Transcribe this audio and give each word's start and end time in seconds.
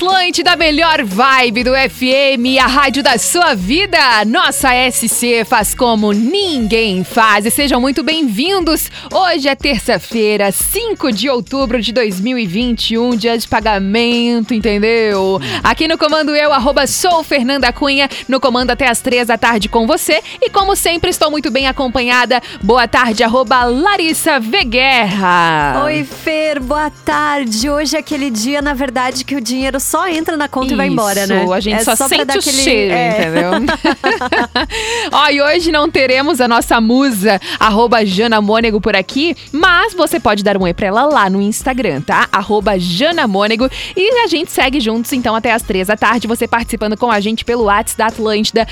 Atlântida, 0.00 0.56
melhor 0.56 1.04
vibe 1.04 1.62
do 1.62 1.72
FM, 1.72 2.58
a 2.58 2.66
rádio 2.66 3.02
da 3.02 3.18
sua 3.18 3.54
vida. 3.54 3.98
Nossa 4.26 4.70
SC 4.90 5.44
faz 5.44 5.74
como 5.74 6.10
ninguém 6.12 7.04
faz. 7.04 7.44
E 7.44 7.50
sejam 7.50 7.78
muito 7.78 8.02
bem-vindos. 8.02 8.90
Hoje 9.12 9.46
é 9.46 9.54
terça-feira, 9.54 10.50
5 10.50 11.12
de 11.12 11.28
outubro 11.28 11.82
de 11.82 11.92
2021, 11.92 13.10
dia 13.14 13.36
de 13.36 13.46
pagamento, 13.46 14.54
entendeu? 14.54 15.38
Aqui 15.62 15.86
no 15.86 15.98
comando 15.98 16.34
eu, 16.34 16.50
arroba 16.50 16.86
sou 16.86 17.22
Fernanda 17.22 17.70
Cunha, 17.70 18.08
no 18.26 18.40
comando 18.40 18.70
até 18.70 18.88
as 18.88 19.02
três 19.02 19.26
da 19.26 19.36
tarde 19.36 19.68
com 19.68 19.86
você. 19.86 20.22
E 20.40 20.48
como 20.48 20.74
sempre, 20.76 21.10
estou 21.10 21.30
muito 21.30 21.50
bem 21.50 21.66
acompanhada. 21.66 22.40
Boa 22.62 22.88
tarde, 22.88 23.22
arroba 23.22 23.64
Larissa 23.64 24.40
Veguerra. 24.40 25.82
Oi, 25.84 26.04
Fer, 26.04 26.58
boa 26.58 26.90
tarde. 27.04 27.68
Hoje 27.68 27.96
é 27.96 27.98
aquele 27.98 28.30
dia, 28.30 28.62
na 28.62 28.72
verdade, 28.72 29.26
que 29.26 29.36
o 29.36 29.42
dinheiro 29.42 29.78
só 29.90 30.08
entra 30.08 30.36
na 30.36 30.48
conta 30.48 30.72
e 30.72 30.76
vai 30.76 30.86
embora, 30.88 31.26
né? 31.26 31.42
Isso, 31.44 31.52
a 31.52 31.60
gente 31.60 31.80
É 31.80 31.84
só, 31.84 31.96
pra 31.96 32.08
sente 32.08 32.22
o 32.36 32.38
aquele- 32.38 32.62
cheiro, 32.62 32.94
é. 32.94 33.20
entendeu? 33.20 33.50
Ó, 35.12 35.28
e 35.28 35.40
hoje 35.42 35.72
não 35.72 35.90
teremos 35.90 36.40
a 36.40 36.46
nossa 36.48 36.80
musa, 36.80 37.40
arroba 37.58 38.04
Jana 38.06 38.40
Mônego 38.40 38.80
por 38.80 38.94
aqui, 38.94 39.36
mas 39.52 39.92
você 39.94 40.20
pode 40.20 40.42
dar 40.44 40.56
um 40.56 40.62
oi 40.62 40.72
pra 40.72 40.86
ela 40.86 41.04
lá 41.06 41.28
no 41.28 41.40
Instagram, 41.42 42.00
tá? 42.02 42.28
Arroba 42.30 42.78
Jana 42.78 43.26
Mônego. 43.26 43.68
E 43.96 44.20
a 44.22 44.26
gente 44.26 44.50
segue 44.52 44.78
juntos, 44.80 45.12
então, 45.12 45.34
até 45.34 45.52
as 45.52 45.62
três 45.62 45.88
da 45.88 45.96
tarde, 45.96 46.26
você 46.28 46.46
participando 46.46 46.96
com 46.96 47.10
a 47.10 47.18
gente 47.20 47.44
pelo 47.44 47.64
WhatsApp 47.64 47.98
da 47.98 48.06
Atlântida, 48.06 48.66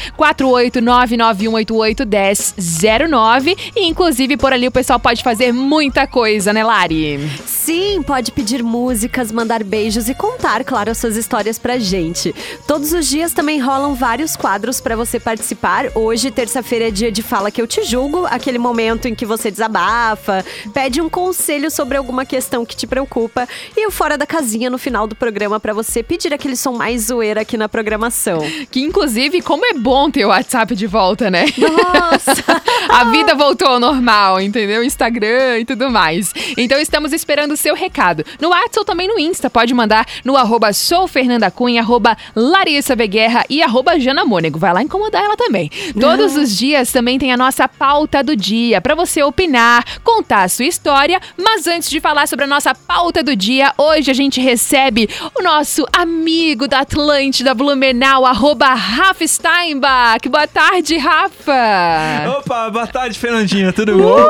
48991881009. 2.19 3.57
E, 3.77 3.87
inclusive, 3.87 4.37
por 4.37 4.53
ali 4.53 4.69
o 4.69 4.73
pessoal 4.73 4.99
pode 4.99 5.23
fazer 5.23 5.53
muita 5.53 6.07
coisa, 6.07 6.53
né, 6.53 6.63
Lari? 6.65 7.19
Sim, 7.47 8.03
pode 8.03 8.33
pedir 8.33 8.63
músicas, 8.63 9.31
mandar 9.33 9.63
beijos 9.65 10.09
e 10.09 10.15
contar, 10.15 10.65
claro, 10.65 10.91
as 10.91 10.99
suas 11.09 11.17
histórias 11.17 11.59
pra 11.59 11.79
gente. 11.79 12.35
Todos 12.67 12.93
os 12.93 13.07
dias 13.07 13.33
também 13.33 13.59
rolam 13.59 13.95
vários 13.95 14.37
quadros 14.37 14.81
pra 14.81 14.95
você 14.95 15.19
participar. 15.19 15.87
Hoje, 15.95 16.31
terça-feira, 16.31 16.89
é 16.89 16.91
dia 16.91 17.11
de 17.11 17.23
Fala 17.23 17.51
Que 17.51 17.63
Eu 17.63 17.67
Te 17.67 17.83
Julgo, 17.83 18.27
aquele 18.27 18.59
momento 18.59 19.09
em 19.09 19.15
que 19.15 19.25
você 19.25 19.51
desabafa, 19.51 20.45
pede 20.75 21.01
um 21.01 21.09
conselho 21.09 21.71
sobre 21.71 21.97
alguma 21.97 22.27
questão 22.27 22.67
que 22.67 22.77
te 22.77 22.87
preocupa. 22.87 23.49
E 23.77 23.87
o 23.87 23.91
Fora 23.91 24.19
da 24.19 24.27
Casinha 24.27 24.69
no 24.69 24.77
final 24.77 25.07
do 25.07 25.17
programa 25.17 25.59
pra 25.59 25.73
você 25.73 26.03
pedir 26.03 26.35
aquele 26.35 26.57
som 26.57 26.73
mais 26.73 27.05
zoeira 27.05 27.41
aqui 27.41 27.57
na 27.57 27.69
programação. 27.69 28.41
Que, 28.71 28.81
inclusive, 28.81 29.41
como 29.41 29.65
é 29.65 29.73
bom 29.73 30.11
ter 30.11 30.27
o 30.27 30.29
WhatsApp 30.29 30.75
de 30.75 30.87
volta, 30.87 31.31
né? 31.31 31.47
Nossa! 31.57 32.45
A 32.89 33.05
vida 33.05 33.35
voltou 33.35 33.69
ao 33.69 33.81
normal, 33.81 34.41
entendeu? 34.41 34.83
Instagram 34.83 35.61
e 35.61 35.65
tudo 35.65 35.91
mais. 35.91 36.33
Então 36.57 36.79
estamos 36.79 37.13
esperando 37.13 37.53
o 37.53 37.57
seu 37.57 37.75
recado. 37.75 38.25
No 38.41 38.49
WhatsApp 38.49 38.79
ou 38.79 38.85
também 38.85 39.09
no 39.09 39.19
Insta. 39.19 39.49
Pode 39.49 39.73
mandar 39.73 40.07
no 40.25 40.37
arroba 40.37 40.73
soufernandacunha, 40.99 41.81
arroba 41.81 42.17
Larissa 42.35 42.97
Veguerra 42.97 43.45
e 43.49 43.63
arroba 43.63 43.99
Jana 44.01 44.25
Mônego. 44.25 44.59
Vai 44.59 44.73
lá 44.73 44.83
incomodar 44.83 45.23
ela 45.23 45.37
também. 45.37 45.71
Todos 45.99 46.37
os 46.37 46.57
dias 46.57 46.91
também 46.91 47.19
tem 47.19 47.33
a 47.33 47.37
nossa 47.37 47.69
pauta 47.69 48.23
do 48.23 48.35
dia 48.35 48.81
para 48.81 48.97
você 48.97 49.23
opinar, 49.23 49.85
contar 50.03 50.43
a 50.43 50.49
sua 50.49 50.65
história. 50.65 51.21
Mas 51.37 51.67
antes 51.67 51.89
de 51.89 52.01
falar 52.01 52.27
sobre 52.27 52.45
a 52.45 52.49
nossa 52.49 52.75
pauta 52.75 53.23
do 53.23 53.37
dia, 53.37 53.73
hoje 53.79 54.11
a 54.11 54.15
gente 54.15 54.41
recebe 54.41 55.09
o 55.39 55.43
nosso 55.43 55.85
amigo 55.93 56.67
da 56.67 56.81
Atlântida 56.81 57.55
Blumenau, 57.55 58.27
arroba 58.27 58.75
Rafa 58.75 59.27
Steinbach. 59.27 60.29
Boa 60.29 60.49
tarde, 60.49 60.97
Rafa! 60.99 62.39
Opa, 62.39 62.71
boa 62.71 62.87
tarde, 62.87 63.19
Fernandinha, 63.19 63.73
tudo 63.73 63.97
bom? 63.97 64.21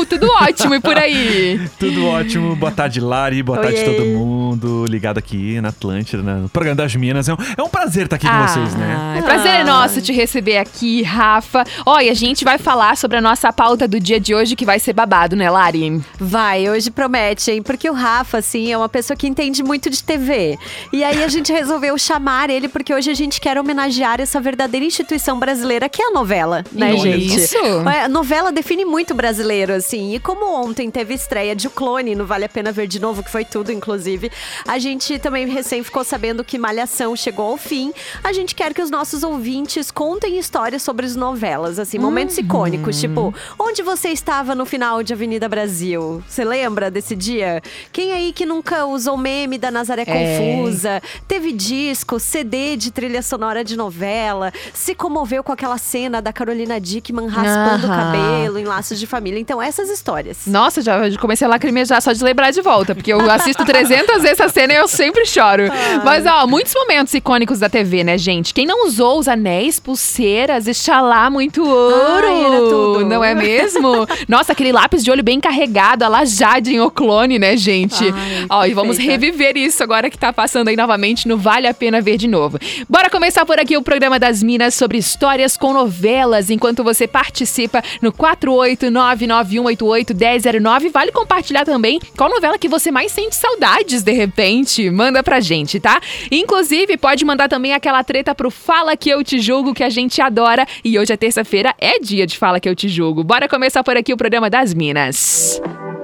Uh, 0.00 0.06
tudo 0.06 0.26
ótimo 0.40 0.74
e 0.74 0.80
por 0.80 0.96
aí. 0.96 1.60
Tudo 1.78 2.06
ótimo, 2.06 2.56
boa 2.56 2.72
tarde, 2.72 3.00
Lari, 3.00 3.42
boa 3.42 3.58
tarde 3.58 3.78
Oiê. 3.78 3.84
todo 3.84 4.06
mundo 4.06 4.86
ligado 4.86 5.18
aqui 5.18 5.60
na 5.60 5.68
Atlântida, 5.68 6.13
né, 6.22 6.34
no 6.34 6.48
programa 6.48 6.76
das 6.76 6.94
Minas. 6.94 7.28
É 7.28 7.34
um, 7.34 7.36
é 7.56 7.62
um 7.62 7.68
prazer 7.68 8.04
estar 8.04 8.16
aqui 8.16 8.28
com 8.28 8.46
vocês, 8.46 8.74
né? 8.74 8.96
Ah, 9.18 9.22
prazer 9.22 9.52
é 9.52 9.60
Ah. 9.60 9.64
nosso 9.64 10.00
te 10.00 10.12
receber 10.12 10.58
aqui, 10.58 11.02
Rafa. 11.02 11.64
Olha, 11.86 12.10
a 12.10 12.14
gente 12.14 12.44
vai 12.44 12.58
falar 12.58 12.96
sobre 12.96 13.16
a 13.18 13.20
nossa 13.20 13.52
pauta 13.52 13.86
do 13.88 13.98
dia 13.98 14.20
de 14.20 14.34
hoje, 14.34 14.54
que 14.56 14.64
vai 14.64 14.78
ser 14.78 14.92
babado, 14.92 15.34
né, 15.36 15.50
Lari? 15.50 16.00
Vai, 16.18 16.68
hoje 16.70 16.90
promete, 16.90 17.50
hein? 17.50 17.62
Porque 17.62 17.88
o 17.90 17.92
Rafa, 17.92 18.38
assim, 18.38 18.72
é 18.72 18.76
uma 18.78 18.88
pessoa 18.88 19.16
que 19.16 19.26
entende 19.26 19.62
muito 19.62 19.90
de 19.90 20.02
TV. 20.02 20.58
E 20.92 21.02
aí 21.02 21.22
a 21.24 21.28
gente 21.28 21.52
resolveu 21.52 21.96
chamar 21.98 22.50
ele, 22.50 22.68
porque 22.68 22.94
hoje 22.94 23.10
a 23.10 23.14
gente 23.14 23.40
quer 23.40 23.58
homenagear 23.58 24.20
essa 24.20 24.40
verdadeira 24.40 24.86
instituição 24.86 25.38
brasileira, 25.38 25.88
que 25.88 26.02
é 26.02 26.06
a 26.08 26.10
novela, 26.12 26.64
né, 26.72 26.92
Olha 26.92 27.18
gente? 27.18 27.34
isso. 27.36 27.56
É, 27.88 28.04
A 28.04 28.08
novela 28.08 28.52
define 28.52 28.84
muito 28.84 29.14
brasileiro, 29.14 29.72
assim. 29.72 30.14
E 30.14 30.20
como 30.20 30.44
ontem 30.62 30.90
teve 30.90 31.14
estreia 31.14 31.56
de 31.56 31.66
O 31.66 31.70
Clone, 31.70 32.14
no 32.14 32.24
Vale 32.26 32.44
a 32.44 32.48
Pena 32.48 32.70
Ver 32.70 32.86
de 32.86 33.00
Novo, 33.00 33.22
que 33.22 33.30
foi 33.30 33.44
tudo, 33.44 33.72
inclusive, 33.72 34.30
a 34.66 34.78
gente 34.78 35.18
também 35.18 35.46
recém 35.48 35.82
ficou 35.82 36.03
sabendo 36.04 36.44
que 36.44 36.58
Malhação 36.58 37.16
chegou 37.16 37.46
ao 37.52 37.56
fim. 37.56 37.92
A 38.22 38.32
gente 38.32 38.54
quer 38.54 38.72
que 38.74 38.82
os 38.82 38.90
nossos 38.90 39.22
ouvintes 39.22 39.90
contem 39.90 40.38
histórias 40.38 40.82
sobre 40.82 41.06
as 41.06 41.16
novelas, 41.16 41.78
assim, 41.78 41.98
momentos 41.98 42.36
icônicos, 42.38 43.00
tipo, 43.00 43.34
onde 43.58 43.82
você 43.82 44.10
estava 44.10 44.54
no 44.54 44.64
final 44.66 45.02
de 45.02 45.12
Avenida 45.12 45.48
Brasil? 45.48 46.22
Você 46.28 46.44
lembra 46.44 46.90
desse 46.90 47.16
dia? 47.16 47.62
Quem 47.92 48.12
aí 48.12 48.32
que 48.32 48.44
nunca 48.46 48.84
usou 48.86 49.16
meme 49.16 49.58
da 49.58 49.70
Nazaré 49.70 50.02
É. 50.06 50.38
Confusa? 50.38 51.02
Teve 51.26 51.52
disco, 51.52 52.20
CD 52.20 52.76
de 52.76 52.90
trilha 52.90 53.22
sonora 53.22 53.64
de 53.64 53.76
novela, 53.76 54.52
se 54.72 54.94
comoveu 54.94 55.42
com 55.42 55.52
aquela 55.52 55.78
cena 55.78 56.20
da 56.20 56.32
Carolina 56.32 56.80
Dickman 56.80 57.26
raspando 57.28 57.86
o 57.86 57.90
Aham. 57.90 58.12
cabelo 58.12 58.58
em 58.58 58.64
laços 58.64 58.98
de 59.00 59.06
família. 59.06 59.38
Então, 59.40 59.60
essas 59.60 59.88
histórias. 59.90 60.46
Nossa, 60.46 60.80
já 60.82 61.08
já 61.08 61.18
comecei 61.18 61.46
a 61.46 61.50
lacrimejar 61.50 62.00
só 62.02 62.12
de 62.12 62.22
lembrar 62.22 62.50
de 62.50 62.60
volta, 62.60 62.94
porque 62.94 63.12
eu 63.12 63.30
assisto 63.30 63.64
300 63.64 64.22
vezes 64.22 64.34
essa 64.40 64.48
cena 64.48 64.72
e 64.72 64.76
eu 64.76 64.88
sempre 64.88 65.24
choro. 65.26 65.64
Mas, 66.02 66.24
ó, 66.26 66.46
muitos 66.46 66.74
momentos 66.74 67.12
icônicos 67.14 67.58
da 67.58 67.68
TV, 67.68 68.02
né, 68.04 68.16
gente? 68.18 68.52
Quem 68.54 68.66
não 68.66 68.86
usou 68.86 69.18
os 69.18 69.28
anéis, 69.28 69.78
pulseiras, 69.78 70.66
exalar 70.66 71.30
muito 71.30 71.62
ouro, 71.66 72.26
Ai, 72.26 72.44
era 72.44 72.56
tudo. 72.58 73.06
não 73.06 73.22
é 73.22 73.34
mesmo? 73.34 74.06
Nossa, 74.28 74.52
aquele 74.52 74.72
lápis 74.72 75.04
de 75.04 75.10
olho 75.10 75.22
bem 75.22 75.40
carregado, 75.40 76.04
a 76.04 76.08
la 76.08 76.24
Jade 76.24 76.74
em 76.74 76.80
O 76.80 76.90
Clone, 76.90 77.38
né, 77.38 77.56
gente? 77.56 78.04
Ai, 78.04 78.46
ó, 78.48 78.64
e 78.66 78.74
vamos 78.74 78.96
perfeita. 78.96 79.20
reviver 79.26 79.56
isso 79.56 79.82
agora 79.82 80.08
que 80.10 80.18
tá 80.18 80.32
passando 80.32 80.68
aí 80.68 80.76
novamente 80.76 81.26
no 81.28 81.36
Vale 81.36 81.66
a 81.66 81.74
Pena 81.74 82.00
Ver 82.00 82.16
de 82.16 82.26
Novo. 82.28 82.58
Bora 82.88 83.10
começar 83.10 83.44
por 83.44 83.58
aqui 83.58 83.76
o 83.76 83.82
programa 83.82 84.18
das 84.18 84.42
Minas 84.42 84.74
sobre 84.74 84.98
histórias 84.98 85.56
com 85.56 85.72
novelas, 85.72 86.50
enquanto 86.50 86.82
você 86.82 87.06
participa 87.06 87.82
no 88.02 88.12
48991881009. 88.12 90.90
Vale 90.92 91.12
compartilhar 91.12 91.64
também 91.64 92.00
qual 92.16 92.28
novela 92.30 92.58
que 92.58 92.68
você 92.68 92.90
mais 92.90 93.12
sente 93.12 93.36
saudades, 93.36 94.02
de 94.02 94.12
repente. 94.12 94.90
Manda 94.90 95.22
pra 95.22 95.40
gente, 95.40 95.78
tá? 95.84 96.00
Inclusive, 96.32 96.96
pode 96.96 97.26
mandar 97.26 97.46
também 97.46 97.74
aquela 97.74 98.02
treta 98.02 98.34
pro 98.34 98.50
Fala 98.50 98.96
Que 98.96 99.10
Eu 99.10 99.22
Te 99.22 99.38
Julgo, 99.38 99.74
que 99.74 99.84
a 99.84 99.90
gente 99.90 100.18
adora. 100.22 100.66
E 100.82 100.98
hoje 100.98 101.12
é 101.12 101.16
terça-feira, 101.16 101.74
é 101.78 101.98
dia 101.98 102.26
de 102.26 102.38
Fala 102.38 102.58
Que 102.58 102.66
Eu 102.66 102.74
Te 102.74 102.88
Julgo. 102.88 103.22
Bora 103.22 103.46
começar 103.46 103.84
por 103.84 103.94
aqui 103.94 104.10
o 104.10 104.16
programa 104.16 104.48
das 104.48 104.72
Minas. 104.72 105.60
Day 105.60 106.03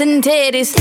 and 0.00 0.22
titties. 0.22 0.74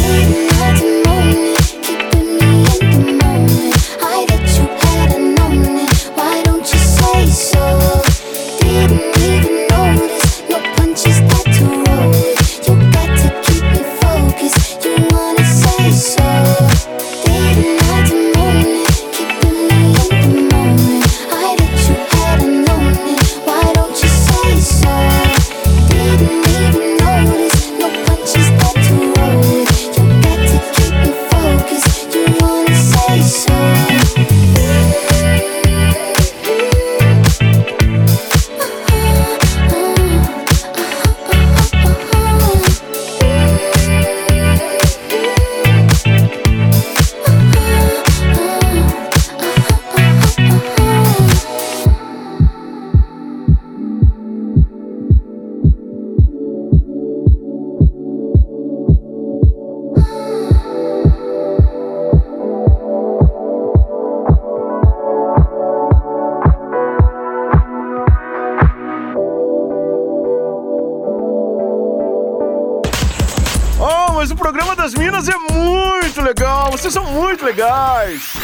das 74.88 74.94
Minas 74.94 75.28
é 75.28 75.38
muito 75.54 76.22
legal. 76.22 76.72
Vocês 76.72 76.94
são 76.94 77.04
muito 77.12 77.44
legais. 77.44 78.37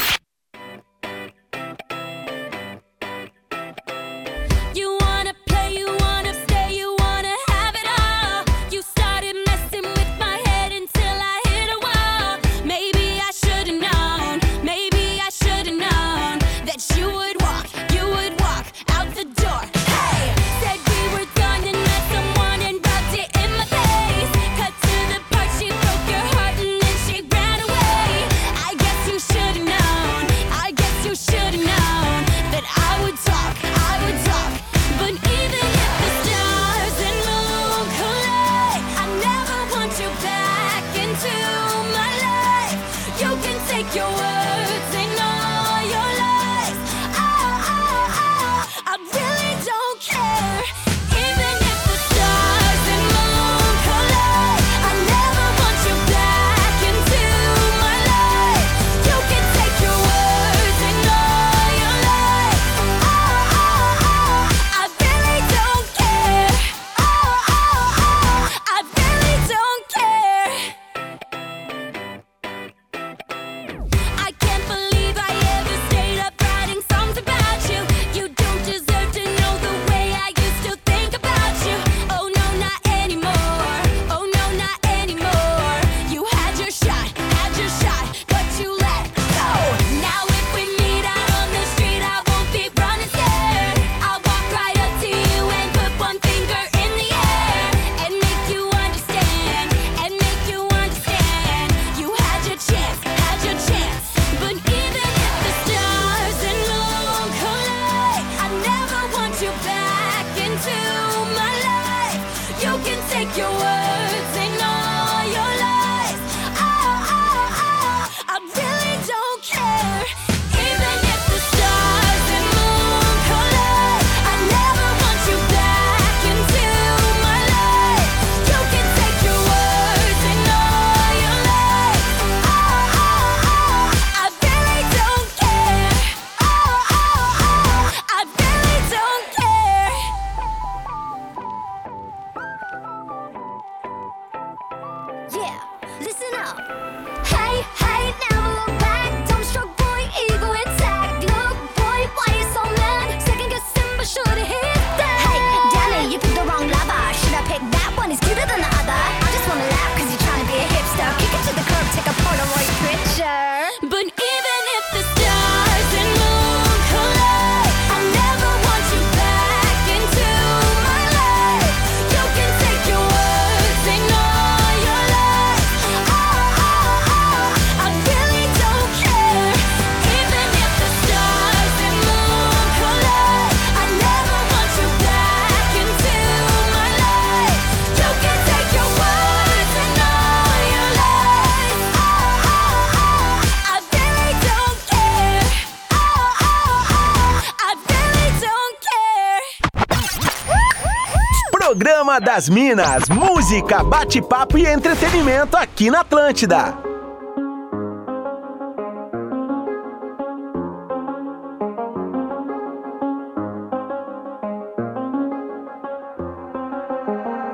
Programa 202.13 202.20
das 202.20 202.50
Minas, 202.50 203.10
música, 203.10 203.84
bate-papo 203.84 204.58
e 204.58 204.65
entretenimento 204.65 205.58
aqui 205.58 205.89
na 205.89 206.01
Atlântida. 206.01 206.77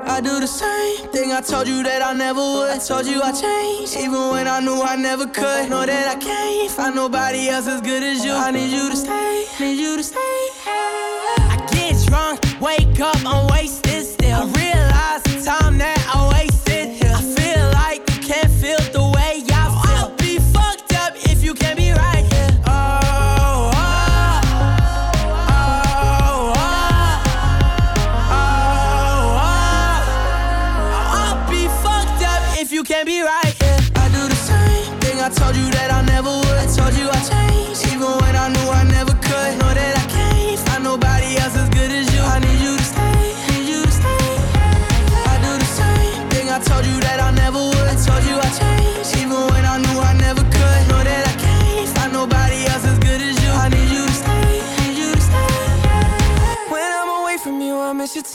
I 0.06 0.20
do 0.20 0.40
the 0.40 0.46
same 0.46 1.08
thing 1.12 1.32
I 1.32 1.40
told 1.40 1.66
you 1.66 1.82
that 1.82 2.02
I 2.02 2.12
never 2.12 2.40
would. 2.40 2.70
I 2.70 2.78
told 2.78 3.06
you 3.06 3.22
I 3.22 3.32
changed, 3.32 3.96
even 3.96 4.30
when 4.30 4.46
I 4.46 4.60
knew 4.60 4.82
I 4.82 4.96
never 4.96 5.26
could. 5.26 5.70
Know 5.70 5.86
that 5.86 6.08
I 6.08 6.16
can't 6.16 6.70
find 6.70 6.94
nobody 6.94 7.48
else 7.48 7.66
as 7.66 7.80
good 7.80 8.02
as 8.02 8.22
you. 8.24 8.32
I 8.32 8.50
need 8.50 8.70
you 8.70 8.90
to 8.90 8.96
stay, 8.96 9.46
need 9.58 9.78
you 9.78 9.96
to 9.96 10.02
stay. 10.02 10.18
I 10.66 11.56
get 11.72 11.96
drunk, 12.06 12.40
wake 12.60 13.00
up, 13.00 13.16
I'm 13.24 13.46
wasted 13.46 13.89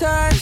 I 0.06 0.35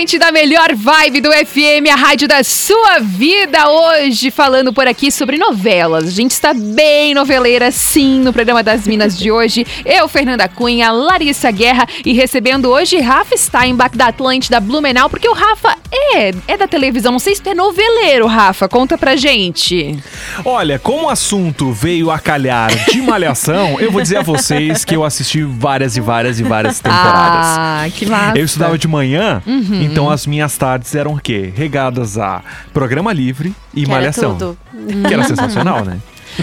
Atlântida, 0.00 0.28
a 0.28 0.32
melhor 0.32 0.74
vibe 0.74 1.20
do 1.20 1.30
FM, 1.30 1.92
a 1.92 1.94
rádio 1.94 2.26
da 2.26 2.42
sua 2.42 3.00
vida. 3.00 3.68
Hoje 3.68 4.30
falando 4.30 4.72
por 4.72 4.88
aqui 4.88 5.12
sobre 5.12 5.36
novelas. 5.36 6.08
A 6.08 6.10
gente 6.10 6.30
está 6.30 6.54
bem 6.54 7.12
noveleira, 7.12 7.70
sim, 7.70 8.18
no 8.18 8.32
programa 8.32 8.62
das 8.62 8.86
Minas 8.86 9.18
de 9.18 9.30
hoje. 9.30 9.66
Eu, 9.84 10.08
Fernanda 10.08 10.48
Cunha, 10.48 10.90
Larissa 10.90 11.50
Guerra 11.50 11.86
e 12.02 12.14
recebendo 12.14 12.70
hoje 12.70 12.98
Rafa 12.98 13.36
Steinbach 13.36 13.94
da 13.94 14.06
Atlântida 14.06 14.58
Blumenau, 14.58 15.10
porque 15.10 15.28
o 15.28 15.34
Rafa 15.34 15.76
é, 15.92 16.32
é 16.46 16.56
da 16.56 16.68
televisão. 16.68 17.12
Não 17.12 17.18
sei 17.18 17.34
se 17.34 17.42
tu 17.42 17.50
é 17.50 17.54
noveleiro, 17.54 18.26
Rafa. 18.26 18.68
Conta 18.68 18.96
pra 18.96 19.16
gente. 19.16 19.98
Olha, 20.44 20.78
como 20.78 21.06
o 21.06 21.08
assunto 21.08 21.72
veio 21.72 22.10
a 22.10 22.18
calhar 22.18 22.70
de 22.90 23.00
malhação, 23.02 23.78
eu 23.80 23.90
vou 23.90 24.00
dizer 24.00 24.18
a 24.18 24.22
vocês 24.22 24.84
que 24.84 24.94
eu 24.94 25.04
assisti 25.04 25.42
várias 25.42 25.96
e 25.96 26.00
várias 26.00 26.38
e 26.38 26.42
várias 26.42 26.80
temporadas. 26.80 27.46
Ah, 27.58 27.84
que 27.94 28.06
massa. 28.06 28.38
Eu 28.38 28.44
estudava 28.44 28.78
de 28.78 28.86
manhã, 28.88 29.42
então 29.82 30.08
as 30.10 30.26
minhas 30.26 30.56
tardes 30.56 30.94
eram 30.94 31.14
o 31.14 31.20
quê? 31.20 31.52
Regadas 31.54 32.16
a 32.18 32.42
programa 32.72 33.12
livre 33.12 33.54
e 33.74 33.80
Que 33.84 33.90
era 33.90 34.00
malhação. 34.00 34.36
tudo. 34.36 34.58
Que 35.06 35.12
era 35.14 35.24
sensacional, 35.24 35.84
né? 35.84 35.98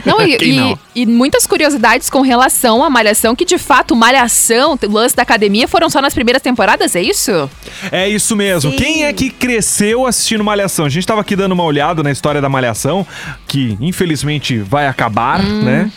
Não, 0.05 0.21
e, 0.21 0.35
Quem 0.37 0.49
e- 0.53 0.59
não? 0.59 0.79
e 0.95 1.05
muitas 1.05 1.45
curiosidades 1.47 2.09
com 2.09 2.21
relação 2.21 2.83
à 2.83 2.89
Malhação, 2.89 3.35
que 3.35 3.45
de 3.45 3.57
fato, 3.57 3.95
Malhação, 3.95 4.77
o 4.81 4.91
lance 4.91 5.15
da 5.15 5.23
academia, 5.23 5.67
foram 5.67 5.89
só 5.89 6.01
nas 6.01 6.13
primeiras 6.13 6.41
temporadas, 6.41 6.95
é 6.95 7.01
isso? 7.01 7.49
É 7.91 8.07
isso 8.09 8.35
mesmo. 8.35 8.71
Sim. 8.71 8.77
Quem 8.77 9.05
é 9.05 9.13
que 9.13 9.29
cresceu 9.29 10.05
assistindo 10.05 10.43
Malhação? 10.43 10.85
A 10.85 10.89
gente 10.89 11.05
tava 11.05 11.21
aqui 11.21 11.35
dando 11.35 11.51
uma 11.51 11.63
olhada 11.63 12.01
na 12.03 12.11
história 12.11 12.41
da 12.41 12.49
Malhação, 12.49 13.05
que 13.47 13.77
infelizmente 13.79 14.57
vai 14.57 14.87
acabar, 14.87 15.39
Uhum. 15.43 15.63
né? 15.63 15.91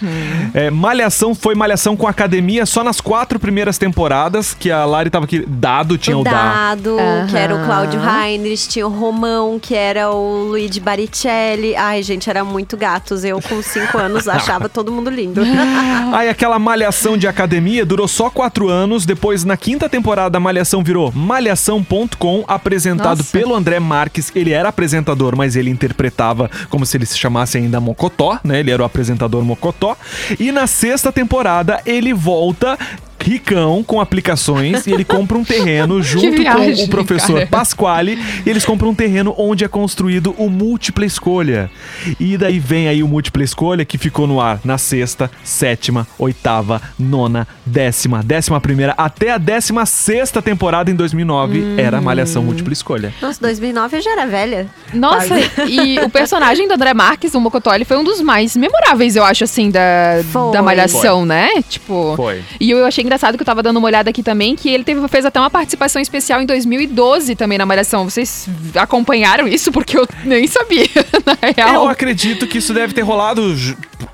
É, 0.55 0.71
Malhação 0.71 1.35
foi 1.35 1.55
Malhação 1.55 1.97
com 1.97 2.07
academia 2.07 2.67
só 2.67 2.83
nas 2.85 3.01
quatro 3.01 3.39
primeiras 3.39 3.79
temporadas, 3.79 4.55
que 4.55 4.71
a 4.71 4.85
Lari 4.85 5.11
tava 5.11 5.25
aqui. 5.25 5.45
Dado 5.47 5.97
tinha 5.99 6.17
o, 6.17 6.21
o 6.21 6.25
Dado. 6.25 6.97
Que 7.31 7.37
era 7.37 7.55
o 7.55 7.57
Aham. 7.59 7.67
Cláudio 7.67 8.01
Heinrich, 8.01 8.69
tinha 8.69 8.87
o 8.87 8.91
Romão, 8.91 9.59
que 9.59 9.75
era 9.75 10.11
o 10.11 10.45
Luigi 10.51 10.81
Baricelli. 10.81 11.75
Ai, 11.77 12.03
gente, 12.03 12.29
era 12.29 12.45
muito 12.45 12.77
gatos. 12.77 13.25
Eu, 13.25 13.41
com 13.41 13.63
cinco 13.63 13.90
anos, 13.99 14.29
achava 14.29 14.69
todo 14.69 14.93
mundo 14.93 15.11
lindo. 15.11 15.43
Aí 16.13 16.29
aquela 16.29 16.59
malhação 16.59 17.17
de 17.17 17.27
academia 17.27 17.85
durou 17.85 18.09
só 18.09 18.31
quatro 18.31 18.69
anos. 18.69 19.07
Depois, 19.07 19.45
na 19.45 19.57
quinta 19.57 19.89
temporada, 19.89 20.39
a 20.39 20.41
malhação 20.41 20.83
virou 20.83 21.13
malhação.com, 21.13 22.45
apresentado 22.47 23.19
Nossa. 23.19 23.33
pelo 23.33 23.55
André 23.55 23.81
Marques. 23.81 24.31
Ele 24.35 24.53
era 24.53 24.69
apresentador, 24.69 25.37
mas 25.37 25.57
ele 25.57 25.71
interpretava 25.71 26.51
como 26.69 26.85
se 26.85 26.97
ele 26.97 27.07
se 27.07 27.19
chamasse 27.19 27.59
ainda 27.59 27.81
Mocotó, 27.81 28.39
né? 28.45 28.61
Ele 28.61 28.71
era 28.71 28.83
o 28.83 28.87
apresentador 28.87 29.43
Mocotó. 29.45 29.97
E 30.39 30.53
na 30.53 30.67
sexta 30.67 31.13
temporada, 31.13 31.81
ele 31.85 32.13
volta 32.13 32.79
ricão 33.21 33.83
com 33.83 34.01
aplicações 34.01 34.87
e 34.87 34.93
ele 34.93 35.05
compra 35.05 35.37
um 35.37 35.45
terreno 35.45 36.01
junto 36.03 36.31
viagem, 36.31 36.77
com 36.77 36.83
o 36.85 36.89
professor 36.89 37.35
cara. 37.35 37.47
Pasquale 37.47 38.19
e 38.45 38.51
eles 38.51 38.65
compram 38.65 38.91
um 38.91 38.95
terreno 38.95 39.35
onde 39.37 39.65
é 39.65 39.69
construído 39.69 40.35
o 40.39 40.49
múltipla 40.49 41.05
escolha. 41.05 41.71
E 42.19 42.37
daí 42.37 42.59
vem 42.59 42.89
aí 42.89 43.03
o 43.03 43.09
múltipla 43.09 43.43
escolha 43.43 43.85
que 43.85 43.99
ficou 43.99 44.27
no 44.27 44.41
ar 44.41 44.61
na 44.65 44.79
sexta, 44.79 45.31
sétima, 45.45 46.07
oitava, 46.19 46.81
nona, 46.99 47.47
décima, 47.65 48.23
décima 48.23 48.61
primeira 48.61 48.95
até 48.97 49.31
a 49.33 49.39
décima 49.39 49.87
sexta 49.87 50.41
temporada 50.43 50.91
em 50.91 50.95
2009 50.95 51.61
Hum. 51.61 51.75
era 51.79 52.01
Malhação 52.01 52.43
múltipla 52.43 52.73
escolha. 52.73 53.13
Nossa, 53.21 53.41
2009 53.41 53.97
eu 53.99 54.03
já 54.03 54.13
era 54.13 54.27
velha. 54.27 54.67
Nossa, 54.93 55.29
Quase. 55.29 55.73
e 55.73 55.99
o 56.01 56.09
personagem 56.09 56.67
do 56.67 56.75
André 56.75 56.95
Marques, 56.95 57.35
o 57.35 57.41
Mocotó, 57.41 57.75
ele 57.75 57.85
foi 57.85 57.97
um 57.97 58.05
dos 58.05 58.21
mais 58.21 58.57
memoráveis, 58.57 59.17
eu 59.17 59.25
acho, 59.25 59.45
assim, 59.45 59.71
da, 59.71 59.81
Foi. 60.33 60.53
da 60.53 60.63
Malhação, 60.63 61.25
né? 61.27 61.49
Tipo. 61.69 62.15
Foi. 62.17 62.43
E 62.59 62.71
eu 62.71 62.85
achei 62.85 63.03
engraçado 63.11 63.37
que 63.37 63.43
eu 63.43 63.47
tava 63.47 63.63
dando 63.63 63.79
uma 63.79 63.87
olhada 63.87 64.09
aqui 64.11 64.23
também, 64.23 64.55
que 64.55 64.69
ele 64.69 64.85
teve, 64.85 65.07
fez 65.09 65.25
até 65.25 65.41
uma 65.41 65.51
participação 65.51 66.01
especial 66.01 66.41
em 66.41 66.47
2012 66.47 67.35
também 67.35 67.59
na 67.59 67.67
Malhação. 67.67 68.09
Vocês 68.09 68.49
acompanharam 68.77 69.49
isso? 69.49 69.73
Porque 69.73 69.99
eu 69.99 70.07
nem 70.25 70.47
sabia, 70.47 70.87
na 71.27 71.37
Eu 71.49 71.55
real. 71.73 71.89
acredito 71.89 72.47
que 72.47 72.59
isso 72.59 72.73
deve 72.73 72.95
ter 72.95 73.03
rolado. 73.03 73.43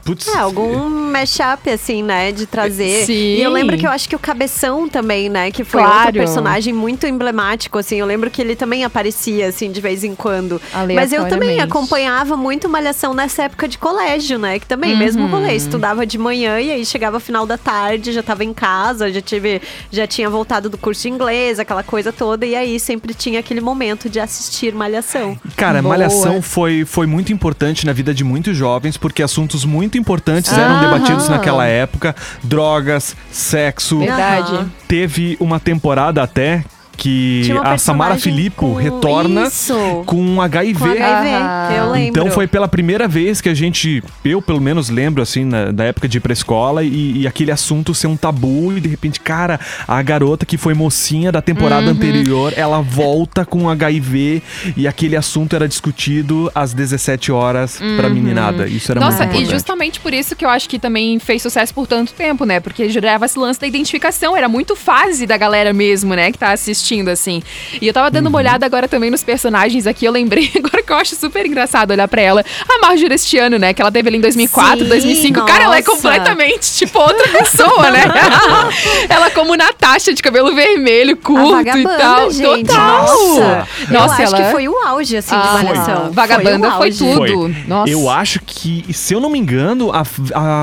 Putz. 0.06 0.28
É, 0.28 0.38
algum 0.38 0.88
mashup, 1.10 1.68
assim, 1.68 2.02
né, 2.02 2.30
de 2.30 2.46
trazer. 2.46 3.04
Sim. 3.06 3.12
E 3.12 3.42
eu 3.42 3.50
lembro 3.50 3.76
que 3.76 3.84
eu 3.86 3.90
acho 3.90 4.08
que 4.08 4.14
o 4.14 4.18
Cabeção 4.18 4.88
também, 4.88 5.28
né, 5.28 5.50
que 5.50 5.64
foi 5.64 5.82
Claro. 5.82 5.98
outro 5.98 6.12
personagem 6.14 6.72
muito 6.72 7.06
emblemático, 7.06 7.76
assim. 7.76 7.96
Eu 7.96 8.06
lembro 8.06 8.30
que 8.30 8.40
ele 8.40 8.54
também 8.54 8.84
aparecia, 8.84 9.48
assim, 9.48 9.70
de 9.72 9.80
vez 9.80 10.04
em 10.04 10.14
quando. 10.14 10.62
Mas 10.94 11.12
eu 11.12 11.28
também 11.28 11.60
acompanhava 11.60 12.36
muito 12.36 12.68
Malhação 12.68 13.12
nessa 13.12 13.42
época 13.44 13.66
de 13.66 13.78
colégio, 13.78 14.38
né, 14.38 14.58
que 14.60 14.66
também, 14.66 14.96
mesmo 14.96 15.26
rolê, 15.26 15.54
estudava 15.56 16.06
de 16.06 16.16
manhã 16.18 16.60
e 16.60 16.70
aí 16.70 16.86
chegava 16.86 17.18
final 17.18 17.44
da 17.44 17.58
tarde, 17.58 18.12
já 18.12 18.22
tava 18.22 18.44
em 18.44 18.54
casa, 18.54 19.10
já 19.12 19.20
tive, 19.20 19.60
já 19.90 20.06
tinha 20.06 20.30
voltado 20.30 20.70
do 20.70 20.78
curso 20.78 21.02
de 21.02 21.08
inglês, 21.08 21.58
aquela 21.58 21.82
coisa 21.82 22.12
toda, 22.12 22.46
e 22.46 22.54
aí 22.54 22.78
sempre 22.78 23.12
tinha 23.12 23.40
aquele 23.40 23.60
momento 23.60 24.08
de 24.08 24.20
assistir 24.20 24.72
Malhação. 24.72 25.36
Cara, 25.56 25.82
Boa. 25.82 25.96
Malhação 25.96 26.40
foi, 26.40 26.84
foi 26.84 27.06
muito 27.06 27.32
importante 27.32 27.84
na 27.84 27.92
vida 27.92 28.14
de 28.14 28.22
muitos 28.22 28.56
jovens, 28.56 28.96
porque 28.96 29.22
assuntos 29.22 29.64
muito 29.64 29.95
importantes 29.96 30.52
eram 30.52 30.76
Aham. 30.76 30.92
debatidos 30.92 31.28
naquela 31.28 31.66
época: 31.66 32.14
drogas, 32.42 33.16
sexo. 33.30 33.98
Verdade. 34.00 34.66
Teve 34.86 35.36
uma 35.40 35.58
temporada 35.58 36.22
até 36.22 36.64
que 36.96 37.50
a 37.62 37.76
Samara 37.78 38.16
Filippo 38.18 38.74
retorna 38.74 39.44
Isso. 39.44 40.02
com 40.06 40.40
HIV. 40.40 40.78
Com 40.78 40.84
HIV, 41.04 41.74
eu 41.78 41.90
lembro. 41.90 42.08
Então 42.08 42.30
foi 42.30 42.46
pela 42.46 42.66
primeira 42.68 43.06
vez 43.06 43.40
que 43.40 43.48
a 43.48 43.54
gente, 43.54 44.02
eu 44.24 44.40
pelo 44.40 44.60
menos 44.60 44.88
lembro 44.88 45.22
assim, 45.22 45.44
na, 45.44 45.70
da 45.70 45.84
época 45.84 46.08
de 46.08 46.18
ir 46.18 46.20
pra 46.20 46.32
escola 46.32 46.82
e, 46.82 47.18
e 47.22 47.26
aquele 47.26 47.50
assunto 47.50 47.94
ser 47.94 48.06
um 48.06 48.16
tabu 48.16 48.72
e 48.76 48.80
de 48.80 48.88
repente, 48.88 49.20
cara, 49.20 49.60
a 49.86 50.00
garota 50.02 50.44
que 50.46 50.56
foi 50.56 50.74
mocinha 50.74 51.30
da 51.30 51.42
temporada 51.42 51.86
Uhum. 51.86 51.92
anterior, 51.92 52.52
ela 52.56 52.80
volta 52.80 53.44
com 53.44 53.68
HIV 53.68 54.42
e 54.76 54.88
aquele 54.88 55.16
assunto 55.16 55.54
era 55.54 55.68
discutido 55.68 56.50
às 56.54 56.72
17 56.72 57.30
horas 57.30 57.78
pra 57.96 58.08
meninada. 58.08 58.66
Isso 58.66 58.90
era 58.90 59.00
Uhum. 59.00 59.06
Nossa, 59.06 59.26
muito 59.26 59.42
e 59.42 59.44
justamente 59.46 60.00
por 60.00 60.12
isso 60.14 60.34
que 60.34 60.44
eu 60.44 60.48
acho 60.48 60.68
que 60.68 60.78
também 60.78 61.18
fez 61.18 61.42
sucesso 61.42 61.72
por 61.74 61.86
tanto 61.86 62.12
tempo, 62.14 62.44
né? 62.44 62.60
Porque 62.60 62.88
gerava 62.88 63.26
esse 63.26 63.38
lance 63.38 63.60
da 63.60 63.66
identificação, 63.66 64.36
era 64.36 64.48
muito 64.48 64.74
fase 64.74 65.26
da 65.26 65.36
galera 65.36 65.72
mesmo, 65.72 66.14
né? 66.14 66.32
Que 66.32 66.38
tá 66.38 66.52
assistindo, 66.52 66.85
assim. 67.10 67.42
E 67.80 67.86
eu 67.86 67.92
tava 67.92 68.10
dando 68.10 68.26
Uhum. 68.26 68.30
uma 68.30 68.38
olhada 68.38 68.64
agora 68.66 68.86
também 68.88 69.10
nos 69.10 69.22
personagens 69.22 69.86
aqui, 69.86 70.04
eu 70.04 70.12
lembrei 70.12 70.50
agora 70.56 70.82
que 70.82 70.92
eu 70.92 70.96
acho 70.96 71.14
super 71.16 71.44
engraçado 71.46 71.90
olhar 71.90 72.08
pra 72.08 72.20
ela. 72.22 72.44
A 72.68 72.78
Marjorie 72.80 73.14
este 73.14 73.38
ano, 73.38 73.58
né? 73.58 73.72
Que 73.72 73.80
ela 73.82 73.90
teve 73.92 74.08
ali 74.08 74.18
em 74.18 74.20
2004, 74.20 74.78
Sim, 74.80 74.88
2005. 74.88 75.44
Cara, 75.46 75.64
ela 75.64 75.76
é 75.78 75.80
nossa. 75.80 75.90
completamente, 75.92 76.72
tipo, 76.74 76.98
outra 76.98 77.28
pessoa, 77.28 77.90
né? 77.90 78.02
ela 79.08 79.30
como 79.30 79.56
Natasha, 79.56 80.12
de 80.12 80.22
cabelo 80.22 80.54
vermelho, 80.54 81.16
curto 81.16 81.76
e 81.78 81.82
tal. 81.84 82.30
gente. 82.30 82.66
Total! 82.66 83.02
Nossa, 83.06 83.66
Nossa, 83.90 84.22
eu 84.22 84.26
acho 84.26 84.36
ela... 84.36 84.44
que 84.44 84.50
foi 84.52 84.68
o 84.68 84.76
auge, 84.86 85.16
assim, 85.16 85.34
Ah, 85.34 85.56
de 85.58 85.64
Malhação. 85.64 86.10
Vagabanda 86.12 86.70
foi 86.72 86.86
auge. 86.88 86.98
tudo. 86.98 87.16
Foi. 87.16 87.56
Nossa. 87.66 87.90
Eu 87.90 88.08
acho 88.10 88.40
que, 88.44 88.84
se 88.92 89.14
eu 89.14 89.20
não 89.20 89.30
me 89.30 89.38
engano, 89.38 89.90
a, 89.92 90.02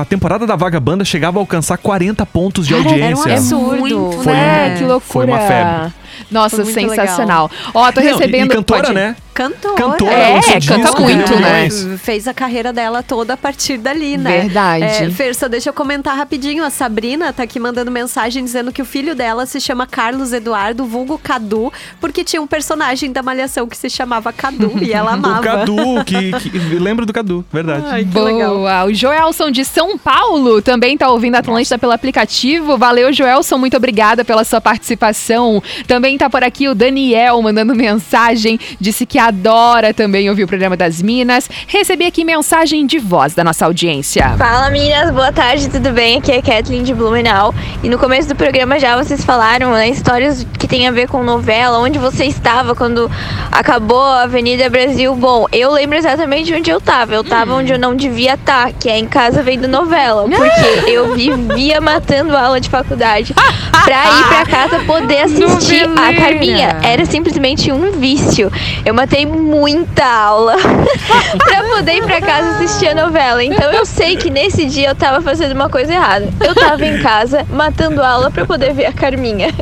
a 0.00 0.04
temporada 0.06 0.46
da 0.46 0.56
Vagabanda 0.56 1.04
chegava 1.04 1.38
a 1.38 1.40
alcançar 1.40 1.76
40 1.78 2.24
pontos 2.26 2.66
de 2.66 2.74
Cara, 2.74 2.84
audiência. 2.88 3.04
era 3.06 3.16
um 3.16 3.34
É 3.34 3.36
absurdo. 3.38 3.76
muito, 3.78 4.22
Foi 4.22 4.32
né? 4.32 4.74
que 4.78 4.84
loucura. 4.84 5.00
foi 5.00 5.26
uma 5.26 5.38
febre. 5.40 5.92
Nossa, 6.30 6.64
sensacional. 6.64 7.50
Ó, 7.72 7.92
tô 7.92 8.00
Não, 8.00 8.06
e- 8.08 8.12
recebendo. 8.12 8.52
E, 8.52 8.56
cantora, 8.56 8.82
pode- 8.82 8.94
né? 8.94 9.16
Cantora. 9.34 9.74
Cantora, 9.74 10.12
É, 10.12 10.34
lançou 10.34 10.52
canta 10.60 10.76
disco, 10.76 11.02
muito, 11.02 11.36
né? 11.40 11.68
Fez 11.98 12.28
a 12.28 12.32
carreira 12.32 12.72
dela 12.72 13.02
toda 13.02 13.34
a 13.34 13.36
partir 13.36 13.78
dali, 13.78 14.16
né? 14.16 14.42
Verdade. 14.42 14.84
É, 14.84 15.10
Fer, 15.10 15.34
só 15.34 15.48
deixa 15.48 15.68
eu 15.70 15.72
comentar 15.72 16.16
rapidinho. 16.16 16.62
A 16.64 16.70
Sabrina 16.70 17.32
tá 17.32 17.42
aqui 17.42 17.58
mandando 17.58 17.90
mensagem 17.90 18.44
dizendo 18.44 18.72
que 18.72 18.80
o 18.80 18.84
filho 18.84 19.14
dela 19.14 19.44
se 19.44 19.60
chama 19.60 19.86
Carlos 19.86 20.32
Eduardo, 20.32 20.84
vulgo 20.84 21.18
Cadu, 21.18 21.72
porque 22.00 22.22
tinha 22.22 22.40
um 22.40 22.46
personagem 22.46 23.10
da 23.10 23.22
Malhação 23.22 23.66
que 23.66 23.76
se 23.76 23.90
chamava 23.90 24.32
Cadu 24.32 24.72
e 24.80 24.92
ela 24.92 25.12
amava. 25.14 25.40
O 25.40 25.42
Cadu, 25.42 26.04
que, 26.04 26.32
que 26.40 26.58
lembra 26.78 27.04
do 27.04 27.12
Cadu, 27.12 27.44
verdade. 27.52 27.84
Ai, 27.88 28.00
que 28.04 28.10
Boa. 28.10 28.30
legal. 28.30 28.86
O 28.86 28.94
Joelson 28.94 29.50
de 29.50 29.64
São 29.64 29.98
Paulo 29.98 30.62
também 30.62 30.96
tá 30.96 31.10
ouvindo 31.10 31.34
a 31.34 31.38
Atlântida 31.40 31.76
pelo 31.76 31.92
aplicativo. 31.92 32.78
Valeu, 32.78 33.12
Joelson. 33.12 33.58
Muito 33.58 33.76
obrigada 33.76 34.24
pela 34.24 34.44
sua 34.44 34.60
participação. 34.60 35.60
Também 35.88 36.16
tá 36.16 36.30
por 36.30 36.44
aqui 36.44 36.68
o 36.68 36.74
Daniel 36.74 37.42
mandando 37.42 37.74
mensagem. 37.74 38.60
Disse 38.80 39.04
que 39.04 39.18
adora 39.26 39.94
também 39.94 40.28
ouvir 40.28 40.44
o 40.44 40.46
programa 40.46 40.76
das 40.76 41.00
Minas. 41.00 41.48
Recebi 41.66 42.04
aqui 42.04 42.24
mensagem 42.24 42.86
de 42.86 42.98
voz 42.98 43.34
da 43.34 43.42
nossa 43.42 43.64
audiência. 43.64 44.34
Fala 44.36 44.68
meninas, 44.70 45.10
boa 45.10 45.32
tarde, 45.32 45.70
tudo 45.70 45.90
bem? 45.92 46.18
Aqui 46.18 46.32
é 46.32 46.42
Kathleen 46.42 46.82
de 46.82 46.92
Blumenau. 46.92 47.54
E 47.82 47.88
no 47.88 47.98
começo 47.98 48.28
do 48.28 48.36
programa 48.36 48.78
já 48.78 49.02
vocês 49.02 49.24
falaram 49.24 49.72
né, 49.72 49.88
histórias 49.88 50.46
que 50.58 50.66
tem 50.66 50.86
a 50.86 50.90
ver 50.90 51.08
com 51.08 51.22
novela, 51.22 51.78
onde 51.78 51.98
você 51.98 52.26
estava 52.26 52.74
quando 52.74 53.10
acabou 53.50 54.02
a 54.02 54.24
Avenida 54.24 54.68
Brasil. 54.68 55.14
Bom, 55.14 55.46
eu 55.50 55.72
lembro 55.72 55.96
exatamente 55.96 56.52
onde 56.52 56.70
eu 56.70 56.78
estava. 56.78 57.14
Eu 57.14 57.22
estava 57.22 57.54
onde 57.54 57.72
eu 57.72 57.78
não 57.78 57.96
devia 57.96 58.34
estar, 58.34 58.72
que 58.72 58.90
é 58.90 58.98
em 58.98 59.06
casa 59.06 59.42
vendo 59.42 59.66
novela. 59.66 60.28
Porque 60.28 60.90
eu 60.90 61.14
vivia 61.14 61.80
matando 61.80 62.36
aula 62.36 62.60
de 62.60 62.68
faculdade 62.68 63.32
pra 63.32 64.04
ir 64.04 64.28
pra 64.28 64.46
casa 64.46 64.80
poder 64.80 65.22
assistir 65.22 65.88
a. 65.96 66.14
Carminha. 66.14 66.78
Era 66.82 67.04
simplesmente 67.04 67.70
um 67.72 67.92
vício. 67.92 68.50
Eu 68.84 68.94
matei 68.94 69.13
muita 69.24 70.04
aula 70.04 70.56
pra 71.38 71.62
poder 71.64 71.94
ir 71.98 72.04
pra 72.04 72.20
casa 72.20 72.50
assistir 72.56 72.88
a 72.88 72.94
novela. 72.94 73.42
Então 73.44 73.70
eu 73.72 73.86
sei 73.86 74.16
que 74.16 74.28
nesse 74.30 74.66
dia 74.66 74.88
eu 74.88 74.94
tava 74.94 75.20
fazendo 75.22 75.52
uma 75.52 75.68
coisa 75.68 75.92
errada. 75.92 76.28
Eu 76.44 76.54
tava 76.54 76.84
em 76.84 77.00
casa 77.00 77.46
matando 77.50 78.02
aula 78.02 78.30
pra 78.30 78.44
poder 78.44 78.72
ver 78.74 78.86
a 78.86 78.92
Carminha. 78.92 79.52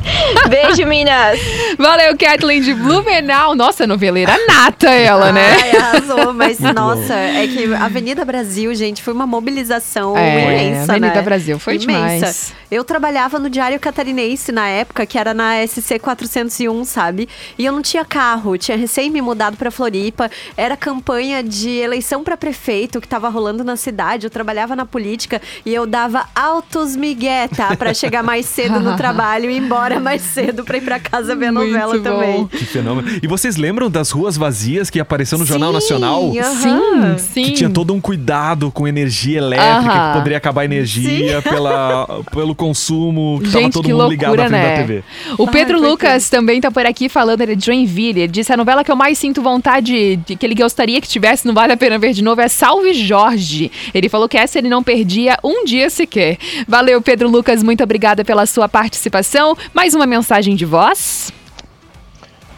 Beijo, 0.48 0.86
Minas! 0.86 1.38
Valeu, 1.78 2.16
Kathleen 2.16 2.62
de 2.62 2.72
Blumenau. 2.74 3.54
Nossa, 3.54 3.86
noveleira 3.86 4.34
nata 4.48 4.90
ela, 4.90 5.30
né? 5.32 5.56
Ai, 5.62 5.76
arrasou, 5.76 6.32
mas 6.32 6.58
nossa, 6.60 7.14
é 7.14 7.46
que 7.46 7.72
Avenida 7.74 8.24
Brasil, 8.24 8.74
gente, 8.74 9.02
foi 9.02 9.12
uma 9.12 9.26
mobilização 9.26 10.16
É, 10.16 10.70
imensa, 10.70 10.92
Avenida 10.92 11.14
né? 11.16 11.22
Brasil 11.22 11.58
foi 11.58 11.74
imensa. 11.76 11.86
demais. 12.16 12.54
Eu 12.72 12.84
trabalhava 12.84 13.38
no 13.38 13.50
Diário 13.50 13.78
Catarinense 13.78 14.50
na 14.50 14.66
época, 14.66 15.04
que 15.04 15.18
era 15.18 15.34
na 15.34 15.56
SC 15.66 15.98
401, 15.98 16.86
sabe? 16.86 17.28
E 17.58 17.66
eu 17.66 17.70
não 17.72 17.82
tinha 17.82 18.02
carro, 18.02 18.56
tinha 18.56 18.78
recém 18.78 19.10
me 19.10 19.20
mudado 19.20 19.58
pra 19.58 19.70
Floripa, 19.70 20.30
era 20.56 20.74
campanha 20.74 21.42
de 21.42 21.68
eleição 21.68 22.24
pra 22.24 22.34
prefeito 22.34 22.98
que 22.98 23.06
tava 23.06 23.28
rolando 23.28 23.62
na 23.62 23.76
cidade, 23.76 24.26
eu 24.26 24.30
trabalhava 24.30 24.74
na 24.74 24.86
política 24.86 25.38
e 25.66 25.74
eu 25.74 25.84
dava 25.86 26.26
altos 26.34 26.96
migué, 26.96 27.46
tá? 27.46 27.76
Pra 27.76 27.92
chegar 27.92 28.22
mais 28.22 28.46
cedo 28.46 28.80
no 28.80 28.96
trabalho 28.96 29.50
e 29.50 29.54
ir 29.54 29.58
embora 29.58 30.00
mais 30.00 30.22
cedo 30.22 30.64
pra 30.64 30.78
ir 30.78 30.82
pra 30.82 30.98
casa 30.98 31.36
ver 31.36 31.48
a 31.48 31.52
Muito 31.52 31.70
novela 31.72 31.98
bom. 31.98 32.02
também. 32.02 32.46
Que 32.46 32.64
fenômeno. 32.64 33.18
E 33.22 33.26
vocês 33.26 33.56
lembram 33.58 33.90
das 33.90 34.10
ruas 34.10 34.34
vazias 34.38 34.88
que 34.88 34.98
apareceu 34.98 35.36
no 35.36 35.44
Jornal 35.44 35.68
Sim, 35.72 35.74
Nacional? 35.74 36.32
aham. 36.38 37.18
Sim, 37.18 37.18
sim. 37.18 37.44
Que 37.44 37.52
tinha 37.52 37.68
todo 37.68 37.92
um 37.92 38.00
cuidado 38.00 38.70
com 38.70 38.88
energia 38.88 39.36
elétrica, 39.36 39.92
Aham. 39.92 40.08
que 40.12 40.18
poderia 40.18 40.38
acabar 40.38 40.62
a 40.62 40.64
energia 40.64 41.42
pela, 41.42 42.06
pelo 42.32 42.61
consumo, 42.62 43.40
que 43.42 43.50
tava 43.50 43.64
Gente, 43.64 43.72
todo 43.72 43.84
que 43.84 43.92
mundo 43.92 44.08
ligado 44.08 44.36
loucura, 44.36 44.48
na 44.48 44.58
frente 44.58 44.62
né? 44.62 44.76
da 44.76 44.82
TV. 44.82 45.04
O 45.36 45.48
Pedro 45.48 45.78
foi 45.80 45.88
Lucas 45.88 46.30
também 46.30 46.60
tá 46.60 46.70
por 46.70 46.86
aqui 46.86 47.08
falando, 47.08 47.40
ele 47.40 47.52
é 47.52 47.54
de 47.56 47.66
Joinville. 47.66 48.20
Ele 48.20 48.32
disse: 48.32 48.52
a 48.52 48.56
novela 48.56 48.84
que 48.84 48.90
eu 48.90 48.94
mais 48.94 49.18
sinto 49.18 49.42
vontade 49.42 50.16
de 50.16 50.36
que 50.36 50.46
ele 50.46 50.54
gostaria 50.54 51.00
que 51.00 51.08
tivesse, 51.08 51.44
não 51.44 51.54
vale 51.54 51.72
a 51.72 51.76
pena 51.76 51.98
ver 51.98 52.12
de 52.12 52.22
novo, 52.22 52.40
é 52.40 52.46
Salve 52.46 52.94
Jorge. 52.94 53.70
Ele 53.92 54.08
falou 54.08 54.28
que 54.28 54.38
essa 54.38 54.58
ele 54.58 54.68
não 54.68 54.82
perdia 54.82 55.36
um 55.42 55.64
dia 55.64 55.90
sequer. 55.90 56.38
Valeu, 56.68 57.02
Pedro 57.02 57.28
Lucas, 57.28 57.62
muito 57.62 57.82
obrigada 57.82 58.24
pela 58.24 58.46
sua 58.46 58.68
participação. 58.68 59.56
Mais 59.74 59.94
uma 59.94 60.06
mensagem 60.06 60.54
de 60.54 60.64
voz. 60.64 61.32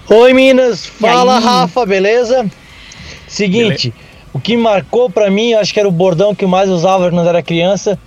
Oi 0.09 0.35
Minas, 0.35 0.85
fala? 0.85 1.39
Rafa, 1.39 1.87
beleza? 1.87 2.47
Seguinte, 3.27 3.95
o 4.35 4.39
que 4.39 4.55
marcou 4.55 5.09
pra 5.09 5.31
mim, 5.31 5.53
eu 5.53 5.61
acho 5.61 5.73
que 5.73 5.81
era 5.81 5.89
o 5.89 5.93
bordão 5.93 6.35
que 6.35 6.45
eu 6.45 6.49
mais 6.49 6.69
usava 6.69 7.09
quando 7.11 7.27
era 7.27 7.43
criança, 7.43 7.99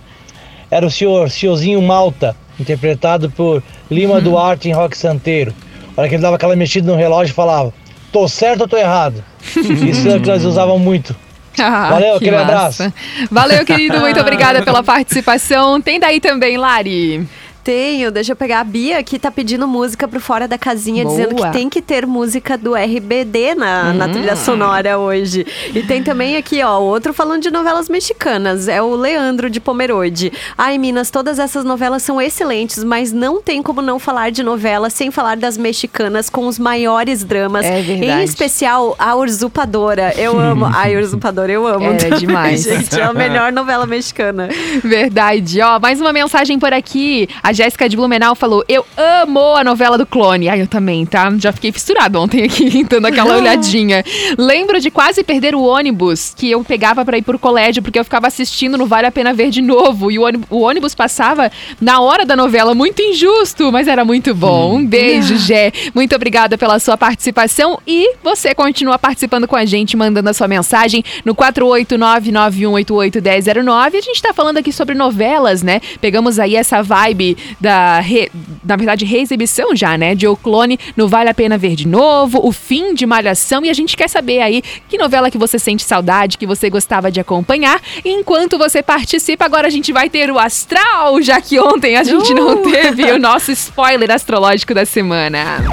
era 0.70 0.86
o 0.86 0.90
senhor 0.90 1.30
senhorzinho 1.30 1.80
Malta, 1.82 2.36
interpretado 2.58 3.30
por 3.30 3.62
Lima 3.90 4.14
Uhum. 4.16 4.22
Duarte 4.22 4.68
em 4.68 4.72
Rock 4.72 4.96
Santeiro. 4.96 5.54
A 5.96 6.00
hora 6.00 6.08
que 6.08 6.14
ele 6.14 6.22
dava 6.22 6.36
aquela 6.36 6.54
mexida 6.56 6.90
no 6.90 6.96
relógio 6.96 7.32
e 7.32 7.34
falava, 7.34 7.72
tô 8.12 8.28
certo 8.28 8.62
ou 8.62 8.68
tô 8.68 8.76
errado? 8.76 9.24
Isso 9.56 10.08
é 10.08 10.16
o 10.16 10.20
que 10.20 10.28
nós 10.28 10.44
usávamos 10.44 10.80
muito. 10.82 11.14
Ah, 11.60 11.90
Valeu, 11.90 12.18
que 12.20 12.28
aquele 12.28 12.36
massa. 12.36 12.84
abraço. 12.84 12.94
Valeu, 13.30 13.64
querido, 13.64 13.98
muito 13.98 14.20
obrigada 14.20 14.62
pela 14.62 14.82
participação. 14.82 15.80
Tem 15.80 15.98
daí 15.98 16.20
também, 16.20 16.56
Lari. 16.56 17.26
Tenho, 17.72 18.10
deixa 18.10 18.32
eu 18.32 18.36
pegar 18.36 18.60
a 18.60 18.64
Bia 18.64 19.02
que 19.02 19.18
tá 19.18 19.30
pedindo 19.30 19.68
música 19.68 20.08
pro 20.08 20.18
Fora 20.18 20.48
da 20.48 20.56
Casinha, 20.56 21.04
Boa. 21.04 21.14
dizendo 21.14 21.34
que 21.34 21.50
tem 21.52 21.68
que 21.68 21.82
ter 21.82 22.06
música 22.06 22.56
do 22.56 22.74
RBD 22.74 23.54
na, 23.54 23.92
na 23.92 24.06
Hum. 24.06 24.12
trilha 24.12 24.34
sonora 24.36 24.96
hoje. 24.98 25.46
E 25.74 25.82
tem 25.82 26.02
também 26.02 26.38
aqui, 26.38 26.62
ó, 26.62 26.78
outro 26.80 27.12
falando 27.12 27.42
de 27.42 27.50
novelas 27.50 27.90
mexicanas, 27.90 28.68
é 28.68 28.80
o 28.80 28.94
Leandro 28.96 29.50
de 29.50 29.60
Pomerode. 29.60 30.32
Ai, 30.56 30.78
Minas, 30.78 31.10
todas 31.10 31.38
essas 31.38 31.62
novelas 31.62 32.02
são 32.02 32.18
excelentes, 32.18 32.82
mas 32.82 33.12
não 33.12 33.42
tem 33.42 33.62
como 33.62 33.82
não 33.82 33.98
falar 33.98 34.30
de 34.30 34.42
novela 34.42 34.88
sem 34.88 35.10
falar 35.10 35.36
das 35.36 35.58
mexicanas 35.58 36.30
com 36.30 36.46
os 36.46 36.58
maiores 36.58 37.22
dramas. 37.22 37.66
É 37.66 37.82
verdade. 37.82 38.22
Em 38.22 38.24
especial 38.24 38.96
a 38.98 39.14
Usurpadora. 39.14 40.14
Eu 40.16 40.40
amo. 40.40 40.64
Ai, 40.74 40.96
Usurpadora, 40.96 41.52
eu 41.52 41.66
amo. 41.66 41.84
Era 41.84 41.98
também, 41.98 42.18
demais. 42.18 42.62
Gente, 42.64 42.98
é 42.98 43.02
a 43.02 43.12
melhor 43.12 43.52
novela 43.52 43.84
mexicana. 43.84 44.48
Verdade. 44.82 45.60
Ó, 45.60 45.78
mais 45.78 46.00
uma 46.00 46.14
mensagem 46.14 46.58
por 46.58 46.72
aqui. 46.72 47.28
A 47.42 47.57
Jéssica 47.58 47.88
de 47.88 47.96
Blumenau 47.96 48.36
falou: 48.36 48.64
Eu 48.68 48.86
amo 48.96 49.56
a 49.56 49.64
novela 49.64 49.98
do 49.98 50.06
clone. 50.06 50.48
Ai, 50.48 50.62
eu 50.62 50.68
também, 50.68 51.04
tá? 51.04 51.28
Já 51.38 51.52
fiquei 51.52 51.72
fissurada 51.72 52.20
ontem 52.20 52.44
aqui, 52.44 52.84
dando 52.88 53.06
aquela 53.06 53.36
olhadinha. 53.36 54.04
Lembro 54.38 54.78
de 54.80 54.92
quase 54.92 55.24
perder 55.24 55.56
o 55.56 55.62
ônibus 55.62 56.32
que 56.36 56.48
eu 56.48 56.62
pegava 56.62 57.04
pra 57.04 57.18
ir 57.18 57.22
pro 57.22 57.36
colégio, 57.36 57.82
porque 57.82 57.98
eu 57.98 58.04
ficava 58.04 58.28
assistindo 58.28 58.78
no 58.78 58.86
Vale 58.86 59.08
a 59.08 59.10
Pena 59.10 59.34
Ver 59.34 59.50
de 59.50 59.60
novo. 59.60 60.08
E 60.08 60.20
o 60.20 60.22
ônibus, 60.22 60.46
o 60.50 60.60
ônibus 60.60 60.94
passava 60.94 61.50
na 61.80 62.00
hora 62.00 62.24
da 62.24 62.36
novela. 62.36 62.76
Muito 62.76 63.02
injusto, 63.02 63.72
mas 63.72 63.88
era 63.88 64.04
muito 64.04 64.32
bom. 64.36 64.76
Um 64.76 64.86
beijo, 64.86 65.36
Jé. 65.36 65.72
Muito 65.92 66.14
obrigada 66.14 66.56
pela 66.56 66.78
sua 66.78 66.96
participação. 66.96 67.80
E 67.84 68.14
você 68.22 68.54
continua 68.54 69.00
participando 69.00 69.48
com 69.48 69.56
a 69.56 69.64
gente, 69.64 69.96
mandando 69.96 70.30
a 70.30 70.32
sua 70.32 70.46
mensagem 70.46 71.02
no 71.24 71.34
489-9188-1009. 71.34 73.96
A 73.96 74.00
gente 74.00 74.22
tá 74.22 74.32
falando 74.32 74.58
aqui 74.58 74.72
sobre 74.72 74.94
novelas, 74.94 75.60
né? 75.60 75.80
Pegamos 76.00 76.38
aí 76.38 76.54
essa 76.54 76.84
vibe 76.84 77.36
da, 77.60 78.00
re- 78.00 78.30
na 78.64 78.76
verdade, 78.76 79.04
reexibição 79.04 79.74
já, 79.74 79.96
né? 79.96 80.14
De 80.14 80.26
O 80.26 80.36
Clone 80.36 80.78
no 80.96 81.08
Vale 81.08 81.30
a 81.30 81.34
Pena 81.34 81.58
Ver 81.58 81.74
de 81.74 81.86
Novo, 81.86 82.40
o 82.46 82.52
fim 82.52 82.94
de 82.94 83.06
Malhação. 83.06 83.64
E 83.64 83.70
a 83.70 83.74
gente 83.74 83.96
quer 83.96 84.08
saber 84.08 84.40
aí 84.40 84.62
que 84.88 84.98
novela 84.98 85.30
que 85.30 85.38
você 85.38 85.58
sente 85.58 85.82
saudade, 85.82 86.38
que 86.38 86.46
você 86.46 86.68
gostava 86.70 87.10
de 87.10 87.20
acompanhar. 87.20 87.80
E 88.04 88.10
enquanto 88.10 88.58
você 88.58 88.82
participa, 88.82 89.44
agora 89.44 89.66
a 89.66 89.70
gente 89.70 89.92
vai 89.92 90.08
ter 90.10 90.30
o 90.30 90.38
Astral, 90.38 91.20
já 91.22 91.40
que 91.40 91.58
ontem 91.58 91.96
a 91.96 92.04
gente 92.04 92.34
não 92.34 92.62
teve 92.62 93.04
o 93.12 93.18
nosso 93.18 93.50
spoiler 93.52 94.10
astrológico 94.10 94.74
da 94.74 94.84
semana. 94.84 95.64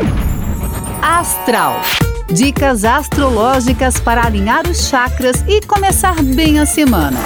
Astral. 1.01 1.81
Dicas 2.31 2.83
astrológicas 2.83 3.99
para 3.99 4.25
alinhar 4.25 4.67
os 4.67 4.89
chakras 4.89 5.43
e 5.47 5.61
começar 5.61 6.15
bem 6.23 6.59
a 6.59 6.65
semana. 6.65 7.19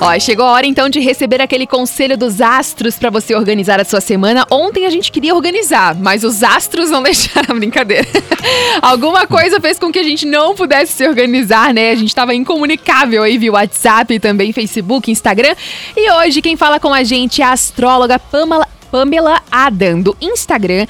Ó, 0.00 0.18
chegou 0.18 0.44
a 0.44 0.52
hora 0.52 0.66
então 0.66 0.88
de 0.88 1.00
receber 1.00 1.40
aquele 1.40 1.66
conselho 1.66 2.16
dos 2.16 2.40
astros 2.40 2.96
pra 2.96 3.10
você 3.10 3.34
organizar 3.34 3.80
a 3.80 3.84
sua 3.84 4.00
semana. 4.00 4.46
Ontem 4.50 4.86
a 4.86 4.90
gente 4.90 5.10
queria 5.10 5.34
organizar, 5.34 5.94
mas 5.94 6.22
os 6.22 6.42
astros 6.42 6.90
não 6.90 7.02
deixaram 7.04 7.58
brincadeira. 7.58 8.06
Alguma 8.82 9.26
coisa 9.26 9.60
fez 9.60 9.78
com 9.78 9.90
que 9.90 9.98
a 9.98 10.04
gente 10.04 10.26
não 10.26 10.54
pudesse 10.54 10.92
se 10.92 11.08
organizar, 11.08 11.72
né? 11.72 11.90
A 11.90 11.96
gente 11.96 12.14
tava 12.14 12.34
incomunicável 12.34 13.22
aí 13.22 13.38
via 13.38 13.52
WhatsApp, 13.52 14.18
também 14.18 14.52
Facebook, 14.52 15.10
Instagram. 15.10 15.54
E 15.96 16.10
hoje 16.12 16.42
quem 16.42 16.56
fala 16.56 16.78
com 16.78 16.92
a 16.92 17.02
gente 17.02 17.40
é 17.40 17.44
a 17.44 17.52
astróloga 17.52 18.18
Pamela 18.18 18.66
Pamela 18.90 19.42
Adam, 19.50 20.00
do 20.00 20.16
Instagram, 20.20 20.86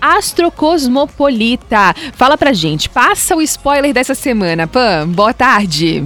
astrocosmopolita. 0.00 1.94
Fala 2.14 2.36
pra 2.36 2.52
gente, 2.52 2.88
passa 2.88 3.36
o 3.36 3.42
spoiler 3.42 3.94
dessa 3.94 4.14
semana, 4.14 4.66
Pam. 4.66 5.08
Boa 5.08 5.32
tarde. 5.32 6.04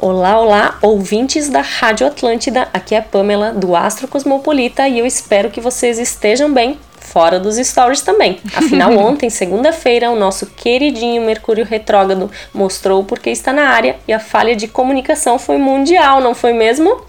Olá, 0.00 0.38
olá, 0.38 0.78
ouvintes 0.80 1.48
da 1.48 1.60
Rádio 1.60 2.06
Atlântida. 2.06 2.68
Aqui 2.72 2.94
é 2.94 2.98
a 2.98 3.02
Pamela 3.02 3.50
do 3.50 3.74
Astro 3.74 4.06
Cosmopolita 4.06 4.86
e 4.86 5.00
eu 5.00 5.04
espero 5.04 5.50
que 5.50 5.60
vocês 5.60 5.98
estejam 5.98 6.54
bem, 6.54 6.78
fora 7.00 7.40
dos 7.40 7.56
stories 7.56 8.02
também. 8.02 8.38
Afinal, 8.54 8.94
ontem, 8.96 9.28
segunda-feira, 9.28 10.08
o 10.08 10.14
nosso 10.14 10.46
queridinho 10.46 11.26
Mercúrio 11.26 11.64
Retrógrado 11.64 12.30
mostrou 12.54 13.02
porque 13.02 13.28
está 13.30 13.52
na 13.52 13.70
área 13.70 13.96
e 14.06 14.12
a 14.12 14.20
falha 14.20 14.54
de 14.54 14.68
comunicação 14.68 15.36
foi 15.36 15.58
mundial, 15.58 16.20
não 16.20 16.32
foi 16.32 16.52
mesmo? 16.52 17.02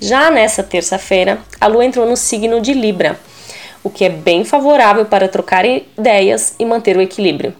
Já 0.00 0.30
nessa 0.30 0.62
terça-feira, 0.62 1.40
a 1.60 1.66
Lua 1.66 1.84
entrou 1.84 2.08
no 2.08 2.16
signo 2.16 2.60
de 2.60 2.74
Libra, 2.74 3.18
o 3.82 3.90
que 3.90 4.04
é 4.04 4.08
bem 4.08 4.44
favorável 4.44 5.04
para 5.04 5.26
trocar 5.26 5.64
ideias 5.64 6.54
e 6.60 6.64
manter 6.64 6.96
o 6.96 7.02
equilíbrio. 7.02 7.52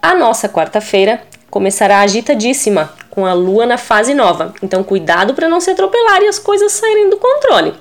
A 0.00 0.14
nossa 0.14 0.48
quarta-feira 0.48 1.20
começará 1.50 2.00
agitadíssima, 2.00 2.92
com 3.10 3.26
a 3.26 3.32
lua 3.32 3.66
na 3.66 3.76
fase 3.76 4.14
nova. 4.14 4.54
Então, 4.62 4.84
cuidado 4.84 5.34
para 5.34 5.48
não 5.48 5.60
se 5.60 5.70
atropelar 5.70 6.22
e 6.22 6.28
as 6.28 6.38
coisas 6.38 6.72
saírem 6.72 7.10
do 7.10 7.16
controle. 7.16 7.74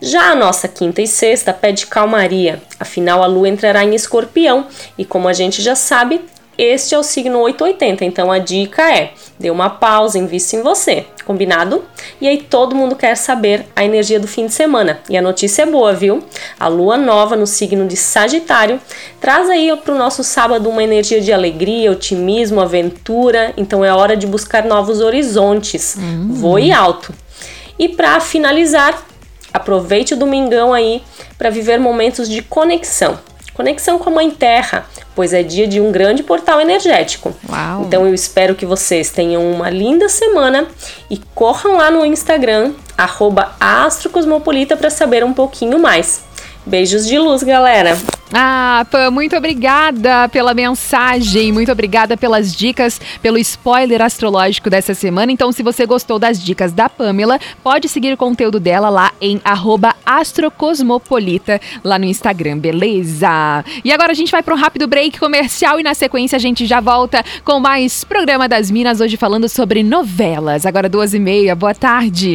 Já 0.00 0.30
a 0.30 0.34
nossa 0.34 0.68
quinta 0.68 1.02
e 1.02 1.06
sexta 1.06 1.52
pede 1.52 1.86
calmaria, 1.86 2.62
afinal 2.78 3.22
a 3.22 3.26
lua 3.26 3.48
entrará 3.48 3.84
em 3.84 3.94
escorpião 3.94 4.66
e, 4.96 5.04
como 5.04 5.28
a 5.28 5.32
gente 5.32 5.60
já 5.60 5.74
sabe, 5.74 6.24
este 6.58 6.92
é 6.92 6.98
o 6.98 7.04
signo 7.04 7.38
880, 7.38 8.04
então 8.04 8.32
a 8.32 8.38
dica 8.40 8.82
é: 8.92 9.12
dê 9.38 9.48
uma 9.48 9.70
pausa, 9.70 10.18
invista 10.18 10.56
em 10.56 10.62
você, 10.62 11.06
combinado? 11.24 11.84
E 12.20 12.26
aí 12.26 12.38
todo 12.38 12.74
mundo 12.74 12.96
quer 12.96 13.16
saber 13.16 13.64
a 13.76 13.84
energia 13.84 14.18
do 14.18 14.26
fim 14.26 14.46
de 14.46 14.52
semana. 14.52 14.98
E 15.08 15.16
a 15.16 15.22
notícia 15.22 15.62
é 15.62 15.66
boa, 15.66 15.92
viu? 15.92 16.20
A 16.58 16.66
lua 16.66 16.96
nova 16.96 17.36
no 17.36 17.46
signo 17.46 17.86
de 17.86 17.96
Sagitário 17.96 18.80
traz 19.20 19.48
aí 19.48 19.74
para 19.76 19.94
o 19.94 19.98
nosso 19.98 20.24
sábado 20.24 20.68
uma 20.68 20.82
energia 20.82 21.20
de 21.20 21.32
alegria, 21.32 21.92
otimismo, 21.92 22.60
aventura, 22.60 23.52
então 23.56 23.84
é 23.84 23.94
hora 23.94 24.16
de 24.16 24.26
buscar 24.26 24.64
novos 24.64 25.00
horizontes. 25.00 25.96
Voe 26.28 26.72
alto. 26.72 27.14
E 27.78 27.88
para 27.88 28.18
finalizar, 28.18 29.06
aproveite 29.54 30.14
o 30.14 30.16
domingão 30.16 30.74
aí 30.74 31.02
para 31.38 31.50
viver 31.50 31.78
momentos 31.78 32.28
de 32.28 32.42
conexão. 32.42 33.16
Conexão 33.58 33.98
com 33.98 34.08
a 34.08 34.12
Mãe 34.12 34.30
Terra, 34.30 34.86
pois 35.16 35.34
é 35.34 35.42
dia 35.42 35.66
de 35.66 35.80
um 35.80 35.90
grande 35.90 36.22
portal 36.22 36.60
energético. 36.60 37.34
Uau. 37.50 37.82
Então 37.82 38.06
eu 38.06 38.14
espero 38.14 38.54
que 38.54 38.64
vocês 38.64 39.10
tenham 39.10 39.50
uma 39.50 39.68
linda 39.68 40.08
semana 40.08 40.68
e 41.10 41.20
corram 41.34 41.76
lá 41.76 41.90
no 41.90 42.06
Instagram, 42.06 42.74
arroba 42.96 43.56
astrocosmopolita, 43.58 44.76
para 44.76 44.90
saber 44.90 45.24
um 45.24 45.34
pouquinho 45.34 45.76
mais. 45.76 46.27
Beijos 46.68 47.06
de 47.06 47.18
luz, 47.18 47.42
galera! 47.42 47.96
Ah, 48.32 48.86
Pam, 48.90 49.10
muito 49.10 49.34
obrigada 49.34 50.28
pela 50.28 50.52
mensagem, 50.52 51.50
muito 51.50 51.72
obrigada 51.72 52.14
pelas 52.14 52.54
dicas, 52.54 53.00
pelo 53.22 53.38
spoiler 53.38 54.02
astrológico 54.02 54.68
dessa 54.68 54.92
semana. 54.92 55.32
Então, 55.32 55.50
se 55.50 55.62
você 55.62 55.86
gostou 55.86 56.18
das 56.18 56.42
dicas 56.42 56.72
da 56.72 56.90
Pamela, 56.90 57.40
pode 57.64 57.88
seguir 57.88 58.12
o 58.12 58.18
conteúdo 58.18 58.60
dela 58.60 58.90
lá 58.90 59.12
em 59.18 59.40
astrocosmopolita, 60.04 61.58
lá 61.82 61.98
no 61.98 62.04
Instagram, 62.04 62.58
beleza? 62.58 63.64
E 63.82 63.90
agora 63.90 64.12
a 64.12 64.14
gente 64.14 64.30
vai 64.30 64.42
para 64.42 64.54
um 64.54 64.58
rápido 64.58 64.86
break 64.86 65.18
comercial 65.18 65.80
e 65.80 65.82
na 65.82 65.94
sequência 65.94 66.36
a 66.36 66.40
gente 66.40 66.66
já 66.66 66.80
volta 66.80 67.24
com 67.44 67.58
mais 67.58 68.04
Programa 68.04 68.46
das 68.46 68.70
Minas, 68.70 69.00
hoje 69.00 69.16
falando 69.16 69.48
sobre 69.48 69.82
novelas. 69.82 70.66
Agora 70.66 70.88
duas 70.88 71.14
e 71.14 71.18
meia, 71.18 71.54
boa 71.54 71.74
tarde. 71.74 72.34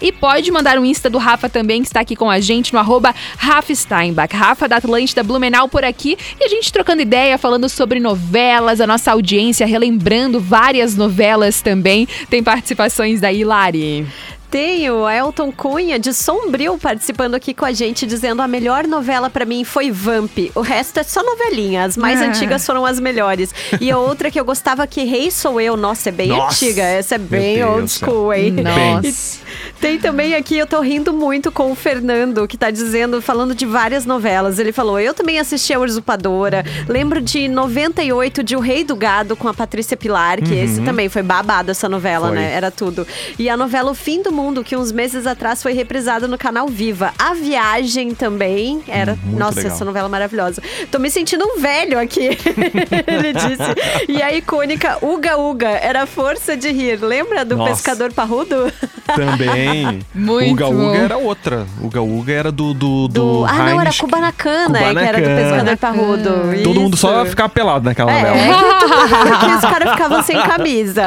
e 0.00 0.10
pode 0.10 0.50
mandar 0.50 0.78
um 0.78 0.86
Insta 0.86 1.10
do 1.10 1.18
Rafa 1.18 1.50
também, 1.50 1.82
que 1.82 1.88
está 1.88 2.00
aqui 2.00 2.16
com 2.16 2.30
a 2.30 2.40
gente 2.40 2.72
no 2.72 2.78
arroba 2.78 3.14
Rafa 3.36 3.74
Steinbach. 3.74 4.34
Rafa 4.34 4.66
da 4.66 4.76
Atlântida 4.76 5.22
Blumenau 5.22 5.68
por 5.68 5.84
aqui 5.84 6.16
e 6.40 6.44
a 6.44 6.48
gente 6.48 6.72
trocando 6.72 7.02
ideia, 7.02 7.36
falando 7.36 7.68
sobre 7.68 8.00
novelas, 8.00 8.80
a 8.80 8.86
nossa 8.86 9.12
audiência 9.12 9.66
relembrando 9.66 10.40
várias 10.40 10.96
novelas 10.96 11.41
também. 11.62 12.06
Tem 12.30 12.42
participações 12.42 13.20
daí, 13.20 13.42
Lari. 13.44 14.06
Tem 14.52 14.90
o 14.90 15.08
Elton 15.08 15.50
Cunha 15.50 15.98
de 15.98 16.12
Sombrio 16.12 16.76
participando 16.76 17.34
aqui 17.34 17.54
com 17.54 17.64
a 17.64 17.72
gente, 17.72 18.04
dizendo 18.04 18.42
a 18.42 18.46
melhor 18.46 18.86
novela 18.86 19.30
pra 19.30 19.46
mim 19.46 19.64
foi 19.64 19.90
Vamp. 19.90 20.36
O 20.54 20.60
resto 20.60 21.00
é 21.00 21.02
só 21.02 21.22
novelinha, 21.22 21.84
as 21.84 21.96
mais 21.96 22.20
Ah. 22.20 22.26
antigas 22.26 22.66
foram 22.66 22.84
as 22.84 23.00
melhores. 23.00 23.54
E 23.80 23.90
a 23.90 23.96
outra 23.96 24.30
que 24.30 24.38
eu 24.38 24.44
gostava 24.44 24.86
que 24.86 25.04
Rei 25.04 25.30
Sou 25.30 25.58
Eu, 25.58 25.74
nossa, 25.74 26.10
é 26.10 26.12
bem 26.12 26.28
Nossa. 26.28 26.66
antiga, 26.66 26.82
essa 26.82 27.14
é 27.14 27.18
bem 27.18 27.64
old 27.64 27.90
school, 27.90 28.30
hein? 28.30 28.52
Nossa. 28.52 29.40
Tem 29.80 29.98
também 29.98 30.34
aqui, 30.34 30.58
eu 30.58 30.66
tô 30.66 30.80
rindo 30.80 31.12
muito 31.14 31.50
com 31.50 31.72
o 31.72 31.74
Fernando, 31.74 32.46
que 32.46 32.56
tá 32.58 32.70
dizendo, 32.70 33.20
falando 33.22 33.54
de 33.54 33.64
várias 33.66 34.04
novelas. 34.04 34.58
Ele 34.58 34.70
falou: 34.70 35.00
Eu 35.00 35.12
também 35.14 35.38
assisti 35.38 35.72
a 35.72 35.80
Usurpadora. 35.80 36.64
Lembro 36.88 37.20
de 37.22 37.48
98 37.48 38.42
de 38.44 38.54
O 38.54 38.60
Rei 38.60 38.84
do 38.84 38.94
Gado 38.94 39.34
com 39.34 39.48
a 39.48 39.54
Patrícia 39.54 39.96
Pilar, 39.96 40.40
que 40.42 40.54
esse 40.54 40.82
também 40.82 41.08
foi 41.08 41.22
babado 41.22 41.70
essa 41.70 41.88
novela, 41.88 42.28
Foi. 42.28 42.36
né? 42.36 42.52
Era 42.52 42.70
tudo. 42.70 43.06
E 43.38 43.48
a 43.48 43.56
novela 43.56 43.90
O 43.90 43.94
Fim 43.94 44.22
do 44.22 44.30
Mundo 44.30 44.41
Mundo, 44.42 44.64
que 44.64 44.74
uns 44.76 44.90
meses 44.90 45.24
atrás 45.26 45.62
foi 45.62 45.72
reprisado 45.72 46.26
no 46.26 46.36
canal 46.36 46.66
Viva. 46.66 47.12
A 47.16 47.32
Viagem 47.32 48.12
também 48.12 48.82
era. 48.88 49.14
Muito 49.22 49.38
Nossa, 49.38 49.58
legal. 49.60 49.72
essa 49.72 49.84
novela 49.84 50.08
maravilhosa. 50.08 50.60
Tô 50.90 50.98
me 50.98 51.08
sentindo 51.10 51.44
um 51.44 51.60
velho 51.60 51.96
aqui, 51.98 52.30
ele 53.06 53.32
disse. 53.32 54.08
E 54.08 54.20
a 54.20 54.32
icônica 54.34 54.98
Uga 55.00 55.36
Uga 55.38 55.68
era 55.68 56.06
força 56.06 56.56
de 56.56 56.72
rir. 56.72 56.96
Lembra 57.00 57.44
do 57.44 57.56
Nossa. 57.56 57.70
pescador 57.74 58.12
parrudo? 58.12 58.72
Também. 59.14 60.00
Muito 60.14 60.52
Uga. 60.64 60.68
Uga 60.68 60.98
era 60.98 61.16
outra. 61.18 61.66
Uga 61.80 62.02
Uga 62.02 62.32
era 62.32 62.50
do. 62.52 62.72
Do, 62.74 63.06
do, 63.06 63.08
Do... 63.08 63.44
Ah, 63.44 63.70
não, 63.70 63.80
era 63.80 63.92
Kubanacan, 63.92 64.68
né? 64.70 64.92
Que 64.92 64.98
era 65.00 65.18
do 65.20 65.24
pescador 65.42 65.76
parrudo. 65.76 66.30
Todo 66.64 66.80
mundo 66.80 66.96
só 66.96 67.20
Isso. 67.22 67.30
ficava 67.30 67.48
pelado 67.48 67.84
naquela 67.84 68.10
É, 68.10 68.14
novela. 68.22 68.36
é 68.36 68.48
que, 68.48 68.80
tudo, 68.80 69.38
que 69.38 69.54
os 69.54 69.60
caras 69.60 69.90
ficavam 69.92 70.22
sem 70.22 70.40
camisa. 70.42 71.02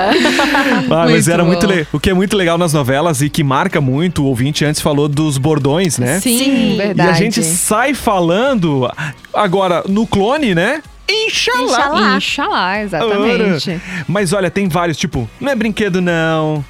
Ah, 0.89 1.05
mas 1.05 1.11
Muito 1.11 1.31
era 1.31 1.43
muito 1.43 1.61
bom. 1.67 1.73
legal. 1.73 1.85
O 1.91 1.99
que 1.99 2.09
é 2.09 2.13
muito 2.13 2.37
legal 2.37 2.57
nas 2.57 2.71
novelas 2.73 3.21
e 3.25 3.29
que 3.29 3.43
marca 3.43 3.81
muito, 3.81 4.23
o 4.23 4.27
ouvinte 4.27 4.63
antes 4.63 4.81
falou 4.81 5.07
dos 5.07 5.37
bordões, 5.37 5.97
né? 5.97 6.19
Sim, 6.19 6.37
Sim. 6.37 6.77
verdade. 6.77 7.09
E 7.09 7.11
a 7.11 7.13
gente 7.13 7.43
sai 7.43 7.93
falando 7.93 8.89
agora 9.33 9.83
no 9.87 10.05
clone, 10.05 10.53
né? 10.53 10.81
Inxalá. 11.09 11.63
Inxalá. 11.63 12.17
Inxalá, 12.17 12.81
exatamente. 12.81 13.69
Ora. 13.71 13.81
Mas 14.07 14.33
olha, 14.33 14.49
tem 14.49 14.67
vários, 14.67 14.97
tipo, 14.97 15.29
não 15.39 15.51
é 15.51 15.55
brinquedo 15.55 16.01
não. 16.01 16.63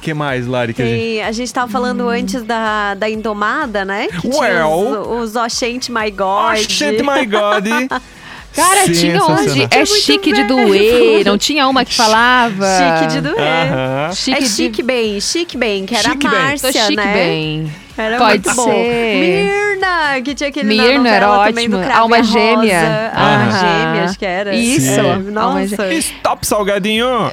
que 0.00 0.12
mais, 0.14 0.46
Lari? 0.46 0.74
Que 0.74 0.82
a 0.82 0.86
gente... 0.86 1.20
A 1.20 1.32
gente 1.32 1.52
tava 1.52 1.70
falando 1.70 2.08
antes 2.08 2.42
da, 2.42 2.94
da 2.94 3.08
Indomada, 3.08 3.84
né? 3.84 4.08
Que 4.08 4.28
tinha 4.28 4.66
Well. 4.66 5.02
os, 5.08 5.30
os 5.30 5.36
Oxente 5.36 5.90
My 5.90 6.10
God. 6.10 6.58
Shit, 6.58 7.02
my 7.02 7.26
God. 7.26 7.66
Cara, 8.54 8.84
tinha 8.92 9.22
onde? 9.24 9.66
É 9.70 9.86
chique 9.86 10.32
de 10.32 10.44
doer. 10.44 11.24
Não 11.26 11.38
tinha 11.38 11.66
uma 11.68 11.84
que 11.84 11.94
falava. 11.94 12.66
Chique 12.78 13.12
de 13.14 13.20
doer. 13.22 14.14
Chique 14.14 14.36
é 14.36 14.40
de- 14.40 14.48
chique 14.48 14.82
bem, 14.82 15.20
chique 15.20 15.56
bem, 15.56 15.86
que 15.86 15.94
era 15.94 16.10
Chique 16.10 16.26
a 16.26 16.30
bem. 16.30 16.38
Márcia, 16.38 16.72
Tô 16.72 16.78
chique 16.78 16.96
né? 16.96 17.12
bem. 17.14 17.72
Era 17.96 18.16
Pode 18.18 18.32
muito 18.46 18.54
bom. 18.54 18.64
ser. 18.64 19.71
Mirna, 19.82 20.22
que 20.22 20.34
tinha 20.34 20.48
aquele 20.48 20.74
na 20.76 20.82
Mirna 20.84 21.08
era 21.08 21.26
novela 21.26 21.46
também 21.48 21.68
do 21.68 21.76
ótimo. 21.76 21.86
Cravo 21.90 22.02
Alma 22.02 22.16
e 22.16 22.20
a 22.20 22.22
Rosa. 22.22 22.32
Gêmea. 22.38 23.12
Alma 23.14 23.50
gêmea, 23.50 24.04
acho 24.04 24.18
que 24.18 24.24
era. 24.26 24.54
Isso. 24.54 25.00
Alma 25.00 25.60
Nossa. 25.60 25.94
Stop, 25.94 26.46
salgadinho! 26.46 27.06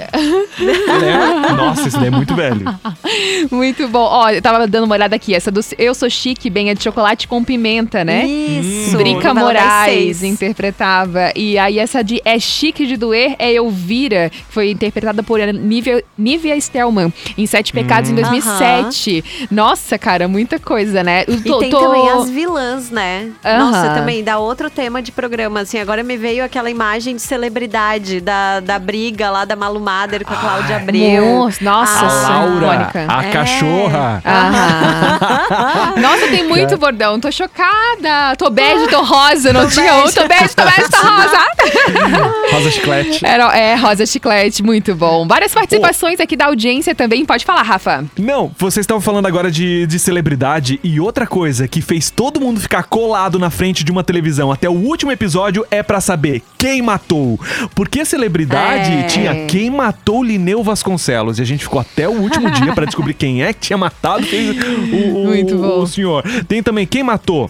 Né? 0.59 1.53
Nossa, 1.55 1.88
esse 1.88 1.97
daí 1.97 2.07
é 2.07 2.12
muito 2.12 2.35
velho. 2.35 2.65
Muito 3.51 3.88
bom. 3.88 3.99
Ó, 4.03 4.29
eu 4.29 4.41
tava 4.41 4.67
dando 4.67 4.83
uma 4.85 4.95
olhada 4.95 5.15
aqui. 5.15 5.33
Essa 5.33 5.49
do 5.51 5.62
Eu 5.77 5.93
Sou 5.95 6.09
Chique, 6.09 6.49
bem, 6.49 6.69
é 6.69 6.73
de 6.73 6.83
chocolate 6.83 7.27
com 7.27 7.43
pimenta, 7.43 8.03
né? 8.03 8.25
Isso. 8.25 8.97
Drica 8.97 9.33
Moraes 9.33 10.21
interpretava. 10.23 11.31
E 11.35 11.57
aí 11.57 11.79
essa 11.79 12.03
de 12.03 12.21
É 12.25 12.38
Chique 12.39 12.85
de 12.85 12.97
Doer 12.97 13.35
é 13.39 13.53
Elvira, 13.53 14.29
que 14.29 14.43
foi 14.53 14.71
interpretada 14.71 15.23
por 15.23 15.39
Nívia, 15.39 16.03
Nívia 16.17 16.59
Stelman 16.59 17.12
em 17.38 17.45
Sete 17.45 17.71
Pecados 17.73 18.09
em 18.09 18.15
2007. 18.15 19.23
Nossa, 19.49 19.97
cara, 19.97 20.27
muita 20.27 20.59
coisa, 20.59 21.03
né? 21.03 21.23
Eu 21.27 21.35
E 21.35 21.41
tô- 21.41 21.59
tem 21.59 21.69
tô- 21.69 21.79
também 21.79 22.09
as 22.09 22.29
vilãs, 22.39 22.89
né? 22.89 23.32
Aham. 23.43 23.58
Nossa, 23.71 23.89
também 23.93 24.23
dá 24.23 24.38
outro 24.39 24.69
tema 24.69 25.02
de 25.02 25.12
programa, 25.12 25.60
assim. 25.62 25.78
Agora 25.78 26.02
me 26.04 26.15
veio 26.15 26.41
aquela 26.43 26.69
imagem 26.69 27.17
de 27.17 27.21
celebridade 27.21 28.21
da, 28.21 28.62
da 28.62 28.80
briga 28.80 29.30
lá 29.30 29.43
da 29.43 29.56
Malu 29.58 29.80
Mader 29.80 30.23
com 30.25 30.34
a 30.34 30.38
Cláudia 30.38 30.78
Abreu. 30.78 31.25
Nossa, 31.25 31.63
nossa, 31.63 32.06
A 32.06 32.10
sim, 32.10 32.32
Laura, 32.32 32.65
icônica. 32.75 33.06
a 33.10 33.25
É. 33.25 33.30
cachorra. 33.32 34.23
Aham. 34.25 35.93
Nossa, 36.02 36.28
tem 36.28 36.47
muito 36.47 36.78
bordão. 36.78 37.19
Tô 37.19 37.32
chocada. 37.32 38.36
Tô 38.38 38.49
bege, 38.49 38.88
tô 38.88 39.02
rosa. 39.04 39.52
Não 39.54 39.67
tinha 39.69 39.95
um. 39.95 40.12
Tô 40.12 40.28
bege, 40.28 40.56
tô 40.56 40.63
bege, 40.63 40.89
tô 40.89 40.97
rosa. 41.08 42.54
Rosa 42.54 42.71
Chiclete. 42.71 43.25
Era, 43.25 43.58
é, 43.58 43.75
rosa 43.75 44.06
chiclete, 44.06 44.63
muito 44.63 44.95
bom. 44.95 45.28
Várias 45.28 45.54
participações 45.54 46.19
aqui 46.19 46.36
da 46.36 46.45
audiência 46.45 46.93
também. 46.95 47.25
Pode 47.25 47.45
falar, 47.45 47.63
Rafa. 47.63 48.06
Não, 48.17 48.52
vocês 48.58 48.84
estavam 48.84 49.02
falando 49.02 49.25
agora 49.25 49.49
de, 49.52 49.86
de 49.88 49.99
celebridade 49.99 50.80
e 50.84 50.99
outra 50.99 51.25
coisa 51.28 51.67
que 51.67 51.82
fez 51.82 52.10
todo 52.10 52.28
mundo 52.37 52.59
ficar 52.59 52.83
colado 52.83 53.39
na 53.39 53.49
frente 53.49 53.81
de 53.85 53.91
uma 53.93 54.03
televisão 54.03 54.51
até 54.51 54.67
o 54.69 54.73
último 54.73 55.09
episódio 55.09 55.65
é 55.71 55.81
pra 55.81 56.01
saber 56.01 56.43
quem 56.57 56.81
matou. 56.81 57.39
Porque 57.73 58.01
a 58.01 58.05
celebridade 58.05 58.91
É. 58.91 59.03
tinha 59.03 59.45
quem 59.45 59.69
matou 59.69 60.21
Lineu 60.21 60.61
Vasconcelos 60.61 61.39
e 61.39 61.41
a 61.41 61.45
gente 61.45 61.63
ficou 61.63 61.79
até 61.79 62.09
o 62.09 62.11
último 62.19 62.51
dia 62.51 62.73
pra 62.73 62.83
descobrir 62.83 63.13
quem 63.13 63.41
é 63.41 63.53
que 63.53 63.61
tinha 63.61 63.77
matado 63.77 64.25
fez 64.25 64.57
o, 64.91 65.55
o, 65.55 65.81
o 65.83 65.87
senhor. 65.87 66.23
Tem 66.47 66.61
também 66.61 66.85
quem 66.85 67.03
matou 67.03 67.49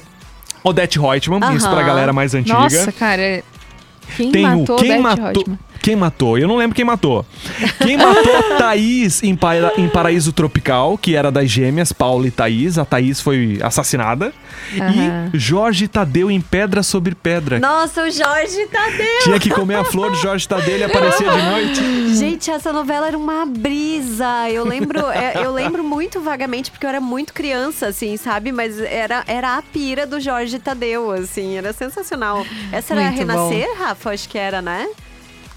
Odete 0.63 0.99
Reutemann, 0.99 1.55
isso 1.55 1.69
pra 1.69 1.81
galera 1.81 2.11
mais 2.13 2.35
antiga. 2.35 2.59
Nossa, 2.59 2.91
cara. 2.91 3.41
Quem 4.17 4.31
Tem 4.31 4.43
matou 4.43 4.75
o 4.75 4.79
quem 4.79 4.89
Beth 4.91 4.99
matou. 5.01 5.23
Reutemann? 5.25 5.59
Quem 5.89 5.95
matou? 5.95 6.37
Eu 6.37 6.47
não 6.47 6.55
lembro 6.55 6.75
quem 6.75 6.85
matou. 6.85 7.25
Quem 7.81 7.97
matou 7.97 8.43
Thaís 8.59 9.23
em, 9.23 9.35
Para- 9.35 9.73
em 9.75 9.89
Paraíso 9.89 10.31
Tropical, 10.31 10.95
que 10.99 11.15
era 11.15 11.31
das 11.31 11.49
gêmeas, 11.49 11.91
Paula 11.91 12.27
e 12.27 12.29
Thaís. 12.31 12.77
A 12.77 12.85
Thaís 12.85 13.19
foi 13.19 13.57
assassinada. 13.63 14.31
Aham. 14.79 15.31
E 15.33 15.37
Jorge 15.39 15.87
Tadeu 15.87 16.29
em 16.29 16.39
Pedra 16.39 16.83
sobre 16.83 17.15
Pedra. 17.15 17.59
Nossa, 17.59 18.03
o 18.03 18.11
Jorge 18.11 18.67
Tadeu. 18.67 19.19
Tinha 19.23 19.39
que 19.39 19.49
comer 19.49 19.77
a 19.77 19.83
flor 19.83 20.11
do 20.11 20.17
Jorge 20.17 20.47
Tadeu, 20.47 20.75
ele 20.75 20.83
aparecia 20.83 21.27
de 21.27 21.41
noite. 21.41 22.15
Gente, 22.15 22.51
essa 22.51 22.71
novela 22.71 23.07
era 23.07 23.17
uma 23.17 23.43
brisa. 23.47 24.47
Eu 24.51 24.65
lembro, 24.67 24.99
é, 25.09 25.43
eu 25.43 25.51
lembro 25.51 25.83
muito 25.83 26.21
vagamente, 26.21 26.69
porque 26.69 26.85
eu 26.85 26.89
era 26.91 27.01
muito 27.01 27.33
criança, 27.33 27.87
assim, 27.87 28.15
sabe? 28.15 28.51
Mas 28.51 28.79
era, 28.79 29.23
era 29.25 29.57
a 29.57 29.61
pira 29.63 30.05
do 30.05 30.19
Jorge 30.19 30.59
Tadeu, 30.59 31.09
assim, 31.11 31.57
era 31.57 31.73
sensacional. 31.73 32.45
Essa 32.71 32.93
era 32.93 33.05
Muito 33.05 33.17
Renascer, 33.17 33.67
Rafa? 33.79 34.11
Acho 34.11 34.29
que 34.29 34.37
era, 34.37 34.61
né? 34.61 34.87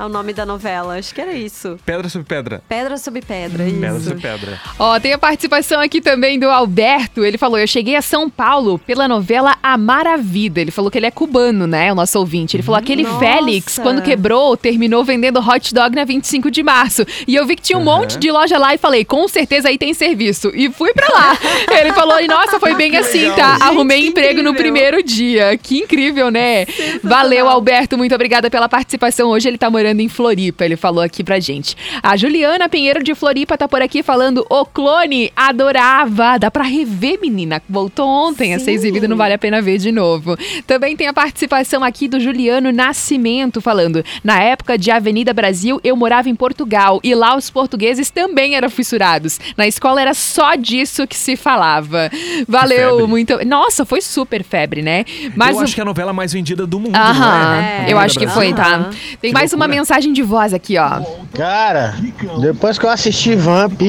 É 0.02 0.04
o 0.04 0.08
nome 0.08 0.32
da 0.32 0.44
novela, 0.44 0.98
acho 0.98 1.14
que 1.14 1.20
era 1.20 1.32
isso. 1.32 1.78
Pedra 1.86 2.08
sobre 2.08 2.26
Pedra. 2.26 2.60
Pedra 2.68 2.98
sobre 2.98 3.22
pedra, 3.22 3.62
Pedra 3.64 3.88
isso. 3.96 4.00
sobre 4.08 4.20
Pedra. 4.20 4.60
Ó, 4.76 4.98
tem 4.98 5.12
a 5.12 5.18
participação 5.18 5.80
aqui 5.80 6.00
também 6.00 6.40
do 6.40 6.50
Alberto. 6.50 7.24
Ele 7.24 7.38
falou: 7.38 7.56
Eu 7.56 7.68
cheguei 7.68 7.94
a 7.94 8.02
São 8.02 8.28
Paulo 8.28 8.80
pela 8.80 9.06
novela 9.06 9.56
Amar 9.62 10.08
a 10.08 10.16
Vida. 10.16 10.60
Ele 10.60 10.72
falou 10.72 10.90
que 10.90 10.98
ele 10.98 11.06
é 11.06 11.10
cubano, 11.12 11.68
né? 11.68 11.92
O 11.92 11.94
nosso 11.94 12.18
ouvinte. 12.18 12.56
Ele 12.56 12.64
falou: 12.64 12.80
aquele 12.80 13.04
Nossa. 13.04 13.20
Félix, 13.20 13.78
quando 13.78 14.02
quebrou, 14.02 14.56
terminou 14.56 15.04
vendendo 15.04 15.38
hot 15.38 15.72
dog 15.72 15.94
na 15.94 16.04
25 16.04 16.50
de 16.50 16.64
março. 16.64 17.06
E 17.28 17.36
eu 17.36 17.46
vi 17.46 17.54
que 17.54 17.62
tinha 17.62 17.78
um 17.78 17.82
Uhum. 17.82 17.98
monte 18.00 18.18
de 18.18 18.28
loja 18.32 18.58
lá 18.58 18.74
e 18.74 18.78
falei: 18.78 19.04
com 19.04 19.28
certeza 19.28 19.68
aí 19.68 19.78
tem 19.78 19.94
serviço. 19.94 20.50
E 20.52 20.68
fui 20.68 20.92
pra 20.92 21.06
lá. 21.14 21.38
ele 21.80 21.92
falou: 21.92 22.20
e 22.20 22.26
nossa, 22.26 22.58
foi 22.58 22.74
bem 22.74 22.96
assim, 22.96 23.30
tá? 23.36 23.52
Gente, 23.52 23.62
Arrumei 23.62 24.00
que 24.02 24.08
emprego 24.08 24.42
no 24.42 24.50
incrível. 24.50 24.54
primeiro 24.72 25.00
dia. 25.00 25.56
Que 25.56 25.78
incrível, 25.78 26.28
né? 26.28 26.66
Valeu, 27.04 27.48
Alberto. 27.48 27.96
Muito 27.96 28.12
obrigada 28.16 28.50
pela 28.50 28.68
participação. 28.68 29.28
Hoje 29.28 29.48
ele 29.48 29.58
tá 29.58 29.70
morando 29.70 29.91
em 30.00 30.08
Floripa. 30.08 30.64
Ele 30.64 30.76
falou 30.76 31.02
aqui 31.02 31.22
pra 31.24 31.38
gente. 31.40 31.76
A 32.02 32.16
Juliana 32.16 32.68
Pinheiro 32.68 33.02
de 33.02 33.14
Floripa 33.14 33.56
tá 33.58 33.68
por 33.68 33.82
aqui 33.82 34.02
falando: 34.02 34.46
O 34.48 34.64
clone 34.64 35.30
adorava. 35.36 36.38
Dá 36.38 36.50
pra 36.50 36.64
rever, 36.64 37.18
menina. 37.20 37.62
Voltou 37.68 38.06
ontem 38.08 38.54
a 38.54 38.58
ser 38.58 38.66
Sim. 38.66 38.70
exibido, 38.72 39.08
não 39.08 39.16
vale 39.16 39.34
a 39.34 39.38
pena 39.38 39.60
ver 39.60 39.78
de 39.78 39.92
novo. 39.92 40.36
Também 40.66 40.96
tem 40.96 41.06
a 41.06 41.12
participação 41.12 41.82
aqui 41.84 42.08
do 42.08 42.18
Juliano 42.20 42.72
Nascimento 42.72 43.60
falando: 43.60 44.04
Na 44.24 44.40
época 44.40 44.76
de 44.78 44.90
Avenida 44.90 45.32
Brasil, 45.32 45.80
eu 45.84 45.96
morava 45.96 46.28
em 46.28 46.34
Portugal 46.34 47.00
e 47.02 47.14
lá 47.14 47.36
os 47.36 47.50
portugueses 47.50 48.10
também 48.10 48.54
eram 48.54 48.70
fissurados. 48.70 49.38
Na 49.56 49.66
escola 49.66 50.00
era 50.00 50.14
só 50.14 50.54
disso 50.54 51.06
que 51.06 51.16
se 51.16 51.36
falava. 51.36 52.10
Valeu, 52.48 53.06
muito. 53.08 53.44
Nossa, 53.44 53.84
foi 53.84 54.00
super 54.00 54.42
febre, 54.42 54.82
né? 54.82 55.04
Mas 55.36 55.50
Eu 55.56 55.56
o- 55.56 55.64
acho 55.64 55.74
que 55.74 55.80
é 55.80 55.82
a 55.82 55.86
novela 55.86 56.12
mais 56.12 56.32
vendida 56.32 56.66
do 56.66 56.78
mundo, 56.80 56.96
Aham, 56.96 57.44
não 57.44 57.54
é? 57.54 57.84
eu 57.88 57.98
acho 57.98 58.18
que 58.18 58.26
foi, 58.26 58.52
tá? 58.52 58.90
Tem 59.20 59.30
Que 59.30 59.32
mais 59.32 59.52
uma. 59.52 59.62
Mensagem 59.76 60.12
de 60.12 60.22
voz 60.22 60.52
aqui, 60.54 60.78
ó. 60.78 61.00
Cara, 61.34 61.94
depois 62.40 62.78
que 62.78 62.84
eu 62.84 62.90
assisti 62.90 63.34
Vamp, 63.34 63.80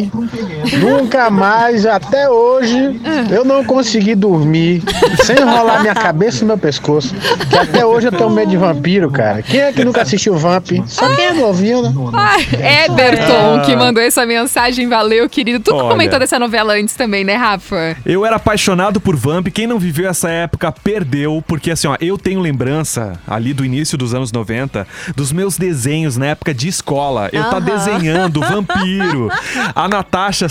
nunca 0.79 1.29
mais, 1.29 1.85
até 1.85 2.29
hoje, 2.29 2.99
eu 3.29 3.43
não 3.43 3.63
consegui 3.65 4.15
dormir 4.15 4.81
sem 5.23 5.37
enrolar 5.37 5.81
minha 5.81 5.93
cabeça 5.93 6.41
no 6.41 6.47
meu 6.47 6.57
pescoço. 6.57 7.13
Que 7.49 7.57
até 7.57 7.85
hoje 7.85 8.07
eu 8.07 8.11
tenho 8.11 8.29
medo 8.29 8.49
de 8.49 8.57
vampiro, 8.57 9.11
cara. 9.11 9.41
Quem 9.41 9.59
é 9.59 9.73
que 9.73 9.83
nunca 9.83 10.01
assistiu 10.01 10.35
Vamp? 10.35 10.69
Só 10.87 11.13
quem 11.15 11.25
é 11.25 11.33
novinho, 11.33 11.81
né? 11.81 11.93
Ah, 12.13 12.85
Eberton, 12.85 13.61
que 13.65 13.75
mandou 13.75 14.01
essa 14.01 14.25
mensagem, 14.25 14.87
valeu, 14.87 15.29
querido. 15.29 15.59
Tu 15.59 15.75
Olha. 15.75 15.89
comentou 15.89 16.19
dessa 16.19 16.39
novela 16.39 16.73
antes 16.73 16.95
também, 16.95 17.23
né, 17.23 17.35
Rafa? 17.35 17.97
Eu 18.05 18.25
era 18.25 18.37
apaixonado 18.37 19.01
por 19.01 19.15
Vamp. 19.15 19.47
Quem 19.47 19.67
não 19.67 19.77
viveu 19.77 20.09
essa 20.09 20.29
época 20.29 20.71
perdeu, 20.71 21.43
porque 21.45 21.71
assim, 21.71 21.87
ó, 21.87 21.97
eu 21.99 22.17
tenho 22.17 22.39
lembrança 22.39 23.19
ali 23.27 23.53
do 23.53 23.65
início 23.65 23.97
dos 23.97 24.13
anos 24.13 24.31
90 24.31 24.87
dos 25.15 25.31
meus 25.31 25.57
desenhos 25.73 26.17
na 26.17 26.27
época 26.27 26.53
de 26.53 26.67
escola. 26.67 27.29
Eu 27.33 27.43
tá 27.45 27.57
Aham. 27.57 27.61
desenhando 27.61 28.39
vampiro. 28.45 29.29
A 29.73 29.87
Natasha, 29.87 30.45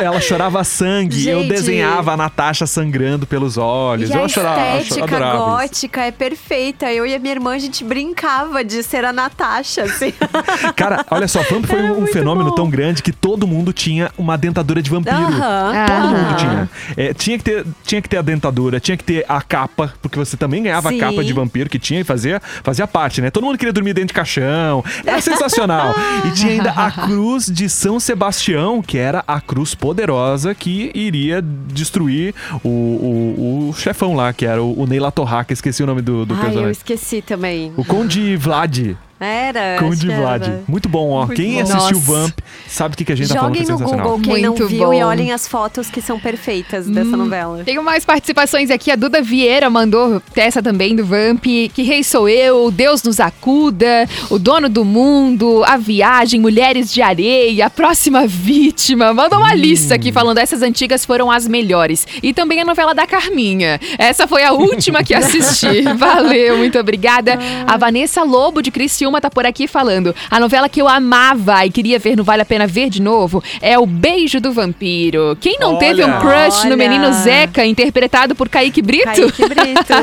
ela 0.00 0.20
chorava 0.20 0.62
sangue. 0.64 1.26
Eu 1.28 1.40
Gente. 1.40 1.48
desenhava 1.48 2.12
a 2.12 2.16
Natasha 2.16 2.66
sangrando 2.66 3.26
pelos 3.26 3.56
olhos. 3.56 4.10
E 4.10 4.12
eu 4.12 4.24
a 4.24 4.28
chorava, 4.28 4.60
eu 4.60 4.80
estética 4.82 5.04
adorava. 5.04 5.36
isso. 5.36 5.46
gótica 5.46 6.00
é 6.02 6.10
perfeita. 6.10 6.92
Eu 6.92 7.06
e 7.06 7.14
a 7.14 7.18
minha 7.18 7.32
irmã, 7.32 7.54
a 7.54 7.58
gente 7.58 7.82
brincava 7.84 8.62
de 8.62 8.82
ser 8.82 9.04
a 9.04 9.12
Natasha, 9.12 9.84
assim. 9.84 10.12
Cara, 10.76 11.04
olha 11.10 11.26
só, 11.26 11.40
Vamp 11.42 11.64
foi 11.64 11.78
Era 11.78 11.92
um, 11.92 12.06
fenômeno 12.06 12.50
bom. 12.50 12.54
tão 12.56 12.70
grande 12.70 13.02
que 13.02 13.12
todo 13.12 13.46
mundo 13.46 13.72
tinha 13.72 14.10
uma 14.18 14.36
dentadura 14.36 14.82
de 14.82 14.90
vampiro. 14.90 15.16
Todo 15.16 15.30
mundo 15.30 15.42
Aham. 15.42 16.36
tinha. 16.36 16.70
É, 16.96 17.14
tinha, 17.14 17.38
que 17.38 17.44
ter, 17.44 17.64
tinha 17.84 18.02
que 18.02 18.08
ter 18.08 18.18
a 18.18 18.22
dentadura, 18.22 18.78
tinha 18.80 18.96
que 18.96 19.04
ter 19.04 19.24
a 19.28 19.40
capa, 19.40 19.94
porque 20.02 20.18
você 20.18 20.36
também 20.36 20.62
ganhava 20.62 20.90
Sim. 20.90 20.96
a 21.00 21.00
capa 21.06 21.24
de 21.24 21.32
vampiro 21.32 21.70
que 21.70 21.78
tinha 21.78 22.00
e 22.00 22.04
fazia, 22.04 22.40
fazia 22.62 22.86
parte, 22.86 23.20
né? 23.20 23.30
Todo 23.30 23.44
mundo 23.44 23.56
queria 23.58 23.72
dormir 23.72 23.94
dentro 23.94 24.08
de 24.08 24.14
caixão, 24.14 24.65
Sebastião. 24.66 24.84
Era 25.04 25.20
sensacional. 25.20 25.94
E 26.26 26.30
tinha 26.32 26.52
ainda 26.52 26.70
a 26.70 26.90
cruz 27.06 27.46
de 27.46 27.68
São 27.68 28.00
Sebastião, 28.00 28.82
que 28.82 28.98
era 28.98 29.22
a 29.26 29.40
cruz 29.40 29.74
poderosa 29.74 30.54
que 30.54 30.90
iria 30.94 31.40
destruir 31.42 32.34
o, 32.64 32.68
o, 32.68 33.68
o 33.70 33.74
chefão 33.74 34.14
lá, 34.14 34.32
que 34.32 34.44
era 34.46 34.62
o, 34.62 34.80
o 34.80 34.86
Neila 34.86 35.12
Torraca. 35.12 35.52
Esqueci 35.52 35.82
o 35.82 35.86
nome 35.86 36.02
do, 36.02 36.24
do 36.24 36.34
Ai, 36.34 36.40
eu 36.40 36.44
personagem. 36.44 36.70
esqueci 36.72 37.22
também. 37.22 37.72
O 37.76 37.84
Conde 37.84 38.36
Vlad. 38.36 38.96
Era. 39.18 39.76
Conde. 39.80 40.06
Vlad. 40.08 40.42
Muito 40.68 40.88
bom, 40.88 41.10
ó. 41.10 41.26
Muito 41.26 41.40
Quem 41.40 41.54
bom. 41.54 41.60
assistiu 41.62 41.98
Nossa. 41.98 42.12
Vamp 42.12 42.38
sabe 42.68 42.94
o 42.94 42.98
que, 42.98 43.04
que 43.04 43.12
a 43.12 43.16
gente 43.16 43.28
tá 43.28 43.34
falando 43.36 43.52
que 43.54 43.58
Joguem 43.60 43.68
é 43.68 43.72
no 43.72 43.78
sensacional. 43.78 44.06
Google 44.18 44.34
quem 44.34 44.46
Muito 44.46 44.62
não 44.62 44.68
viu 44.68 44.86
bom. 44.86 44.94
e 44.94 45.02
olhem 45.02 45.32
as 45.32 45.48
fotos 45.48 45.88
que 45.88 46.02
são 46.02 46.18
perfeitas 46.20 46.86
dessa 46.86 47.16
novela. 47.16 47.62
Tenho 47.64 47.82
mais 47.82 48.04
participações 48.04 48.70
aqui. 48.70 48.90
A 48.90 48.96
Duda 48.96 49.22
Vieira 49.22 49.70
mandou 49.70 50.20
essa 50.34 50.62
também 50.62 50.94
do 50.94 51.04
Vamp. 51.04 51.44
Que 51.72 51.82
Rei 51.82 52.04
Sou 52.04 52.28
Eu, 52.28 52.70
Deus 52.70 53.02
nos 53.02 53.18
acuda, 53.20 54.06
O 54.28 54.38
Dono 54.38 54.68
do 54.68 54.84
Mundo, 54.84 55.62
A 55.64 55.76
Viagem, 55.76 56.40
Mulheres 56.40 56.92
de 56.92 57.00
Areia, 57.00 57.66
A 57.66 57.70
Próxima 57.70 58.26
Vítima. 58.26 59.14
Mandou 59.14 59.38
uma 59.38 59.54
lista 59.54 59.94
aqui 59.94 60.12
falando 60.12 60.38
essas 60.38 60.60
antigas 60.62 61.04
foram 61.06 61.30
as 61.30 61.48
melhores. 61.48 62.06
E 62.22 62.34
também 62.34 62.60
a 62.60 62.64
novela 62.64 62.94
da 62.94 63.06
Carminha. 63.06 63.80
Essa 63.98 64.26
foi 64.26 64.44
a 64.44 64.52
última 64.52 65.02
que 65.02 65.14
assisti. 65.14 65.82
Valeu, 65.96 66.58
muito 66.58 66.78
obrigada. 66.78 67.38
A 67.66 67.76
Vanessa 67.76 68.22
Lobo 68.22 68.60
de 68.62 68.70
Criciúma 69.06 69.20
tá 69.20 69.30
por 69.30 69.46
aqui 69.46 69.68
falando. 69.68 70.14
A 70.28 70.40
novela 70.40 70.68
que 70.68 70.82
eu 70.82 70.88
amava 70.88 71.64
e 71.64 71.70
queria 71.70 71.98
ver 71.98 72.16
no 72.16 72.24
Vale 72.24 72.42
a 72.42 72.44
Pena 72.44 72.66
Ver 72.66 72.90
de 72.90 73.00
novo 73.00 73.42
é 73.60 73.78
O 73.78 73.86
Beijo 73.86 74.40
do 74.40 74.52
Vampiro. 74.52 75.36
Quem 75.40 75.58
não 75.60 75.76
teve 75.76 76.04
um 76.04 76.08
Olha. 76.08 76.18
crush 76.20 76.64
no 76.64 76.72
Olha. 76.72 76.76
menino 76.76 77.12
Zeca, 77.12 77.64
interpretado 77.64 78.34
por 78.34 78.48
Kaique 78.48 78.82
Brito? 78.82 79.04
Kaique 79.04 79.48
Brito. 79.48 79.94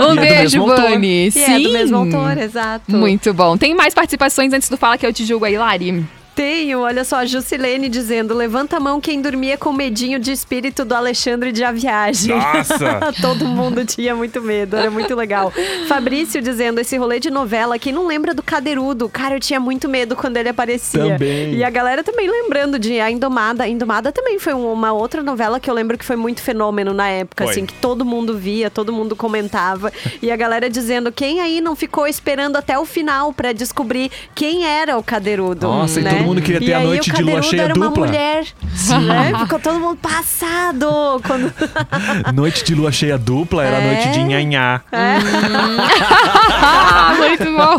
um 0.00 0.14
E 0.14 0.18
é 0.18 0.38
beijo, 0.38 0.60
autor. 0.60 0.76
Vani. 0.90 1.28
E 1.34 1.38
é 1.42 1.58
do 1.60 1.72
mesmo 1.72 1.96
autor, 1.96 2.38
exato. 2.38 2.92
Muito 2.92 3.34
bom. 3.34 3.56
Tem 3.56 3.74
mais 3.74 3.92
participações 3.92 4.52
antes 4.52 4.68
do 4.68 4.76
Fala 4.76 4.96
Que 4.96 5.06
Eu 5.06 5.12
Te 5.12 5.24
Julgo 5.24 5.44
aí, 5.44 5.58
Lari? 5.58 6.04
Tenho, 6.34 6.80
olha 6.80 7.04
só, 7.04 7.16
a 7.18 7.24
Jusilene 7.26 7.88
dizendo: 7.88 8.34
levanta 8.34 8.76
a 8.76 8.80
mão 8.80 9.00
quem 9.00 9.22
dormia 9.22 9.56
com 9.56 9.72
medinho 9.72 10.18
de 10.18 10.32
espírito 10.32 10.84
do 10.84 10.94
Alexandre 10.94 11.52
de 11.52 11.62
A 11.62 11.70
Viagem. 11.70 12.34
Nossa! 12.36 13.00
Todo 13.22 13.44
mundo 13.46 13.84
tinha 13.84 14.16
muito 14.16 14.42
medo, 14.42 14.76
era 14.76 14.90
muito 14.90 15.14
legal. 15.14 15.52
Fabrício 15.86 16.42
dizendo: 16.42 16.80
esse 16.80 16.96
rolê 16.96 17.20
de 17.20 17.30
novela, 17.30 17.78
quem 17.78 17.92
não 17.92 18.06
lembra 18.06 18.34
do 18.34 18.42
Cadeirudo? 18.42 19.08
Cara, 19.08 19.36
eu 19.36 19.40
tinha 19.40 19.60
muito 19.60 19.88
medo 19.88 20.16
quando 20.16 20.36
ele 20.36 20.48
aparecia. 20.48 21.12
Também. 21.12 21.54
E 21.54 21.62
a 21.62 21.70
galera 21.70 22.02
também 22.02 22.28
lembrando 22.28 22.78
de 22.78 22.98
A 23.00 23.10
Indomada. 23.10 23.62
A 23.64 23.68
Indomada 23.68 24.10
também 24.10 24.38
foi 24.40 24.54
um- 24.54 24.72
uma 24.72 24.92
outra 24.92 25.22
novela 25.22 25.60
que 25.60 25.70
eu 25.70 25.74
lembro 25.74 25.96
que 25.96 26.04
foi 26.04 26.16
muito 26.16 26.42
fenômeno 26.42 26.92
na 26.92 27.08
época, 27.08 27.44
Foi. 27.44 27.52
assim, 27.52 27.64
que 27.66 27.74
todo 27.74 28.04
mundo 28.04 28.36
via, 28.36 28.68
todo 28.70 28.92
mundo 28.92 29.14
comentava. 29.14 29.92
e 30.20 30.32
a 30.32 30.36
galera 30.36 30.68
dizendo: 30.68 31.12
quem 31.12 31.40
aí 31.40 31.60
não 31.60 31.76
ficou 31.76 32.08
esperando 32.08 32.56
até 32.56 32.76
o 32.78 32.84
final 32.84 33.32
pra 33.32 33.52
descobrir 33.52 34.10
quem 34.34 34.66
era 34.66 34.98
o 34.98 35.02
Cadeirudo? 35.02 35.66
Nossa, 35.68 36.00
né? 36.00 36.23
Todo 36.24 36.34
mundo 36.34 36.42
queria 36.42 36.60
ter 36.60 36.66
e 36.68 36.74
a 36.74 36.78
aí, 36.78 36.84
noite 36.86 37.10
de 37.12 37.22
lua 37.22 37.42
cheia 37.42 37.62
era 37.62 37.74
dupla. 37.74 37.88
uma 37.90 38.06
mulher. 38.06 38.44
Né? 38.88 39.32
Ficou 39.40 39.58
todo 39.58 39.80
mundo 39.80 39.96
passado. 39.96 41.20
Quando... 41.26 41.52
Noite 42.34 42.64
de 42.64 42.74
lua 42.74 42.92
cheia 42.92 43.18
dupla 43.18 43.64
era 43.64 43.76
É. 43.78 43.86
noite 43.94 44.08
de 44.10 44.24
nhanhá. 44.24 44.80
Muito 47.18 47.44
bom. 47.44 47.76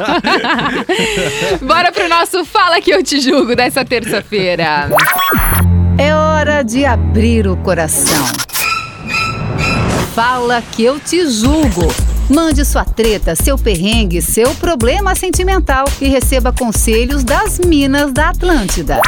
Bora 1.65 1.91
pro 1.91 2.07
nosso 2.07 2.45
Fala 2.45 2.79
Que 2.81 2.91
Eu 2.91 3.03
Te 3.03 3.19
Julgo 3.19 3.55
dessa 3.55 3.83
terça-feira. 3.83 4.89
É 5.97 6.13
hora 6.13 6.63
de 6.63 6.85
abrir 6.85 7.47
o 7.47 7.55
coração. 7.57 8.25
Fala 10.13 10.61
que 10.71 10.83
eu 10.83 10.99
te 10.99 11.27
julgo. 11.29 11.87
Mande 12.27 12.65
sua 12.65 12.83
treta, 12.83 13.35
seu 13.35 13.55
perrengue, 13.55 14.19
seu 14.19 14.55
problema 14.55 15.13
sentimental 15.13 15.85
e 16.01 16.07
receba 16.07 16.51
conselhos 16.51 17.23
das 17.23 17.59
Minas 17.59 18.11
da 18.11 18.29
Atlântida. 18.29 18.99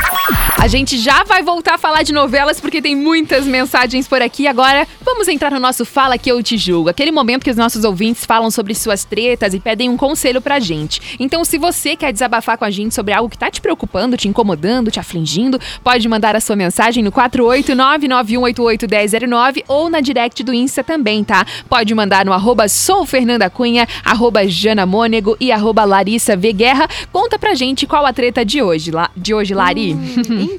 A 0.55 0.67
gente 0.67 0.99
já 0.99 1.23
vai 1.23 1.41
voltar 1.41 1.73
a 1.75 1.77
falar 1.79 2.03
de 2.03 2.13
novelas 2.13 2.59
porque 2.59 2.79
tem 2.79 2.95
muitas 2.95 3.43
mensagens 3.45 4.07
por 4.07 4.21
aqui. 4.21 4.45
Agora, 4.47 4.87
vamos 5.01 5.27
entrar 5.27 5.49
no 5.51 5.59
nosso 5.59 5.83
Fala 5.83 6.15
Que 6.17 6.31
Eu 6.31 6.41
Te 6.43 6.57
Julgo. 6.57 6.89
Aquele 6.89 7.11
momento 7.11 7.43
que 7.43 7.49
os 7.49 7.57
nossos 7.57 7.83
ouvintes 7.83 8.23
falam 8.23 8.51
sobre 8.51 8.75
suas 8.75 9.03
tretas 9.03 9.55
e 9.55 9.59
pedem 9.59 9.89
um 9.89 9.97
conselho 9.97 10.39
pra 10.39 10.59
gente. 10.59 11.17
Então, 11.19 11.43
se 11.43 11.57
você 11.57 11.95
quer 11.95 12.13
desabafar 12.13 12.55
com 12.57 12.65
a 12.65 12.69
gente 12.69 12.93
sobre 12.93 13.13
algo 13.13 13.29
que 13.29 13.37
tá 13.37 13.49
te 13.49 13.61
preocupando, 13.61 14.17
te 14.17 14.27
incomodando, 14.27 14.91
te 14.91 14.99
afligindo, 14.99 15.59
pode 15.83 16.07
mandar 16.07 16.35
a 16.35 16.39
sua 16.39 16.55
mensagem 16.55 17.03
no 17.03 17.11
489-9188-1009 17.11 19.63
ou 19.67 19.89
na 19.89 20.01
direct 20.01 20.43
do 20.43 20.53
Insta 20.53 20.83
também, 20.83 21.23
tá? 21.23 21.43
Pode 21.67 21.95
mandar 21.95 22.23
no 22.25 22.33
arroba 22.33 22.67
soufernandacunha, 23.07 23.87
arroba 24.03 24.45
janamônego 24.45 25.37
e 25.39 25.51
arroba 25.51 25.85
Larissa 25.85 26.35
V. 26.35 26.51
Guerra. 26.51 26.87
Conta 27.11 27.39
pra 27.39 27.55
gente 27.55 27.87
qual 27.87 28.05
a 28.05 28.11
treta 28.11 28.43
de 28.43 28.61
hoje, 28.61 28.91
lá, 28.91 29.09
de 29.15 29.33
hoje 29.33 29.53
Lari. 29.53 29.95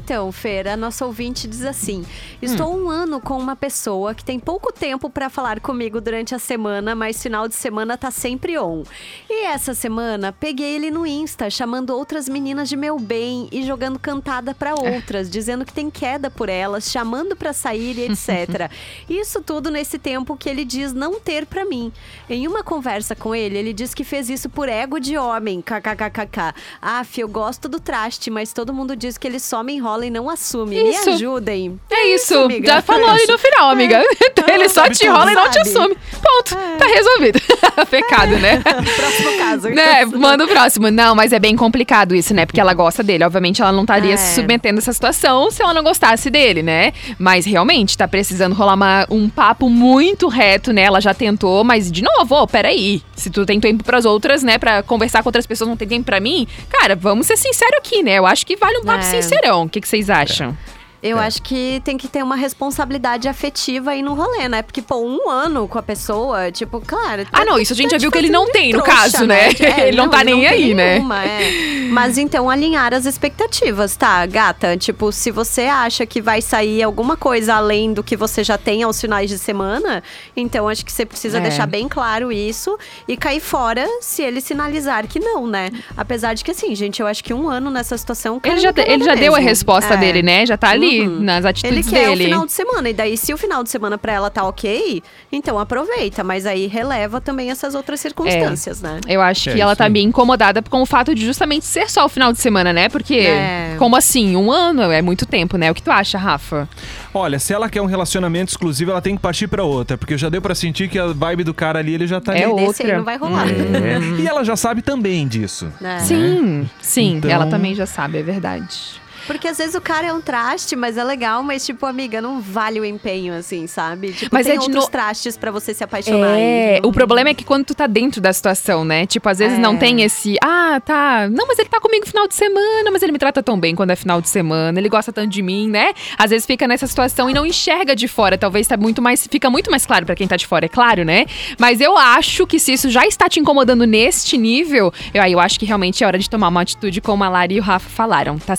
Então, 0.09 0.33
Feira, 0.33 0.77
nossa 0.77 1.05
ouvinte 1.05 1.47
diz 1.47 1.65
assim: 1.65 2.05
Estou 2.41 2.75
um 2.75 2.89
ano 2.89 3.21
com 3.21 3.37
uma 3.39 3.55
pessoa 3.55 4.15
que 4.15 4.25
tem 4.25 4.39
pouco 4.39 4.73
tempo 4.73 5.11
pra 5.11 5.29
falar 5.29 5.61
comigo 5.61 6.01
durante 6.01 6.35
a 6.35 6.39
semana, 6.39 6.95
mas 6.95 7.23
final 7.23 7.47
de 7.47 7.55
semana 7.55 7.97
tá 7.99 8.11
sempre 8.11 8.59
on. 8.59 8.85
E 9.29 9.45
essa 9.47 9.75
semana 9.75 10.33
peguei 10.33 10.77
ele 10.77 10.91
no 10.91 11.07
Insta, 11.07 11.51
chamando 11.51 11.91
outras 11.91 12.29
meninas 12.29 12.69
de 12.69 12.77
meu 12.77 12.99
bem 12.99 13.49
e 13.53 13.63
jogando 13.67 13.99
cantada 13.99 14.55
pra 14.55 14.75
outras, 14.75 15.29
dizendo 15.29 15.65
que 15.65 15.73
tem 15.73 15.91
queda 15.91 16.31
por 16.31 16.49
elas, 16.49 16.91
chamando 16.91 17.37
pra 17.37 17.53
sair 17.53 17.99
e 17.99 18.05
etc. 18.11 18.71
Isso 19.09 19.43
tudo 19.43 19.71
nesse 19.71 19.99
tempo 19.99 20.37
que 20.37 20.49
ele 20.49 20.65
diz 20.65 20.95
não 20.95 21.21
ter 21.21 21.45
pra 21.45 21.67
mim. 21.67 21.93
Em 22.39 22.47
uma 22.47 22.63
conversa 22.63 23.17
com 23.17 23.35
ele, 23.35 23.59
ele 23.59 23.73
diz 23.73 23.93
que 23.93 24.05
fez 24.05 24.31
isso 24.31 24.49
por 24.49 24.69
ego 24.69 25.01
de 25.01 25.19
homem, 25.19 25.61
kkkk. 25.61 26.55
Aff, 26.81 27.21
eu 27.21 27.27
gosto 27.27 27.69
do 27.69 27.81
traste, 27.81 28.31
mas 28.31 28.53
todo 28.53 28.73
mundo 28.73 28.95
diz 28.95 29.19
que 29.19 29.27
ele 29.27 29.41
só 29.41 29.61
me 29.65 29.73
enrola 29.75 30.07
e 30.07 30.11
não 30.11 30.31
assume. 30.31 30.77
Isso. 30.91 31.07
Me 31.11 31.15
ajudem. 31.17 31.81
É 31.91 32.15
isso, 32.15 32.39
amiga. 32.39 32.75
já 32.75 32.81
falou 32.81 33.09
ali 33.09 33.27
no 33.27 33.37
final, 33.39 33.71
amiga. 33.71 34.01
Ele 34.47 34.69
só 34.69 34.89
te 34.89 35.05
enrola 35.07 35.33
e 35.33 35.35
não 35.35 35.51
te 35.51 35.59
assume. 35.59 35.97
Ponto, 36.23 36.55
tá 36.79 36.87
resolvido. 36.87 37.41
Pecado, 37.91 38.39
né? 38.39 38.61
Próximo 38.63 39.37
caso. 39.39 39.69
né? 39.71 40.05
Manda 40.07 40.45
o 40.45 40.49
próximo. 40.49 40.91
Não, 40.91 41.15
mas 41.15 41.33
é 41.33 41.39
bem 41.41 41.57
complicado 41.57 42.15
isso, 42.15 42.33
né? 42.33 42.47
Porque 42.47 42.61
ela 42.61 42.73
gosta 42.73 43.03
dele. 43.03 43.25
Obviamente, 43.25 43.61
ela 43.61 43.73
não 43.73 43.83
estaria 43.83 44.15
É. 44.15 44.17
se 44.17 44.37
submetendo 44.37 44.79
a 44.79 44.81
essa 44.81 44.93
situação 44.93 45.51
se 45.51 45.61
ela 45.63 45.75
não 45.75 45.83
gostasse 45.83 46.31
dele, 46.31 46.63
né? 46.63 46.93
Mas 47.19 47.45
realmente, 47.45 47.99
tá 47.99 48.07
precisando 48.09 48.55
rolar 48.55 48.75
uma- 48.75 49.07
um 49.11 49.29
papo 49.29 49.69
muito 49.69 50.29
reto, 50.29 50.73
né? 50.73 50.83
Ela 50.83 51.01
já 51.01 51.13
tentou, 51.13 51.63
mas 51.65 51.91
de 51.91 52.03
novo, 52.03 52.28
ô, 52.35 52.47
peraí. 52.47 53.03
Se 53.17 53.31
tu 53.31 53.45
tem 53.47 53.59
tempo 53.61 53.83
pras 53.85 54.05
outras, 54.05 54.43
né? 54.43 54.59
Pra 54.59 54.83
conversar 54.83 55.23
com 55.23 55.29
outras 55.29 55.47
pessoas, 55.47 55.69
não 55.69 55.77
tem 55.77 55.89
tempo 55.89 56.05
pra 56.07 56.21
mim, 56.21 56.47
cara, 56.69 56.95
vamos 56.97 57.27
ser 57.27 57.37
sinceros 57.37 57.77
aqui, 57.79 58.03
né? 58.03 58.15
Eu 58.19 58.27
acho 58.27 58.47
que 58.47 58.57
vale 58.57 58.79
um 58.79 58.85
papo 58.85 59.01
É. 59.01 59.03
sincerão. 59.03 59.63
O 59.65 59.69
que, 59.69 59.81
que 59.81 59.89
vocês 59.89 60.09
acham? 60.11 60.57
Eu 61.03 61.19
acho 61.19 61.41
que 61.43 61.81
tem 61.85 61.97
que 61.97 62.09
ter 62.09 62.23
uma 62.25 62.35
responsabilidade 62.35 63.29
afetiva 63.29 63.93
aí 63.93 64.03
no 64.03 64.15
rolê, 64.15 64.49
né? 64.49 64.63
Porque, 64.63 64.83
pô, 64.83 64.97
um 64.97 65.31
ano 65.31 65.69
com 65.69 65.79
a 65.79 65.83
pessoa, 65.83 66.51
tipo, 66.51 66.81
claro. 66.85 67.25
Ah, 67.33 67.45
não, 67.45 67.59
isso 67.59 67.73
a 67.73 67.77
gente 67.77 67.93
já 67.93 67.99
viu 67.99 68.11
que 68.11 68.19
ele 68.19 68.29
não 68.31 68.51
tem, 68.51 68.73
no 68.73 68.83
trouxa, 68.83 69.01
caso, 69.13 69.27
né? 69.27 69.51
Ele 69.87 69.97
não 69.97 70.09
tá 70.09 70.25
nem 70.25 70.41
tem 70.41 70.47
aí, 70.49 70.75
né? 70.75 70.95
nenhuma, 70.95 71.25
é. 71.25 71.89
Mas 71.91 72.19
então, 72.19 72.51
alinhar 72.51 72.93
as 72.93 73.07
expectativas, 73.07 73.97
tá, 73.97 74.25
gata? 74.27 74.77
Tipo, 74.77 75.13
se 75.13 75.31
você 75.31 75.63
acha 75.63 76.05
que 76.05 76.21
vai 76.21 76.43
sair 76.43 76.83
alguma 76.83 77.17
coisa 77.17 77.55
além 77.55 77.93
do 77.93 78.03
que 78.03 78.17
você 78.17 78.43
já 78.43 78.59
tem 78.59 78.83
aos 78.83 79.01
finais 79.01 79.31
de 79.31 79.39
semana, 79.39 80.03
então 80.37 80.69
acho 80.69 80.85
que 80.85 80.91
você 80.93 81.07
precisa 81.07 81.39
É. 81.39 81.41
deixar 81.41 81.67
bem 81.67 81.89
claro 81.89 82.33
isso 82.33 82.77
e 83.07 83.17
cair 83.17 83.41
fora 83.41 83.87
se 84.01 84.23
ele 84.23 84.41
sinalizar 84.41 85.07
que 85.07 85.21
não, 85.21 85.47
né? 85.47 85.71
Apesar 85.97 86.35
de 86.35 86.43
que, 86.45 86.51
assim, 86.51 86.75
gente, 86.75 87.01
eu 87.01 87.07
acho 87.07 87.23
que 87.23 87.33
um 87.33 87.49
ano 87.49 87.71
nessa 87.71 87.97
situação. 87.97 88.41
Ele 88.45 88.59
já, 88.59 88.73
não 88.73 88.85
ele 88.85 89.05
já 89.05 89.15
deu 89.15 89.35
a 89.35 89.39
resposta 89.39 89.95
É. 89.95 89.97
dele, 89.97 90.23
né? 90.23 90.45
Já 90.45 90.57
tá 90.57 90.71
ali 90.71 90.88
Uhum. 91.03 91.21
nas 91.21 91.39
Ele 91.39 91.49
atitudes 91.49 91.89
quer 91.89 92.09
dele. 92.09 92.23
o 92.23 92.27
final 92.27 92.47
de 92.47 92.53
semana. 92.53 92.89
E 92.91 92.93
daí, 92.93 93.17
se 93.17 93.33
o 93.33 93.39
final 93.39 93.63
de 93.63 93.71
semana 93.71 93.97
pra 93.99 94.13
ela 94.13 94.31
tá 94.31 94.45
ok, 94.45 95.03
então 95.31 95.59
aproveita. 95.59 96.23
Mas 96.25 96.47
aí 96.47 96.67
releva 96.67 97.21
também 97.21 97.51
essas 97.51 97.75
outras 97.75 98.01
circunstâncias, 98.01 98.81
né? 98.83 99.01
Eu 99.09 99.21
acho 99.21 99.51
É, 99.51 99.55
que 99.55 99.61
ela 99.61 99.75
tá 99.77 99.89
bem 99.89 100.07
incomodada 100.07 100.63
com 100.63 100.83
o 100.83 100.87
fato 100.87 101.15
de 101.15 101.25
justamente 101.25 101.65
ser 101.67 101.91
só 101.91 102.05
o 102.05 102.09
final 102.09 102.33
de 102.33 102.39
semana, 102.39 102.73
né? 102.73 102.89
Porque, 102.89 103.15
É. 103.15 103.75
como 103.79 103.97
assim? 103.97 104.37
Um 104.37 104.51
ano 104.51 104.83
é 104.91 105.03
muito 105.03 105.27
tempo, 105.27 105.57
né? 105.57 105.71
O 105.71 105.75
que 105.75 105.83
tu 105.83 105.91
acha, 105.91 106.19
Rafa? 106.19 106.69
Olha, 107.15 107.39
se 107.39 107.53
ela 107.53 107.69
quer 107.69 107.81
um 107.83 107.87
relacionamento 107.87 108.51
exclusivo, 108.51 108.91
ela 108.91 109.01
tem 109.01 109.17
que 109.17 109.23
partir 109.23 109.49
pra 109.49 109.65
outra. 109.65 109.97
Porque 109.99 110.17
já 110.17 110.29
deu 110.29 110.41
pra 110.43 110.55
sentir 110.55 110.89
que 110.89 110.99
a 110.99 111.07
vibe 111.09 111.45
do 111.45 111.55
cara 111.55 111.79
ali, 111.79 111.95
ele 111.95 112.07
já 112.07 112.21
tá 112.21 112.33
É 112.37 112.45
ali. 112.45 112.55
Desse 112.55 112.83
aí 112.83 112.89
outra. 112.89 112.97
não 112.99 113.05
vai 113.05 113.17
rolar. 113.17 113.47
É. 113.49 114.21
E 114.23 114.27
ela 114.27 114.45
já 114.45 114.57
sabe 114.57 114.83
também 114.83 115.27
disso. 115.27 115.73
É. 115.83 115.99
Sim, 116.01 116.69
sim. 116.81 117.17
Então- 117.17 117.31
Ela 117.31 117.47
também 117.47 117.75
já 117.75 117.87
sabe, 117.87 118.19
é 118.19 118.23
verdade. 118.23 119.01
Porque 119.29 119.47
às 119.47 119.59
vezes 119.59 119.77
o 119.77 119.81
cara 119.81 120.09
é 120.09 120.13
um 120.13 120.21
traste, 120.21 120.75
mas 120.75 120.97
é 120.97 121.05
legal, 121.05 121.43
mas 121.45 121.65
tipo, 121.65 121.87
amiga, 121.87 122.21
não 122.21 122.41
vale 122.41 122.81
o 122.81 122.85
empenho, 122.85 123.33
assim, 123.35 123.67
sabe? 123.69 124.13
Tipo, 124.13 124.31
Mas 124.35 124.47
tem 124.47 124.57
é 124.57 124.59
de 124.59 124.65
outros 124.65 124.85
no- 124.87 124.91
trastes 124.91 125.37
pra 125.37 125.51
você 125.53 125.73
se 125.73 125.85
apaixonar. 125.85 126.37
É, 126.39 126.81
não- 126.83 126.89
o 126.89 126.93
problema 126.93 127.29
é 127.29 127.35
que 127.35 127.45
quando 127.45 127.65
tu 127.67 127.75
tá 127.75 127.87
dentro 127.87 128.21
da 128.21 128.33
situação, 128.33 128.85
né? 128.85 129.07
Tipo, 129.07 129.29
às 129.29 129.39
vezes 129.39 129.59
É. 129.59 129.61
não 129.61 129.77
tem 129.77 130.03
esse, 130.03 130.37
ah, 130.43 130.81
tá, 130.85 131.29
não, 131.31 131.47
mas 131.47 131.59
ele 131.59 131.69
tá 131.69 131.79
comigo 131.79 132.07
final 132.07 132.27
de 132.27 132.35
semana, 132.35 132.91
mas 132.91 133.03
ele 133.03 133.13
me 133.13 133.19
trata 133.19 133.43
tão 133.43 133.61
bem 133.61 133.75
quando 133.75 133.91
é 133.91 133.97
final 133.97 134.21
de 134.21 134.29
semana, 134.29 134.79
ele 134.81 134.89
gosta 134.89 135.13
tanto 135.13 135.29
de 135.29 135.43
mim, 135.43 135.69
né? 135.69 135.93
Às 136.17 136.31
vezes 136.31 136.47
fica 136.47 136.67
nessa 136.67 136.87
situação 136.87 137.29
e 137.29 137.35
não 137.35 137.45
enxerga 137.45 137.95
de 137.95 138.09
fora, 138.09 138.39
talvez 138.39 138.67
tá 138.67 138.77
muito 138.77 139.03
mais, 139.03 139.27
fica 139.31 139.51
muito 139.51 139.71
mais 139.71 139.85
claro 139.85 140.07
pra 140.07 140.17
quem 140.17 140.27
tá 140.27 140.37
de 140.37 140.47
fora, 140.47 140.65
é 140.65 140.69
claro, 140.69 141.05
né? 141.05 141.27
Mas 141.59 141.81
eu 141.83 141.97
acho 141.99 142.47
que 142.47 142.59
se 142.59 142.73
isso 142.73 142.89
já 142.89 143.07
está 143.07 143.29
te 143.29 143.39
incomodando 143.39 143.85
neste 143.87 144.39
nível, 144.39 144.91
eu, 145.13 145.23
aí 145.23 145.33
eu 145.33 145.41
acho 145.41 145.61
que 145.61 145.67
realmente 145.67 146.03
é 146.03 146.07
hora 146.07 146.19
de 146.19 146.31
tomar 146.31 146.49
uma 146.49 146.63
atitude 146.63 147.01
como 147.03 147.23
a 147.25 147.29
Lari 147.29 147.57
e 147.57 147.61
o 147.61 147.63
Rafa 147.63 147.91
falaram, 147.91 148.39
tá 148.39 148.55
É 148.55 148.57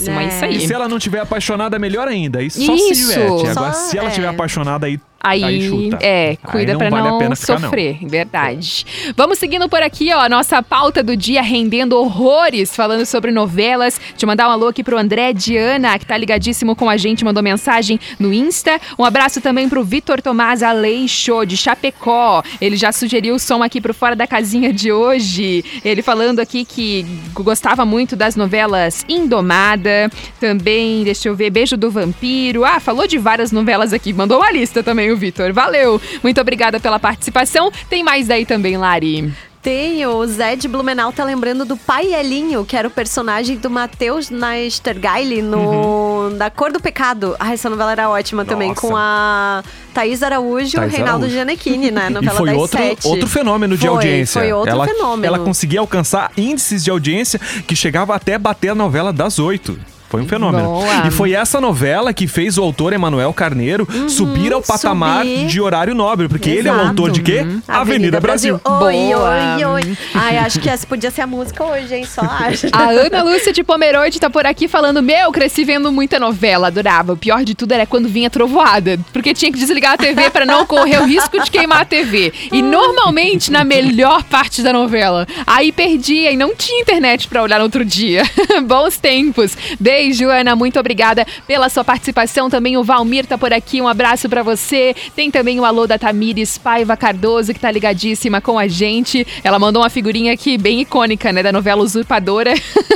é 0.00 0.28
isso 0.28 0.44
aí. 0.44 0.56
E 0.56 0.66
se 0.66 0.72
ela 0.72 0.88
não 0.88 0.98
tiver 0.98 1.20
apaixonada, 1.20 1.78
melhor 1.78 2.08
ainda. 2.08 2.38
Aí 2.40 2.50
só 2.50 2.58
se 2.76 2.90
Isso. 2.92 3.10
diverte. 3.10 3.46
Agora, 3.48 3.72
Só- 3.72 3.90
se 3.90 3.98
ela 3.98 4.08
é. 4.08 4.12
tiver 4.12 4.28
apaixonada, 4.28 4.86
aí, 4.86 4.98
Aí, 5.28 5.68
chuta. 5.68 5.98
é, 6.00 6.28
Aí 6.30 6.36
cuida 6.36 6.72
não 6.72 6.78
pra 6.78 6.90
vale 6.90 7.08
não 7.08 7.18
ficar, 7.18 7.28
não. 7.28 7.60
sofrer, 7.60 7.98
verdade. 8.02 8.86
Vamos 9.16 9.38
seguindo 9.38 9.68
por 9.68 9.82
aqui, 9.82 10.12
ó, 10.12 10.28
nossa 10.28 10.62
pauta 10.62 11.02
do 11.02 11.16
dia 11.16 11.42
rendendo 11.42 11.96
horrores, 11.98 12.74
falando 12.74 13.04
sobre 13.06 13.30
novelas. 13.30 14.00
Eu 14.20 14.26
mandar 14.26 14.48
um 14.48 14.52
alô 14.52 14.68
aqui 14.68 14.82
pro 14.82 14.98
André 14.98 15.32
Diana, 15.32 15.98
que 15.98 16.04
tá 16.06 16.16
ligadíssimo 16.16 16.74
com 16.74 16.90
a 16.90 16.96
gente, 16.96 17.24
mandou 17.24 17.42
mensagem 17.42 17.98
no 18.18 18.32
Insta. 18.32 18.80
Um 18.98 19.04
abraço 19.04 19.40
também 19.40 19.68
pro 19.68 19.84
Vitor 19.84 20.20
Tomás 20.20 20.62
Aleixo, 20.62 21.44
de 21.44 21.56
Chapecó. 21.56 22.42
Ele 22.60 22.76
já 22.76 22.90
sugeriu 22.92 23.36
o 23.36 23.38
som 23.38 23.62
aqui 23.62 23.80
pro 23.80 23.94
Fora 23.94 24.16
da 24.16 24.26
Casinha 24.26 24.72
de 24.72 24.90
hoje. 24.90 25.64
Ele 25.84 26.02
falando 26.02 26.40
aqui 26.40 26.64
que 26.64 27.06
gostava 27.34 27.84
muito 27.84 28.16
das 28.16 28.34
novelas 28.34 29.04
Indomada, 29.08 30.10
também, 30.40 31.04
deixa 31.04 31.28
eu 31.28 31.36
ver, 31.36 31.50
Beijo 31.50 31.76
do 31.76 31.90
Vampiro. 31.90 32.64
Ah, 32.64 32.80
falou 32.80 33.06
de 33.06 33.18
várias 33.18 33.52
novelas 33.52 33.92
aqui, 33.92 34.12
mandou 34.12 34.38
uma 34.38 34.50
lista 34.50 34.82
também 34.82 35.10
o 35.12 35.15
Vitor. 35.16 35.52
Valeu, 35.52 36.00
muito 36.22 36.40
obrigada 36.40 36.78
pela 36.78 36.98
participação. 36.98 37.70
Tem 37.88 38.02
mais 38.02 38.28
daí 38.28 38.44
também, 38.46 38.76
Lari. 38.76 39.32
Tem, 39.66 40.06
o 40.06 40.24
Zé 40.28 40.54
de 40.54 40.68
Blumenau 40.68 41.12
tá 41.12 41.24
lembrando 41.24 41.64
do 41.64 41.76
Pai 41.76 42.14
Elinho, 42.14 42.64
que 42.64 42.76
era 42.76 42.86
o 42.86 42.90
personagem 42.90 43.56
do 43.56 43.68
Matheus 43.68 44.30
Nastergaile 44.30 45.42
no 45.42 46.30
Da 46.38 46.48
Cor 46.48 46.70
do 46.70 46.78
Pecado. 46.78 47.34
Ah, 47.36 47.52
essa 47.52 47.68
novela 47.68 47.90
era 47.90 48.08
ótima 48.08 48.44
também, 48.44 48.68
Nossa. 48.68 48.80
com 48.80 48.96
a 48.96 49.64
Thaís 49.92 50.22
Araújo 50.22 50.68
e 50.68 50.78
o 50.78 50.80
Thaís 50.82 50.92
Reinaldo. 50.92 51.28
Gianecchini, 51.28 51.90
né? 51.90 52.06
E 52.10 52.10
Novela 52.12 52.36
foi 52.38 52.46
das 52.46 52.56
outro, 52.56 52.78
sete. 52.78 53.08
outro 53.08 53.26
fenômeno 53.26 53.76
de 53.76 53.88
Foi, 53.88 53.96
audiência. 53.96 54.40
Foi 54.40 54.52
outro 54.52 54.70
ela, 54.70 54.86
fenômeno. 54.86 55.26
Ela 55.26 55.44
conseguia 55.44 55.80
alcançar 55.80 56.30
índices 56.36 56.84
de 56.84 56.90
audiência 56.92 57.40
que 57.66 57.74
chegava 57.74 58.14
até 58.14 58.38
bater 58.38 58.68
a 58.68 58.74
novela 58.76 59.12
das 59.12 59.40
oito. 59.40 59.76
Foi 60.08 60.22
um 60.22 60.28
fenômeno. 60.28 60.64
Boa. 60.64 61.06
E 61.06 61.10
foi 61.10 61.32
essa 61.32 61.60
novela 61.60 62.12
que 62.12 62.26
fez 62.28 62.56
o 62.58 62.62
autor 62.62 62.92
Emanuel 62.92 63.32
Carneiro 63.32 63.86
subir 64.08 64.52
ao 64.52 64.62
patamar 64.62 65.24
subir. 65.24 65.46
de 65.46 65.60
horário 65.60 65.94
nobre. 65.94 66.28
Porque 66.28 66.48
ele 66.48 66.68
é 66.68 66.72
o 66.72 66.74
Exato. 66.74 66.88
autor 66.88 67.10
de 67.10 67.22
quê? 67.22 67.40
Uhum. 67.40 67.60
Avenida, 67.66 68.20
Brasil. 68.20 68.60
Oi, 68.64 68.94
Boa. 68.94 69.56
oi, 69.56 69.64
oi. 69.64 69.98
Ai, 70.14 70.38
acho 70.38 70.60
que 70.60 70.68
essa 70.70 70.86
podia 70.86 71.10
ser 71.10 71.22
a 71.22 71.26
música 71.26 71.64
hoje, 71.64 71.94
hein? 71.94 72.04
Só 72.06 72.20
acho. 72.22 72.68
A 72.72 72.84
Ana 72.90 73.22
Lúcia 73.24 73.52
de 73.52 73.64
Pomerode 73.64 74.20
tá 74.20 74.30
por 74.30 74.46
aqui 74.46 74.68
falando: 74.68 75.02
Meu, 75.02 75.32
cresci 75.32 75.64
vendo 75.64 75.90
muita 75.90 76.18
novela, 76.20 76.68
adorava. 76.68 77.12
O 77.12 77.16
pior 77.16 77.42
de 77.44 77.54
tudo 77.54 77.72
era 77.72 77.84
quando 77.86 78.08
vinha 78.08 78.30
trovoada, 78.30 78.98
porque 79.12 79.34
tinha 79.34 79.50
que 79.50 79.58
desligar 79.58 79.94
a 79.94 79.96
TV 79.98 80.30
pra 80.30 80.46
não 80.46 80.64
correr 80.66 81.00
o 81.00 81.04
risco 81.04 81.42
de 81.42 81.50
queimar 81.50 81.80
a 81.82 81.84
TV. 81.84 82.32
E 82.52 82.62
normalmente 82.62 83.50
na 83.50 83.64
melhor 83.64 84.22
parte 84.24 84.62
da 84.62 84.72
novela. 84.72 85.26
Aí 85.46 85.72
perdia 85.72 86.30
e 86.30 86.36
não 86.36 86.54
tinha 86.54 86.80
internet 86.80 87.26
pra 87.26 87.42
olhar 87.42 87.58
no 87.58 87.64
outro 87.64 87.84
dia. 87.84 88.22
Bons 88.66 88.96
tempos. 88.98 89.56
Beijo, 89.80 89.95
Ana, 90.30 90.54
muito 90.54 90.78
obrigada 90.78 91.26
pela 91.46 91.68
sua 91.68 91.84
participação. 91.84 92.50
Também 92.50 92.76
o 92.76 92.84
Valmir 92.84 93.26
tá 93.26 93.38
por 93.38 93.52
aqui, 93.52 93.80
um 93.80 93.88
abraço 93.88 94.28
pra 94.28 94.42
você. 94.42 94.94
Tem 95.14 95.30
também 95.30 95.58
o 95.58 95.64
alô 95.64 95.86
da 95.86 95.98
Tamires 95.98 96.58
Paiva 96.58 96.96
Cardoso, 96.96 97.54
que 97.54 97.60
tá 97.60 97.70
ligadíssima 97.70 98.40
com 98.40 98.58
a 98.58 98.66
gente. 98.68 99.26
Ela 99.42 99.58
mandou 99.58 99.82
uma 99.82 99.90
figurinha 99.90 100.32
aqui 100.32 100.58
bem 100.58 100.80
icônica, 100.80 101.32
né, 101.32 101.42
da 101.42 101.52
novela 101.52 101.82
Usurpadora. 101.82 102.52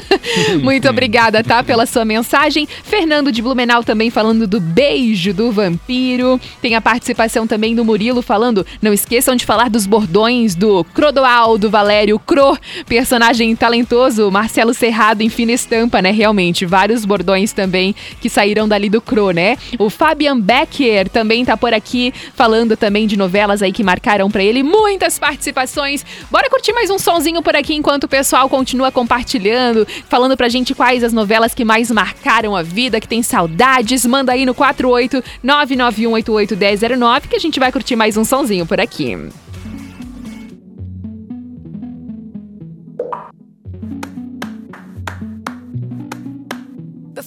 Muito 0.62 0.88
obrigada, 0.88 1.42
tá, 1.42 1.62
pela 1.62 1.86
sua 1.86 2.04
mensagem. 2.04 2.68
Fernando 2.82 3.32
de 3.32 3.40
Blumenau 3.40 3.82
também 3.82 4.10
falando 4.10 4.46
do 4.46 4.60
beijo 4.60 5.32
do 5.32 5.50
vampiro. 5.50 6.40
Tem 6.60 6.74
a 6.74 6.80
participação 6.80 7.46
também 7.46 7.74
do 7.74 7.84
Murilo 7.84 8.20
falando, 8.20 8.66
não 8.82 8.92
esqueçam 8.92 9.34
de 9.34 9.46
falar 9.46 9.70
dos 9.70 9.86
bordões 9.86 10.54
do 10.54 10.84
Crodoaldo 10.84 11.70
Valério 11.70 12.18
Cro, 12.18 12.58
personagem 12.86 13.54
talentoso, 13.56 14.30
Marcelo 14.30 14.74
Serrado 14.74 15.22
em 15.22 15.28
fina 15.28 15.52
estampa, 15.52 16.02
né, 16.02 16.10
realmente, 16.10 16.66
vários 16.66 16.89
bordões 17.04 17.52
também 17.52 17.94
que 18.20 18.28
saíram 18.28 18.68
dali 18.68 18.88
do 18.88 19.00
Cro, 19.00 19.30
né? 19.30 19.56
O 19.78 19.88
Fabian 19.88 20.38
Becker 20.38 21.08
também 21.08 21.44
tá 21.44 21.56
por 21.56 21.72
aqui 21.72 22.12
falando 22.34 22.76
também 22.76 23.06
de 23.06 23.16
novelas 23.16 23.62
aí 23.62 23.72
que 23.72 23.82
marcaram 23.82 24.30
pra 24.30 24.42
ele 24.42 24.62
muitas 24.62 25.18
participações. 25.18 26.04
Bora 26.30 26.50
curtir 26.50 26.72
mais 26.72 26.90
um 26.90 26.98
sonzinho 26.98 27.42
por 27.42 27.56
aqui 27.56 27.74
enquanto 27.74 28.04
o 28.04 28.08
pessoal 28.08 28.48
continua 28.48 28.90
compartilhando, 28.90 29.86
falando 30.08 30.36
pra 30.36 30.48
gente 30.48 30.74
quais 30.74 31.04
as 31.04 31.12
novelas 31.12 31.54
que 31.54 31.64
mais 31.64 31.90
marcaram 31.90 32.56
a 32.56 32.62
vida, 32.62 33.00
que 33.00 33.08
tem 33.08 33.22
saudades. 33.22 34.04
Manda 34.06 34.32
aí 34.32 34.44
no 34.44 34.54
48991881009 34.54 37.28
que 37.28 37.36
a 37.36 37.40
gente 37.40 37.60
vai 37.60 37.72
curtir 37.72 37.96
mais 37.96 38.16
um 38.16 38.24
sonzinho 38.24 38.66
por 38.66 38.80
aqui. 38.80 39.16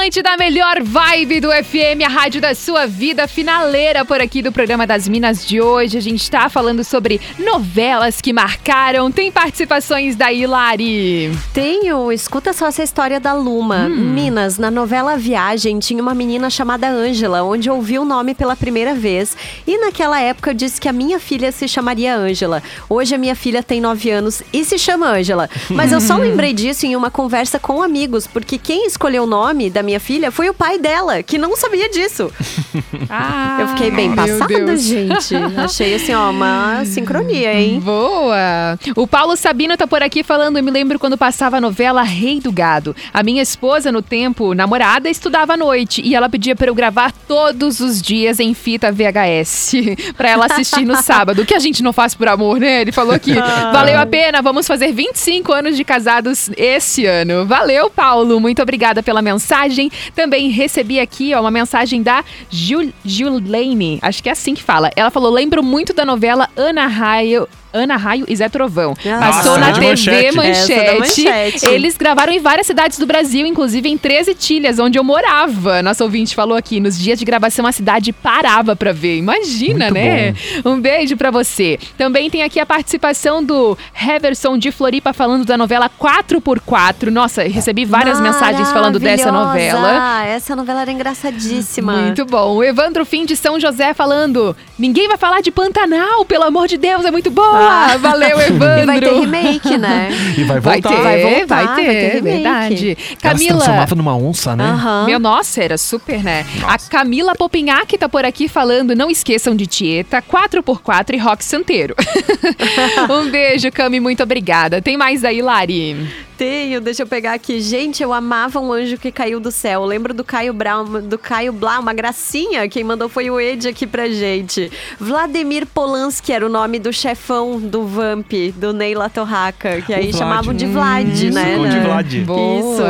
Essa 0.00 0.04
é 0.04 0.06
a 0.06 0.10
Atlântida, 0.10 0.30
a 0.30 0.36
melhor 0.38 0.82
vibe 0.82 1.40
do 1.40 1.50
FM, 1.50 2.02
a 2.06 2.08
rádio 2.08 2.40
da 2.40 2.54
sua 2.54 2.86
vida, 2.86 3.28
finaleira 3.28 4.02
por 4.02 4.18
aqui 4.18 4.40
do 4.40 4.50
programa 4.50 4.86
das 4.86 5.06
Minas 5.06 5.46
de 5.46 5.60
hoje. 5.60 5.98
A 5.98 6.00
gente 6.00 6.30
tá 6.30 6.48
falando 6.48 6.82
sobre 6.82 7.20
novelas 7.38 8.18
que 8.18 8.32
marcaram. 8.32 9.12
Tem 9.12 9.30
participações 9.30 10.16
da 10.16 10.32
Hilari. 10.32 11.30
Tenho, 11.52 12.10
escuta 12.10 12.54
só 12.54 12.68
essa 12.68 12.82
história 12.82 13.20
da 13.20 13.34
Luma. 13.34 13.90
Minas, 13.90 14.56
na 14.56 14.70
novela 14.70 15.18
Viagem, 15.18 15.78
tinha 15.78 16.02
uma 16.02 16.14
menina 16.14 16.48
chamada 16.48 16.88
Ângela, 16.88 17.42
onde 17.42 17.68
ouvi 17.68 17.98
o 17.98 18.04
nome 18.04 18.34
pela 18.34 18.56
primeira 18.56 18.94
vez. 18.94 19.36
E 19.66 19.76
naquela 19.76 20.18
época 20.18 20.50
eu 20.50 20.54
disse 20.54 20.80
que 20.80 20.88
a 20.88 20.94
minha 20.94 21.20
filha 21.20 21.52
se 21.52 21.68
chamaria 21.68 22.16
Ângela. 22.16 22.62
Hoje 22.88 23.14
a 23.14 23.18
minha 23.18 23.34
filha 23.34 23.62
tem 23.62 23.82
9 23.82 24.10
anos 24.10 24.42
e 24.50 24.64
se 24.64 24.78
chama 24.78 25.10
Ângela. 25.10 25.50
Mas 25.68 25.92
eu 25.92 26.00
só 26.00 26.16
lembrei 26.18 26.54
disso 26.54 26.86
em 26.86 26.96
uma 26.96 27.10
conversa 27.10 27.58
com 27.58 27.82
amigos, 27.82 28.26
porque 28.26 28.56
quem 28.56 28.86
escolheu 28.86 29.24
o 29.24 29.26
nome 29.26 29.68
da 29.68 29.82
minha 29.82 29.89
filha 29.98 30.30
foi 30.30 30.48
o 30.48 30.54
pai 30.54 30.78
dela, 30.78 31.22
que 31.22 31.38
não 31.38 31.56
sabia 31.56 31.88
disso. 31.88 32.30
eu 33.58 33.68
fiquei 33.68 33.90
bem 33.90 34.10
meu 34.10 34.16
passada, 34.16 34.76
gente. 34.76 35.34
Achei 35.56 35.94
assim, 35.94 36.14
ó, 36.14 36.30
uma 36.30 36.84
sincronia, 36.86 37.54
hein? 37.54 37.80
Boa! 37.80 38.78
O 38.94 39.06
Paulo 39.06 39.36
Sabino 39.36 39.76
tá 39.76 39.86
por 39.86 40.02
aqui 40.02 40.22
falando, 40.22 40.58
eu 40.58 40.62
me 40.62 40.70
lembro 40.70 40.98
quando 40.98 41.16
passava 41.16 41.56
a 41.56 41.60
novela 41.60 42.02
Rei 42.02 42.40
do 42.40 42.52
Gado. 42.52 42.94
A 43.12 43.22
minha 43.22 43.42
esposa, 43.42 43.90
no 43.90 44.02
tempo, 44.02 44.54
namorada, 44.54 45.08
estudava 45.08 45.54
à 45.54 45.56
noite 45.56 46.02
e 46.04 46.14
ela 46.14 46.28
pedia 46.28 46.54
pra 46.54 46.68
eu 46.68 46.74
gravar 46.74 47.12
todos 47.26 47.80
os 47.80 48.02
dias 48.02 48.38
em 48.38 48.52
fita 48.52 48.92
VHS 48.92 49.72
pra 50.16 50.28
ela 50.28 50.46
assistir 50.46 50.84
no 50.84 50.96
sábado. 51.02 51.46
Que 51.46 51.54
a 51.54 51.58
gente 51.58 51.82
não 51.82 51.92
faz 51.92 52.14
por 52.14 52.28
amor, 52.28 52.60
né? 52.60 52.82
Ele 52.82 52.92
falou 52.92 53.14
aqui. 53.14 53.32
Ah. 53.38 53.70
Valeu 53.72 53.98
a 53.98 54.06
pena, 54.06 54.42
vamos 54.42 54.66
fazer 54.66 54.92
25 54.92 55.52
anos 55.52 55.76
de 55.76 55.84
casados 55.84 56.50
esse 56.56 57.06
ano. 57.06 57.46
Valeu, 57.46 57.88
Paulo. 57.88 58.38
Muito 58.40 58.60
obrigada 58.60 59.02
pela 59.02 59.22
mensagem. 59.22 59.79
Também 60.14 60.50
recebi 60.50 60.98
aqui 60.98 61.32
ó, 61.32 61.40
uma 61.40 61.50
mensagem 61.50 62.02
da 62.02 62.24
Jul 62.50 62.92
Julene. 63.04 64.00
Acho 64.02 64.22
que 64.22 64.28
é 64.28 64.32
assim 64.32 64.54
que 64.54 64.62
fala. 64.62 64.90
Ela 64.96 65.10
falou: 65.10 65.30
lembro 65.30 65.62
muito 65.62 65.94
da 65.94 66.04
novela 66.04 66.48
Ana 66.56 66.86
Raio. 66.86 67.48
Ana 67.72 67.96
Raio 67.96 68.24
e 68.28 68.36
Zé 68.36 68.48
Trovão. 68.48 68.94
Passou 68.94 69.58
Nossa, 69.58 69.58
na 69.58 69.70
de 69.70 69.80
TV 69.80 70.32
manchete. 70.32 70.36
Manchete. 70.36 70.72
Essa 70.72 70.92
da 70.92 70.98
Manchete. 70.98 71.66
Eles 71.66 71.96
gravaram 71.96 72.32
em 72.32 72.40
várias 72.40 72.66
cidades 72.66 72.98
do 72.98 73.06
Brasil, 73.06 73.46
inclusive 73.46 73.88
em 73.88 73.96
13 73.96 74.34
Tilhas, 74.34 74.78
onde 74.78 74.98
eu 74.98 75.04
morava. 75.04 75.82
Nosso 75.82 76.02
ouvinte 76.04 76.34
falou 76.34 76.56
aqui, 76.56 76.80
nos 76.80 76.98
dias 76.98 77.18
de 77.18 77.24
gravação 77.24 77.66
a 77.66 77.72
cidade 77.72 78.12
parava 78.12 78.74
pra 78.74 78.92
ver. 78.92 79.16
Imagina, 79.18 79.90
Muito 79.90 79.94
né? 79.94 80.34
Um 80.64 80.80
beijo 80.80 81.16
pra 81.16 81.30
você. 81.30 81.78
Também 81.96 82.30
tem 82.30 82.42
aqui 82.42 82.58
a 82.58 82.66
participação 82.66 83.42
do 83.42 83.76
Heverson 83.94 84.58
de 84.58 84.70
Floripa 84.70 85.12
falando 85.12 85.44
da 85.44 85.56
novela 85.56 85.90
4x4. 86.00 87.10
Nossa, 87.10 87.42
recebi 87.42 87.84
várias 87.84 88.20
mensagens 88.20 88.70
falando 88.72 88.98
dessa 88.98 89.30
novela. 89.30 90.24
Essa 90.26 90.56
novela 90.56 90.82
era 90.82 90.92
engraçadíssima. 90.92 91.92
Muito 91.92 92.24
bom. 92.24 92.56
O 92.56 92.64
Evandro 92.64 93.04
Fim 93.04 93.24
de 93.24 93.36
São 93.36 93.58
José 93.60 93.94
falando: 93.94 94.56
ninguém 94.78 95.08
vai 95.08 95.16
falar 95.16 95.40
de 95.40 95.50
Pantanal, 95.50 96.24
pelo 96.24 96.44
amor 96.44 96.66
de 96.66 96.76
Deus, 96.76 97.04
é 97.04 97.10
muito 97.10 97.30
boa. 97.60 97.96
Valeu, 97.98 98.40
Evandro. 98.40 98.80
E 98.82 98.86
vai 98.86 99.00
ter 99.00 99.12
remake, 99.20 99.78
né? 99.78 100.08
E 100.38 100.44
vai 100.44 100.60
Vai 100.60 100.80
voltar. 100.80 100.96
ter, 100.96 101.02
Vai 101.02 101.20
vai, 101.22 101.32
voltar, 101.38 101.64
vai 101.64 101.76
ter, 101.76 101.84
ter 101.84 102.14
remake. 102.14 102.20
verdade. 102.22 102.88
Ela 102.98 103.06
se 103.08 103.16
Camila. 103.16 103.48
transformava 103.56 103.94
numa 103.94 104.16
onça, 104.16 104.56
né? 104.56 104.64
Aham. 104.64 105.06
Meu, 105.06 105.18
nossa, 105.18 105.62
era 105.62 105.76
super, 105.78 106.22
né? 106.22 106.46
A 106.64 106.78
Camila 106.78 107.34
Popinhac 107.34 107.96
tá 107.98 108.08
por 108.08 108.24
aqui 108.24 108.48
falando, 108.48 108.94
não 108.94 109.10
esqueçam 109.10 109.54
de 109.54 109.66
Tieta, 109.66 110.22
4x4 110.22 111.14
e 111.14 111.18
Rock 111.18 111.44
Santeiro. 111.44 111.94
um 113.10 113.30
beijo, 113.30 113.70
Cami, 113.72 114.00
muito 114.00 114.22
obrigada. 114.22 114.80
Tem 114.82 114.96
mais 114.96 115.22
daí, 115.22 115.42
Lari? 115.42 116.08
Tenho, 116.40 116.80
deixa 116.80 117.02
eu 117.02 117.06
pegar 117.06 117.34
aqui. 117.34 117.60
Gente, 117.60 118.02
eu 118.02 118.14
amava 118.14 118.58
um 118.58 118.72
anjo 118.72 118.96
que 118.96 119.12
caiu 119.12 119.38
do 119.38 119.50
céu. 119.50 119.84
Lembro 119.84 120.14
do 120.14 120.24
Caio 120.24 120.54
Brown, 120.54 121.02
do 121.02 121.18
Caio 121.18 121.52
Blá, 121.52 121.78
uma 121.78 121.92
gracinha. 121.92 122.66
Quem 122.66 122.82
mandou 122.82 123.10
foi 123.10 123.30
o 123.30 123.38
Ed 123.38 123.68
aqui 123.68 123.86
pra 123.86 124.08
gente. 124.08 124.72
Vladimir 124.98 125.66
Polanski 125.66 126.32
era 126.32 126.46
o 126.46 126.48
nome 126.48 126.78
do 126.78 126.94
chefão 126.94 127.60
do 127.60 127.84
Vamp, 127.84 128.32
do 128.56 128.72
Neila 128.72 129.10
Torraca, 129.10 129.82
que 129.82 129.92
aí 129.92 130.12
Vlad. 130.12 130.16
chamavam 130.18 130.54
de 130.54 130.64
Vlad, 130.64 131.08
Isso, 131.12 131.30
né? 131.30 131.56
Conde 131.58 131.76
né? 131.76 131.84
Vlad. 131.84 132.14
Boa. 132.24 132.58
Isso. 132.58 132.82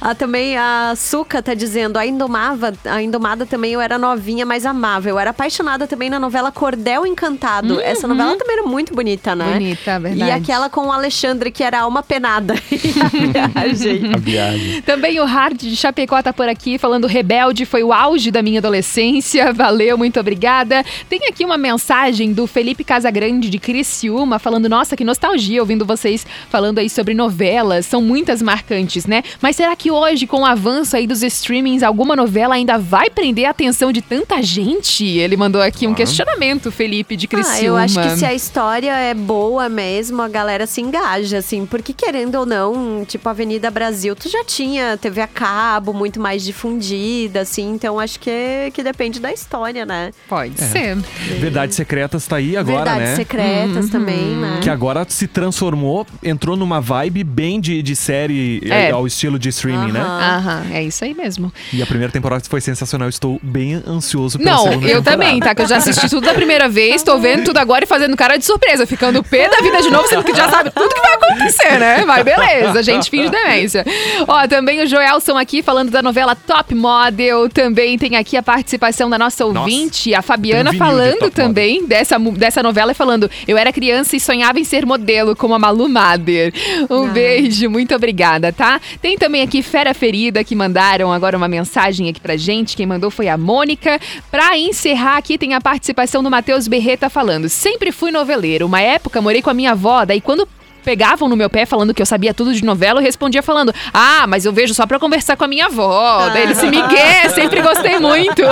Ah, 0.00 0.14
também 0.14 0.56
a 0.56 0.94
Suca 0.96 1.42
tá 1.42 1.52
dizendo, 1.52 1.98
a 1.98 2.06
Indomava, 2.06 2.72
a 2.86 3.02
Indomada 3.02 3.44
também 3.44 3.74
eu 3.74 3.82
era 3.82 3.98
novinha, 3.98 4.46
mas 4.46 4.64
amava. 4.64 5.10
Eu 5.10 5.18
era 5.18 5.28
apaixonada 5.28 5.86
também 5.86 6.08
na 6.08 6.18
novela 6.18 6.50
Cordel 6.50 7.06
Encantado. 7.06 7.78
Essa 7.82 8.08
novela 8.08 8.34
também 8.38 8.60
era 8.60 8.66
muito 8.66 8.94
bonita, 8.94 9.34
né? 9.34 9.52
Bonita, 9.52 10.00
verdade. 10.00 10.30
E 10.30 10.32
aquela 10.32 10.70
com 10.70 10.86
o 10.86 10.90
Alexandre, 10.90 11.50
que 11.50 11.62
era 11.62 11.80
alma 11.80 12.02
penada. 12.02 12.54
viagem. 13.08 14.12
A 14.14 14.18
viagem. 14.18 14.82
Também 14.82 15.20
o 15.20 15.24
Hard 15.24 15.58
de 15.58 15.76
Chapecó 15.76 16.22
tá 16.22 16.32
por 16.32 16.48
aqui 16.48 16.78
falando 16.78 17.06
Rebelde 17.06 17.64
foi 17.64 17.82
o 17.82 17.92
auge 17.92 18.30
da 18.30 18.42
minha 18.42 18.58
adolescência. 18.58 19.52
Valeu, 19.54 19.96
muito 19.98 20.18
obrigada. 20.20 20.84
Tem 21.08 21.26
aqui 21.28 21.44
uma 21.44 21.56
mensagem 21.56 22.32
do 22.32 22.46
Felipe 22.46 22.84
Casagrande 22.84 23.50
de 23.50 23.58
Criciúma 23.58 24.38
falando: 24.38 24.68
"Nossa, 24.68 24.96
que 24.96 25.04
nostalgia 25.04 25.60
ouvindo 25.60 25.84
vocês 25.84 26.26
falando 26.48 26.78
aí 26.78 26.90
sobre 26.90 27.14
novelas, 27.14 27.86
são 27.86 28.00
muitas 28.00 28.42
marcantes, 28.42 29.06
né? 29.06 29.22
Mas 29.40 29.56
será 29.56 29.74
que 29.76 29.90
hoje 29.90 30.26
com 30.26 30.40
o 30.40 30.46
avanço 30.46 30.96
aí 30.96 31.06
dos 31.06 31.22
streamings 31.22 31.82
alguma 31.82 32.16
novela 32.16 32.54
ainda 32.54 32.78
vai 32.78 33.10
prender 33.10 33.46
a 33.46 33.50
atenção 33.50 33.92
de 33.92 34.02
tanta 34.02 34.42
gente?" 34.42 35.04
Ele 35.04 35.36
mandou 35.36 35.60
aqui 35.60 35.86
um 35.86 35.94
questionamento, 35.94 36.70
Felipe 36.70 37.16
de 37.16 37.26
Criciúma. 37.26 37.58
Ah, 37.58 37.64
eu 37.64 37.76
acho 37.76 38.00
que 38.00 38.16
se 38.16 38.24
a 38.24 38.34
história 38.34 38.92
é 38.92 39.14
boa 39.14 39.68
mesmo, 39.68 40.22
a 40.22 40.28
galera 40.28 40.66
se 40.66 40.80
engaja, 40.80 41.38
assim. 41.38 41.66
Porque 41.66 41.92
querendo 41.92 42.36
ou 42.36 42.46
não, 42.46 42.74
tipo, 43.06 43.28
Avenida 43.28 43.70
Brasil, 43.70 44.14
tu 44.16 44.28
já 44.28 44.44
tinha 44.44 44.96
TV 44.96 45.20
a 45.20 45.26
cabo, 45.26 45.92
muito 45.92 46.20
mais 46.20 46.42
difundida, 46.44 47.40
assim. 47.40 47.70
Então 47.72 47.98
acho 48.00 48.18
que, 48.20 48.70
que 48.72 48.82
depende 48.82 49.20
da 49.20 49.32
história, 49.32 49.84
né? 49.86 50.10
Pode 50.28 50.58
ser. 50.60 50.96
Verdades 51.38 51.76
Secretas 51.76 52.26
tá 52.26 52.36
aí 52.36 52.56
agora, 52.56 52.76
Verdades 52.84 53.10
né? 53.10 53.16
secretas 53.16 53.88
também, 53.90 54.36
né? 54.36 54.60
Que 54.62 54.70
agora 54.70 55.04
se 55.08 55.26
transformou, 55.26 56.06
entrou 56.22 56.56
numa 56.56 56.80
vibe 56.80 57.24
bem 57.24 57.60
de, 57.60 57.82
de 57.82 57.94
série 57.96 58.60
É. 58.70 58.88
eh, 58.88 58.90
ao 58.90 59.06
estilo 59.06 59.38
de 59.38 59.48
streaming, 59.48 59.92
né? 59.92 60.00
Aham, 60.00 60.64
é 60.72 60.82
isso 60.82 61.04
aí 61.04 61.14
mesmo. 61.14 61.52
E 61.72 61.82
a 61.82 61.86
primeira 61.86 62.12
temporada 62.12 62.42
foi 62.48 62.60
sensacional. 62.60 63.08
Estou 63.08 63.38
bem 63.42 63.82
ansioso 63.86 64.38
pela 64.38 64.50
Não, 64.52 64.58
segunda 64.64 64.86
eu 64.86 64.96
temporada. 64.98 65.10
também, 65.10 65.40
tá? 65.40 65.54
Que 65.54 65.62
eu 65.62 65.66
já 65.66 65.76
assisti 65.76 66.08
tudo 66.08 66.24
da 66.26 66.34
primeira 66.34 66.68
vez, 66.68 67.02
tô 67.02 67.18
vendo 67.18 67.44
tudo 67.44 67.58
agora 67.58 67.84
e 67.84 67.86
fazendo 67.86 68.16
cara 68.16 68.36
de 68.36 68.44
surpresa, 68.44 68.86
ficando 68.86 69.22
pé 69.22 69.48
da 69.48 69.58
vida 69.58 69.80
de 69.82 69.90
novo, 69.90 70.06
sendo 70.08 70.24
que 70.24 70.34
já 70.34 70.48
sabe 70.50 70.70
tudo 70.70 70.88
que 70.94 71.00
vai 71.00 71.14
acontecer, 71.14 71.78
né? 71.78 72.04
Mas 72.04 72.24
beleza, 72.24 72.73
a 72.76 72.82
gente 72.82 73.10
finge 73.10 73.28
demência. 73.28 73.84
Ó, 74.26 74.46
também 74.48 74.82
o 74.82 74.86
Joelson 74.86 75.36
aqui 75.36 75.62
falando 75.62 75.90
da 75.90 76.02
novela 76.02 76.34
Top 76.34 76.74
Model, 76.74 77.48
também 77.48 77.98
tem 77.98 78.16
aqui 78.16 78.36
a 78.36 78.42
participação 78.42 79.08
da 79.08 79.18
nossa 79.18 79.44
ouvinte, 79.44 80.14
a 80.14 80.22
Fabiana, 80.22 80.70
um 80.70 80.72
de 80.72 80.78
falando 80.78 81.18
Top 81.18 81.30
também 81.32 81.86
dessa, 81.86 82.18
dessa 82.18 82.62
novela 82.62 82.92
e 82.92 82.94
falando: 82.94 83.30
eu 83.46 83.56
era 83.56 83.72
criança 83.72 84.16
e 84.16 84.20
sonhava 84.20 84.58
em 84.58 84.64
ser 84.64 84.86
modelo, 84.86 85.36
como 85.36 85.54
a 85.54 85.58
Malu 85.58 85.88
Mader. 85.88 86.52
Um 86.90 87.08
beijo, 87.08 87.68
muito 87.68 87.94
obrigada, 87.94 88.52
tá? 88.52 88.80
Tem 89.00 89.16
também 89.16 89.42
aqui 89.42 89.62
Fera 89.62 89.94
Ferida 89.94 90.42
que 90.44 90.54
mandaram 90.54 91.12
agora 91.12 91.36
uma 91.36 91.48
mensagem 91.48 92.08
aqui 92.08 92.20
pra 92.20 92.36
gente. 92.36 92.76
Quem 92.76 92.86
mandou 92.86 93.10
foi 93.10 93.28
a 93.28 93.36
Mônica. 93.36 93.98
Pra 94.30 94.58
encerrar 94.58 95.16
aqui 95.16 95.38
tem 95.38 95.54
a 95.54 95.60
participação 95.60 96.22
do 96.22 96.30
Matheus 96.30 96.68
Berreta 96.68 97.08
falando: 97.08 97.48
sempre 97.48 97.92
fui 97.92 98.10
noveleiro. 98.10 98.66
Uma 98.66 98.80
época 98.80 99.20
morei 99.20 99.42
com 99.42 99.50
a 99.50 99.54
minha 99.54 99.72
avó, 99.72 100.04
daí 100.04 100.20
quando 100.20 100.48
pegavam 100.84 101.28
no 101.28 101.36
meu 101.36 101.48
pé 101.48 101.64
falando 101.64 101.94
que 101.94 102.02
eu 102.02 102.06
sabia 102.06 102.34
tudo 102.34 102.52
de 102.54 102.64
novela, 102.64 103.00
eu 103.00 103.04
respondia 103.04 103.42
falando: 103.42 103.72
"Ah, 103.92 104.26
mas 104.28 104.44
eu 104.44 104.52
vejo 104.52 104.74
só 104.74 104.86
pra 104.86 104.98
conversar 104.98 105.36
com 105.36 105.44
a 105.44 105.48
minha 105.48 105.66
avó". 105.66 106.28
Daí 106.32 106.42
ele 106.42 106.54
se 106.54 106.66
migué, 106.66 107.28
sempre 107.34 107.62
gostei 107.62 107.98
muito. 107.98 108.42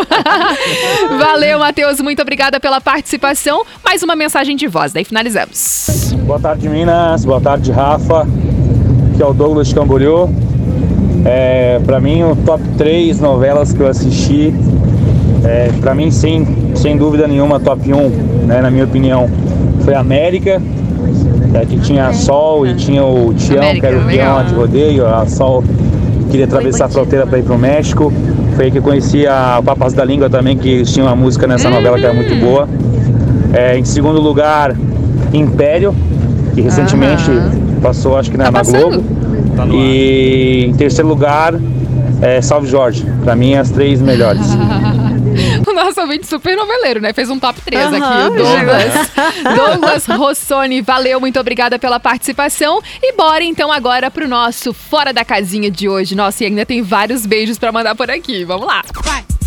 Valeu, 1.18 1.58
Matheus, 1.58 2.00
muito 2.00 2.22
obrigada 2.22 2.58
pela 2.58 2.80
participação. 2.80 3.64
Mais 3.84 4.02
uma 4.02 4.16
mensagem 4.16 4.56
de 4.56 4.66
voz, 4.66 4.92
daí 4.92 5.04
finalizamos. 5.04 6.12
Boa 6.24 6.40
tarde, 6.40 6.68
Minas. 6.68 7.24
Boa 7.24 7.40
tarde, 7.40 7.70
Rafa. 7.70 8.26
Que 9.16 9.22
é 9.22 9.26
o 9.26 9.34
Douglas 9.34 9.68
de 9.68 9.74
Camboriú. 9.74 10.28
É, 11.24 11.80
para 11.84 12.00
mim, 12.00 12.22
o 12.24 12.34
top 12.34 12.62
3 12.76 13.20
novelas 13.20 13.72
que 13.72 13.80
eu 13.80 13.86
assisti, 13.86 14.52
é, 15.44 15.70
para 15.80 15.94
mim, 15.94 16.10
sem, 16.10 16.74
sem 16.74 16.96
dúvida 16.96 17.28
nenhuma, 17.28 17.60
top 17.60 17.92
1, 17.92 18.08
né, 18.46 18.60
na 18.60 18.70
minha 18.70 18.84
opinião, 18.84 19.30
foi 19.84 19.94
América, 19.94 20.60
é, 21.54 21.64
que 21.66 21.78
tinha 21.78 22.08
a 22.08 22.12
Sol 22.12 22.66
e 22.66 22.74
tinha 22.74 23.04
o 23.04 23.32
Tião, 23.34 23.74
que 23.74 23.84
era 23.84 23.98
o 23.98 24.04
peão 24.04 24.44
de 24.44 24.54
rodeio. 24.54 25.06
A 25.06 25.26
Sol 25.26 25.62
queria 26.30 26.46
atravessar 26.46 26.86
a 26.86 26.88
fronteira 26.88 27.26
para 27.26 27.38
ir 27.38 27.42
pro 27.42 27.58
México. 27.58 28.12
Foi 28.56 28.66
aí 28.66 28.70
que 28.70 28.78
eu 28.78 28.82
conheci 28.82 29.26
a 29.26 29.58
o 29.60 29.62
Papas 29.62 29.92
da 29.92 30.04
Língua 30.04 30.28
também, 30.28 30.56
que 30.56 30.82
tinha 30.84 31.04
uma 31.04 31.16
música 31.16 31.46
nessa 31.46 31.68
novela 31.70 31.98
que 31.98 32.04
era 32.04 32.14
muito 32.14 32.34
boa. 32.36 32.68
É, 33.52 33.78
em 33.78 33.84
segundo 33.84 34.20
lugar, 34.20 34.74
Império, 35.32 35.94
que 36.54 36.60
recentemente 36.60 37.30
passou, 37.82 38.16
acho 38.16 38.30
que 38.30 38.36
na, 38.36 38.44
Tá 38.44 38.50
na? 38.52 38.62
Globo. 38.62 39.02
Tá 39.56 39.66
e 39.66 40.66
em 40.68 40.74
terceiro 40.74 41.08
lugar, 41.08 41.54
é, 42.22 42.40
Salve 42.40 42.66
Jorge. 42.68 43.04
Pra 43.22 43.36
mim, 43.36 43.54
as 43.54 43.70
três 43.70 44.00
melhores. 44.00 44.46
O 45.82 45.86
nosso 45.86 46.00
ouvinte 46.00 46.28
super 46.28 46.56
noveleiro, 46.56 47.00
né? 47.00 47.12
Fez 47.12 47.28
um 47.28 47.40
top 47.40 47.60
3 47.60 47.86
aqui, 47.86 47.96
Aham, 47.96 48.30
o 48.30 48.36
Douglas. 48.36 48.92
Douglas 49.56 50.06
Rossoni, 50.06 50.80
valeu, 50.80 51.18
muito 51.18 51.40
obrigada 51.40 51.76
pela 51.76 51.98
participação. 51.98 52.80
E 53.02 53.12
bora 53.14 53.42
então 53.42 53.72
agora 53.72 54.08
pro 54.08 54.28
nosso 54.28 54.72
Fora 54.72 55.12
da 55.12 55.24
Casinha 55.24 55.70
de 55.70 55.88
hoje. 55.88 56.14
Nossa, 56.14 56.44
e 56.44 56.46
ainda 56.46 56.64
tem 56.64 56.82
vários 56.82 57.26
beijos 57.26 57.58
pra 57.58 57.72
mandar 57.72 57.96
por 57.96 58.10
aqui. 58.10 58.44
Vamos 58.44 58.66
lá. 58.66 58.82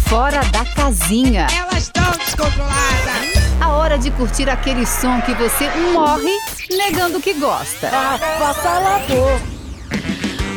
Fora 0.07 0.43
da 0.45 0.63
casinha. 0.65 1.47
Elas 1.57 1.83
estão 1.83 2.11
descontroladas. 2.11 3.55
A 3.59 3.69
hora 3.69 3.97
de 3.97 4.11
curtir 4.11 4.49
aquele 4.49 4.85
som 4.85 5.19
que 5.21 5.33
você 5.33 5.69
morre 5.93 6.31
negando 6.69 7.19
que 7.21 7.33
gosta. 7.33 7.89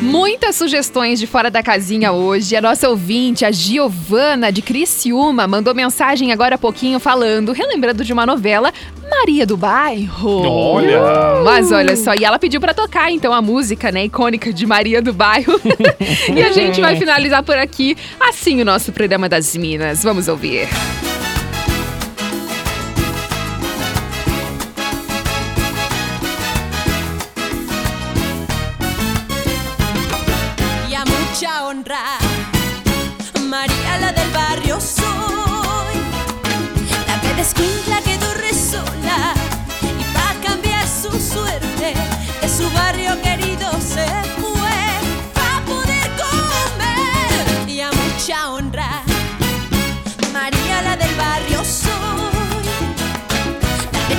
Muitas 0.00 0.54
sugestões 0.54 1.18
de 1.18 1.26
fora 1.26 1.50
da 1.50 1.62
casinha 1.62 2.12
hoje. 2.12 2.54
A 2.54 2.60
nossa 2.60 2.88
ouvinte, 2.88 3.44
a 3.44 3.50
Giovana 3.50 4.52
de 4.52 4.62
Criciúma, 4.62 5.48
mandou 5.48 5.74
mensagem 5.74 6.30
agora 6.30 6.54
há 6.54 6.58
pouquinho 6.58 7.00
falando, 7.00 7.52
relembrando 7.52 8.04
de 8.04 8.12
uma 8.12 8.24
novela, 8.24 8.72
Maria 9.10 9.44
do 9.44 9.56
Bairro. 9.56 10.42
Olha! 10.46 11.42
Mas 11.44 11.72
olha 11.72 11.96
só, 11.96 12.14
e 12.14 12.24
ela 12.24 12.38
pediu 12.38 12.60
pra 12.60 12.72
tocar 12.72 13.10
então 13.10 13.32
a 13.32 13.42
música, 13.42 13.90
né, 13.90 14.04
icônica 14.04 14.52
de 14.52 14.66
Maria 14.66 15.02
do 15.02 15.12
Bairro. 15.12 15.60
e 16.32 16.42
a 16.42 16.52
gente 16.52 16.80
vai 16.80 16.96
finalizar 16.96 17.42
por 17.42 17.58
aqui, 17.58 17.96
assim 18.20 18.60
o 18.62 18.64
nosso 18.64 18.92
programa 18.92 19.28
das 19.28 19.56
Minas. 19.56 20.04
Vamos 20.04 20.28
ouvir. 20.28 20.68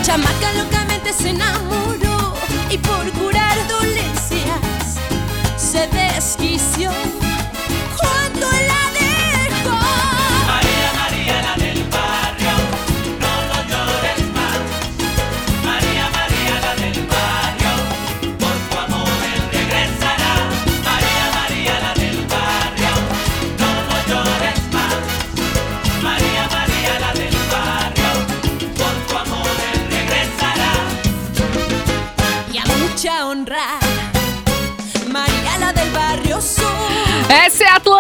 Chamaca 0.10 0.53
locamente 0.53 1.14
se 1.14 1.30
enamoró 1.30 2.34
y 2.72 2.80
por 2.80 3.12
curar 3.12 3.55
dolencias 3.68 4.97
se 5.55 5.88
desquició 5.89 6.49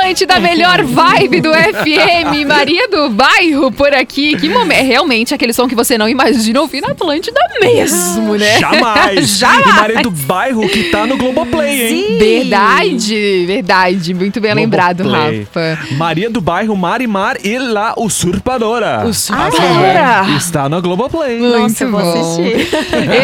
Essa 0.09 0.23
é 0.23 0.33
a 0.33 0.33
Atlântida, 0.33 0.35
a 0.35 0.39
melhor 0.39 0.83
vibe 0.83 1.41
do 1.41 1.53
FM. 1.53 2.47
Maria 2.47 2.87
do 2.87 3.09
Bairro 3.09 3.71
por 3.71 3.93
aqui. 3.93 4.35
Que 4.37 4.49
momento. 4.49 4.79
É 4.79 4.81
realmente 4.81 5.33
aquele 5.33 5.51
som 5.51 5.67
que 5.67 5.75
você 5.75 5.97
não 5.97 6.07
imagina 6.07 6.61
ouvir 6.61 6.81
na 6.81 6.89
Atlântida 6.89 7.39
mesmo, 7.61 8.35
né? 8.35 8.59
Jamais! 8.59 9.29
Jamais! 9.37 9.67
E 9.67 9.79
Maria 9.79 10.01
do 10.01 10.11
Bairro 10.11 10.67
que 10.69 10.85
tá 10.85 11.05
no 11.05 11.17
Globoplay, 11.17 11.89
hein? 11.89 12.17
Verdade, 12.17 13.45
verdade. 13.45 14.13
Muito 14.13 14.39
bem 14.39 14.53
lembrado. 14.53 15.03
Rafa. 15.03 15.79
Maria 15.91 16.29
do 16.29 16.39
Bairro, 16.41 16.75
Marimar 16.75 17.37
e 17.43 17.57
La 17.59 17.93
Usurpadora. 17.97 19.05
Usurpadora. 19.05 20.21
Ah, 20.21 20.37
Está 20.37 20.69
no 20.69 20.81
Globoplay. 20.81 21.39
Muito 21.39 21.87
bom. 21.87 22.39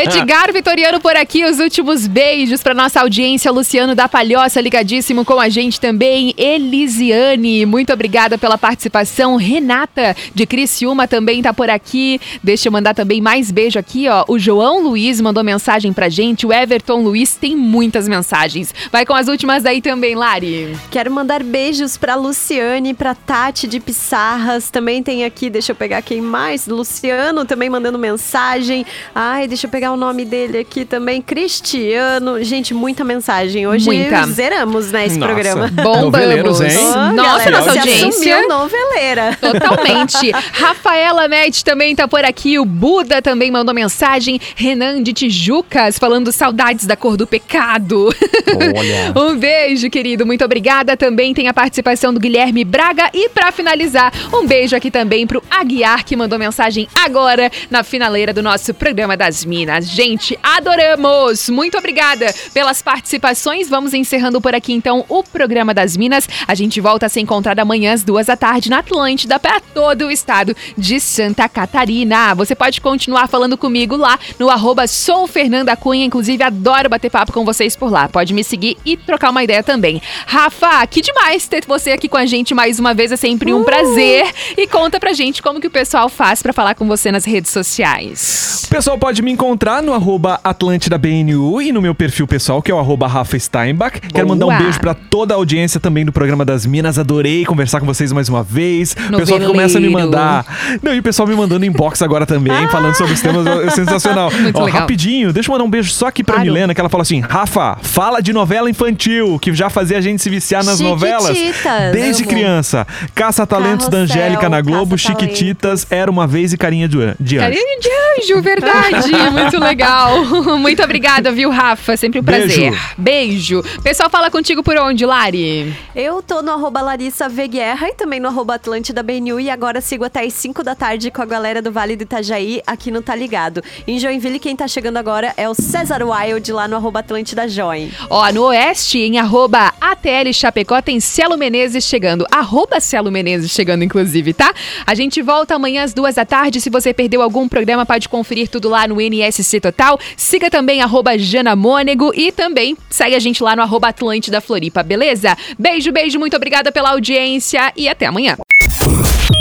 Edgar 0.04 0.52
Vitoriano 0.52 1.00
por 1.00 1.16
aqui, 1.16 1.46
os 1.46 1.60
últimos 1.60 2.06
beijos 2.06 2.62
para 2.62 2.74
nossa 2.74 3.02
audiência. 3.02 3.52
Luciano 3.52 3.96
da 3.96 4.10
Palhoça 4.10 4.60
ligadíssimo 4.60 5.24
com 5.24 5.40
a 5.40 5.48
gente 5.50 5.80
também. 5.80 6.34
Elisiane, 6.76 7.66
muito 7.66 7.94
obrigada 7.94 8.38
pela 8.38 8.58
participação. 8.58 9.38
Renata 9.38 10.16
de 10.34 10.46
Criciúma 10.46 11.08
também 11.08 11.42
tá 11.42 11.54
por 11.54 11.70
aqui. 11.70 12.20
Deixa 12.44 12.68
eu 12.68 12.72
mandar 12.72 12.94
também 12.94 13.22
mais 13.22 13.50
beijo 13.50 13.80
aqui, 13.80 14.08
ó. 14.10 14.26
O 14.28 14.38
João 14.38 14.84
Luiz 14.84 15.22
mandou 15.22 15.44
mensagem 15.44 15.94
pra 15.94 16.10
gente. 16.10 16.46
O 16.46 16.52
Everton 16.52 17.02
Luiz 17.02 17.36
tem 17.36 17.56
muitas 17.56 18.08
mensagens. 18.08 18.74
Vai 18.92 19.06
com 19.06 19.14
as 19.14 19.28
últimas 19.30 19.66
aí 19.66 19.82
também, 19.82 20.16
Lari. 20.16 20.76
Quero 20.92 21.10
mandar 21.12 21.42
beijos 21.44 21.96
pra 21.96 22.16
Luciane, 22.16 22.94
pra 22.94 23.16
Tati 23.16 23.68
de 23.68 23.80
Pissarras. 23.80 24.70
Também 24.70 25.02
tem 25.02 25.24
aqui, 25.24 25.50
deixa 25.50 25.72
eu 25.72 25.76
pegar 25.76 26.02
quem 26.02 26.22
mais? 26.22 26.68
Luciano 26.68 27.46
também 27.46 27.70
mandando 27.70 27.98
mensagem. 27.98 28.86
Ai, 29.14 29.48
deixa 29.48 29.68
eu 29.68 29.72
pegar 29.72 29.94
o 29.94 29.98
nome 29.98 30.26
dele 30.26 30.58
aqui 30.60 30.84
também. 30.84 31.22
Cristiano. 31.22 32.44
Gente, 32.44 32.74
muita 32.74 33.04
mensagem. 33.04 33.66
Hoje 33.66 33.86
Muita. 33.86 34.26
zeramos, 34.28 34.92
né, 34.92 35.06
esse 35.06 35.18
Nossa. 35.18 35.34
programa. 35.34 35.68
Bombamos. 35.70 36.65
Hein? 36.66 37.14
Nossa, 37.14 37.52
nossa 37.52 37.70
audiência. 37.72 38.48
noveleira. 38.48 39.38
Totalmente. 39.42 40.32
Rafaela 40.32 41.28
Med 41.28 41.64
também 41.64 41.96
tá 41.96 42.08
por 42.08 42.24
aqui. 42.24 42.58
O 42.60 42.66
Buda 42.66 43.22
também 43.22 43.52
mandou 43.52 43.74
mensagem. 43.74 44.40
Renan 44.56 45.02
de 45.02 45.14
Tijucas 45.14 45.98
falando 45.98 46.32
saudades 46.32 46.86
da 46.86 46.96
cor 46.96 47.18
do 47.18 47.28
pecado. 47.28 48.10
Olha. 48.56 49.14
um 49.20 49.38
beijo, 49.38 49.90
querido. 49.90 50.26
Muito 50.26 50.44
obrigada. 50.44 50.98
Também 50.98 51.34
tem 51.34 51.48
a 51.48 51.54
participação 51.54 52.14
do 52.14 52.20
Guilherme 52.20 52.64
Braga. 52.64 53.10
E 53.14 53.30
pra 53.30 53.52
finalizar, 53.52 54.12
um 54.34 54.46
beijo 54.46 54.76
aqui 54.76 54.90
também 54.90 55.28
pro 55.28 55.44
Aguiar, 55.50 56.04
que 56.04 56.16
mandou 56.16 56.40
mensagem 56.40 56.88
agora 57.04 57.52
na 57.70 57.84
finaleira 57.84 58.34
do 58.34 58.42
nosso 58.42 58.74
programa 58.74 59.16
das 59.16 59.46
Minas. 59.46 59.88
Gente, 59.88 60.38
adoramos! 60.42 61.50
Muito 61.50 61.78
obrigada 61.78 62.34
pelas 62.54 62.82
participações. 62.82 63.70
Vamos 63.70 63.94
encerrando 63.94 64.42
por 64.42 64.56
aqui 64.56 64.74
então 64.74 65.06
o 65.08 65.24
programa 65.24 65.74
das 65.74 65.96
Minas. 65.96 66.28
A 66.48 66.55
gente 66.56 66.82
volta 66.82 67.06
a 67.06 67.10
se 67.10 67.20
encontrar 67.20 67.60
amanhã 67.60 67.94
às 67.94 68.04
duas 68.04 68.28
da 68.28 68.36
tarde 68.36 68.70
na 68.70 68.80
Atlântida 68.80 69.40
para 69.40 69.60
todo 69.60 70.08
o 70.08 70.12
estado 70.12 70.56
de 70.78 71.00
Santa 71.00 71.48
Catarina. 71.48 72.34
Você 72.36 72.56
pode 72.56 72.82
continuar 72.82 73.28
falando 73.28 73.58
comigo 73.58 73.96
lá 73.96 74.18
no 74.40 74.50
arroba 74.50 74.88
sou 74.88 75.28
Fernanda 75.28 75.76
Cunha. 75.76 76.06
Inclusive, 76.06 76.44
adoro 76.44 76.90
bater 76.90 77.10
papo 77.10 77.34
com 77.34 77.44
vocês 77.44 77.76
por 77.76 77.92
lá. 77.92 78.08
Pode 78.08 78.34
me 78.34 78.44
seguir 78.44 78.78
e 78.86 78.96
trocar 78.96 79.32
uma 79.32 79.44
ideia 79.44 79.64
também. 79.64 80.02
Rafa, 80.26 80.86
que 80.88 81.02
demais 81.02 81.48
ter 81.48 81.66
você 81.68 81.92
aqui 81.92 82.08
com 82.08 82.18
a 82.18 82.26
gente 82.26 82.54
mais 82.54 82.80
uma 82.80 82.94
vez. 82.94 83.12
É 83.12 83.18
sempre 83.18 83.54
um 83.54 83.64
prazer. 83.64 84.26
E 84.58 84.68
conta 84.68 85.00
pra 85.00 85.14
gente 85.14 85.42
como 85.42 85.60
que 85.60 85.68
o 85.68 85.72
pessoal 85.72 86.08
faz 86.08 86.42
pra 86.42 86.54
falar 86.54 86.76
com 86.76 86.88
você 86.88 87.12
nas 87.12 87.26
redes 87.26 87.52
sociais. 87.52 88.64
O 88.66 88.70
pessoal 88.70 88.98
pode 88.98 89.22
me 89.22 89.32
encontrar 89.32 89.82
no 89.82 89.94
arroba 89.94 90.40
AtlântidaBNU 90.44 91.62
e 91.62 91.72
no 91.72 91.82
meu 91.82 91.96
perfil 91.96 92.28
pessoal, 92.28 92.62
que 92.62 92.72
é 92.72 92.76
o 92.76 92.80
arroba 92.80 93.08
Rafa 93.08 93.38
Steinbach. 93.38 94.00
Quero 94.14 94.28
mandar 94.28 94.46
um 94.46 94.50
Boa. 94.50 94.62
beijo 94.62 94.80
pra 94.80 94.94
toda 94.94 95.34
a 95.34 95.38
audiência 95.38 95.80
também 95.80 96.06
do 96.06 96.12
programa 96.12 96.45
das 96.46 96.66
Minas. 96.66 96.98
Adorei 97.00 97.44
conversar 97.46 97.80
com 97.80 97.86
vocês 97.86 98.12
mais 98.12 98.30
uma 98.30 98.44
vez. 98.44 98.96
O 99.12 99.18
pessoal 99.18 99.40
que 99.40 99.46
começa 99.48 99.78
a 99.78 99.82
me 99.82 99.90
mandar. 99.90 100.46
Não, 100.82 100.94
e 100.94 101.00
o 101.00 101.04
pessoal 101.04 101.28
me 101.28 101.36
mandando 101.36 101.66
inbox 101.66 102.02
agora 102.02 102.26
também, 102.26 102.68
falando 102.70 102.96
sobre 102.96 103.14
os 103.14 103.22
temas. 103.22 103.46
É 103.46 103.70
sensacional. 103.72 104.32
Muito 104.40 104.58
Ó, 104.60 104.66
legal. 104.66 104.82
rapidinho, 104.82 105.34
deixa 105.34 105.50
eu 105.50 105.54
mandar 105.54 105.64
um 105.66 105.70
beijo 105.70 105.92
só 105.92 106.08
aqui 106.08 106.24
pra 106.24 106.36
Claro. 106.36 106.50
Milena, 106.52 106.74
que 106.74 106.80
ela 106.80 106.90
fala 106.90 107.02
assim: 107.02 107.20
Rafa, 107.22 107.78
fala 107.82 108.22
de 108.22 108.32
novela 108.34 108.70
infantil, 108.70 109.40
que 109.40 109.54
já 109.54 109.70
fazia 109.70 109.98
a 109.98 110.02
gente 110.02 110.22
se 110.22 110.30
viciar 110.30 110.64
nas 110.64 110.80
novelas. 110.80 111.36
Chiquititas. 111.36 111.92
Desde 111.92 112.24
Amo. 112.24 112.32
criança. 112.32 112.88
Caça-talentos 113.14 113.88
da 113.90 114.00
Angélica 114.00 114.48
na 114.50 114.62
Globo. 114.62 114.98
Chiquititas, 114.98 115.88
Era 115.90 116.12
uma 116.12 116.28
vez 116.28 116.54
e 116.54 116.58
Carinha 116.58 116.88
de 116.88 116.96
de 117.20 117.38
Anjo. 117.38 117.48
Carinho 117.48 117.80
de 117.80 117.90
anjo, 118.32 118.42
verdade. 118.42 119.12
Muito 119.32 119.60
legal. 119.60 120.24
Muito 120.58 120.84
obrigada, 120.84 121.32
viu, 121.32 121.50
Rafa? 121.50 121.98
Sempre 121.98 122.20
um 122.20 122.24
prazer. 122.24 122.72
Beijo. 122.98 123.62
Beijo. 123.62 123.64
Pessoal, 123.84 124.10
fala 124.10 124.30
contigo 124.30 124.62
por 124.64 124.78
onde, 124.78 125.06
Lari? 125.06 125.74
Eu 125.96 126.22
tô 126.22 126.35
no 126.42 126.52
arroba 126.52 126.82
Larissa 126.82 127.30
V 127.30 127.48
Guerra 127.48 127.90
e 127.90 127.94
também 127.94 128.20
no 128.20 128.28
arroba 128.28 128.56
Atlântida 128.56 129.02
BNU 129.02 129.40
e 129.40 129.50
agora 129.50 129.80
sigo 129.80 130.04
até 130.04 130.24
as 130.24 130.34
5 130.34 130.64
da 130.64 130.76
tarde 130.76 131.12
com 131.12 131.22
a 131.22 131.26
galera 131.26 131.62
do 131.62 131.72
Vale 131.72 131.96
do 131.96 132.04
Itajaí 132.04 132.62
aqui 132.66 132.92
no 132.92 133.02
Tá 133.02 133.16
Ligado. 133.16 133.64
Em 133.88 134.00
Joinville, 134.00 134.40
quem 134.40 134.56
tá 134.56 134.68
chegando 134.68 134.98
agora 134.98 135.34
é 135.38 135.48
o 135.48 135.54
César 135.54 136.02
Wild 136.04 136.52
lá 136.52 136.68
no 136.68 136.76
arroba 136.76 137.00
Atlântida 137.00 137.48
Join. 137.48 137.92
Ó, 138.10 138.32
no 138.32 138.44
Oeste, 138.44 139.00
em 139.00 139.18
arroba 139.18 139.74
ATL 139.80 140.34
Chapecó, 140.34 140.82
tem 140.82 141.00
Cielo 141.00 141.38
Menezes 141.38 141.84
chegando. 141.84 142.26
Arroba 142.32 142.80
Cielo 142.80 143.12
Menezes 143.12 143.52
chegando, 143.52 143.84
inclusive, 143.84 144.34
tá? 144.34 144.54
A 144.86 144.96
gente 144.96 145.22
volta 145.22 145.56
amanhã 145.56 145.84
às 145.84 145.94
duas 145.94 146.16
da 146.16 146.26
tarde. 146.26 146.60
Se 146.60 146.70
você 146.70 146.94
perdeu 146.94 147.22
algum 147.22 147.48
programa, 147.48 147.86
pode 147.86 148.10
conferir 148.10 148.50
tudo 148.50 148.70
lá 148.70 148.88
no 148.88 149.00
NSC 149.00 149.60
Total. 149.60 150.00
Siga 150.18 150.50
também 150.50 150.82
arroba 150.82 151.18
Jana 151.18 151.56
Mônego 151.56 152.12
e 152.16 152.32
também 152.32 152.78
segue 152.90 153.16
a 153.16 153.20
gente 153.20 153.44
lá 153.44 153.56
no 153.56 153.62
arroba 153.62 153.90
Atlântida 153.90 154.42
Floripa, 154.42 154.84
beleza? 154.84 155.38
Beijo, 155.58 155.92
beijo, 155.92 156.15
muito 156.18 156.36
obrigada 156.36 156.72
pela 156.72 156.92
audiência 156.92 157.72
e 157.76 157.88
até 157.88 158.06
amanhã. 158.06 158.38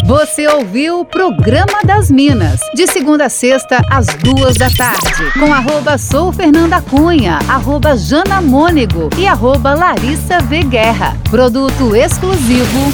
Você 0.06 0.46
ouviu 0.48 1.00
o 1.00 1.04
Programa 1.04 1.82
das 1.84 2.10
Minas, 2.10 2.60
de 2.74 2.86
segunda 2.86 3.26
a 3.26 3.28
sexta, 3.28 3.80
às 3.90 4.06
duas 4.06 4.56
da 4.56 4.68
tarde, 4.70 5.32
com 5.38 5.52
arroba 5.52 5.96
sou 5.96 6.32
Fernanda 6.32 6.80
Cunha, 6.82 7.38
arroba 7.48 7.96
Jana 7.96 8.42
e 9.18 9.26
arroba 9.26 9.74
Larissa 9.74 10.40
V. 10.40 10.62
Guerra. 10.64 11.16
Produto 11.30 11.96
exclusivo. 11.96 12.92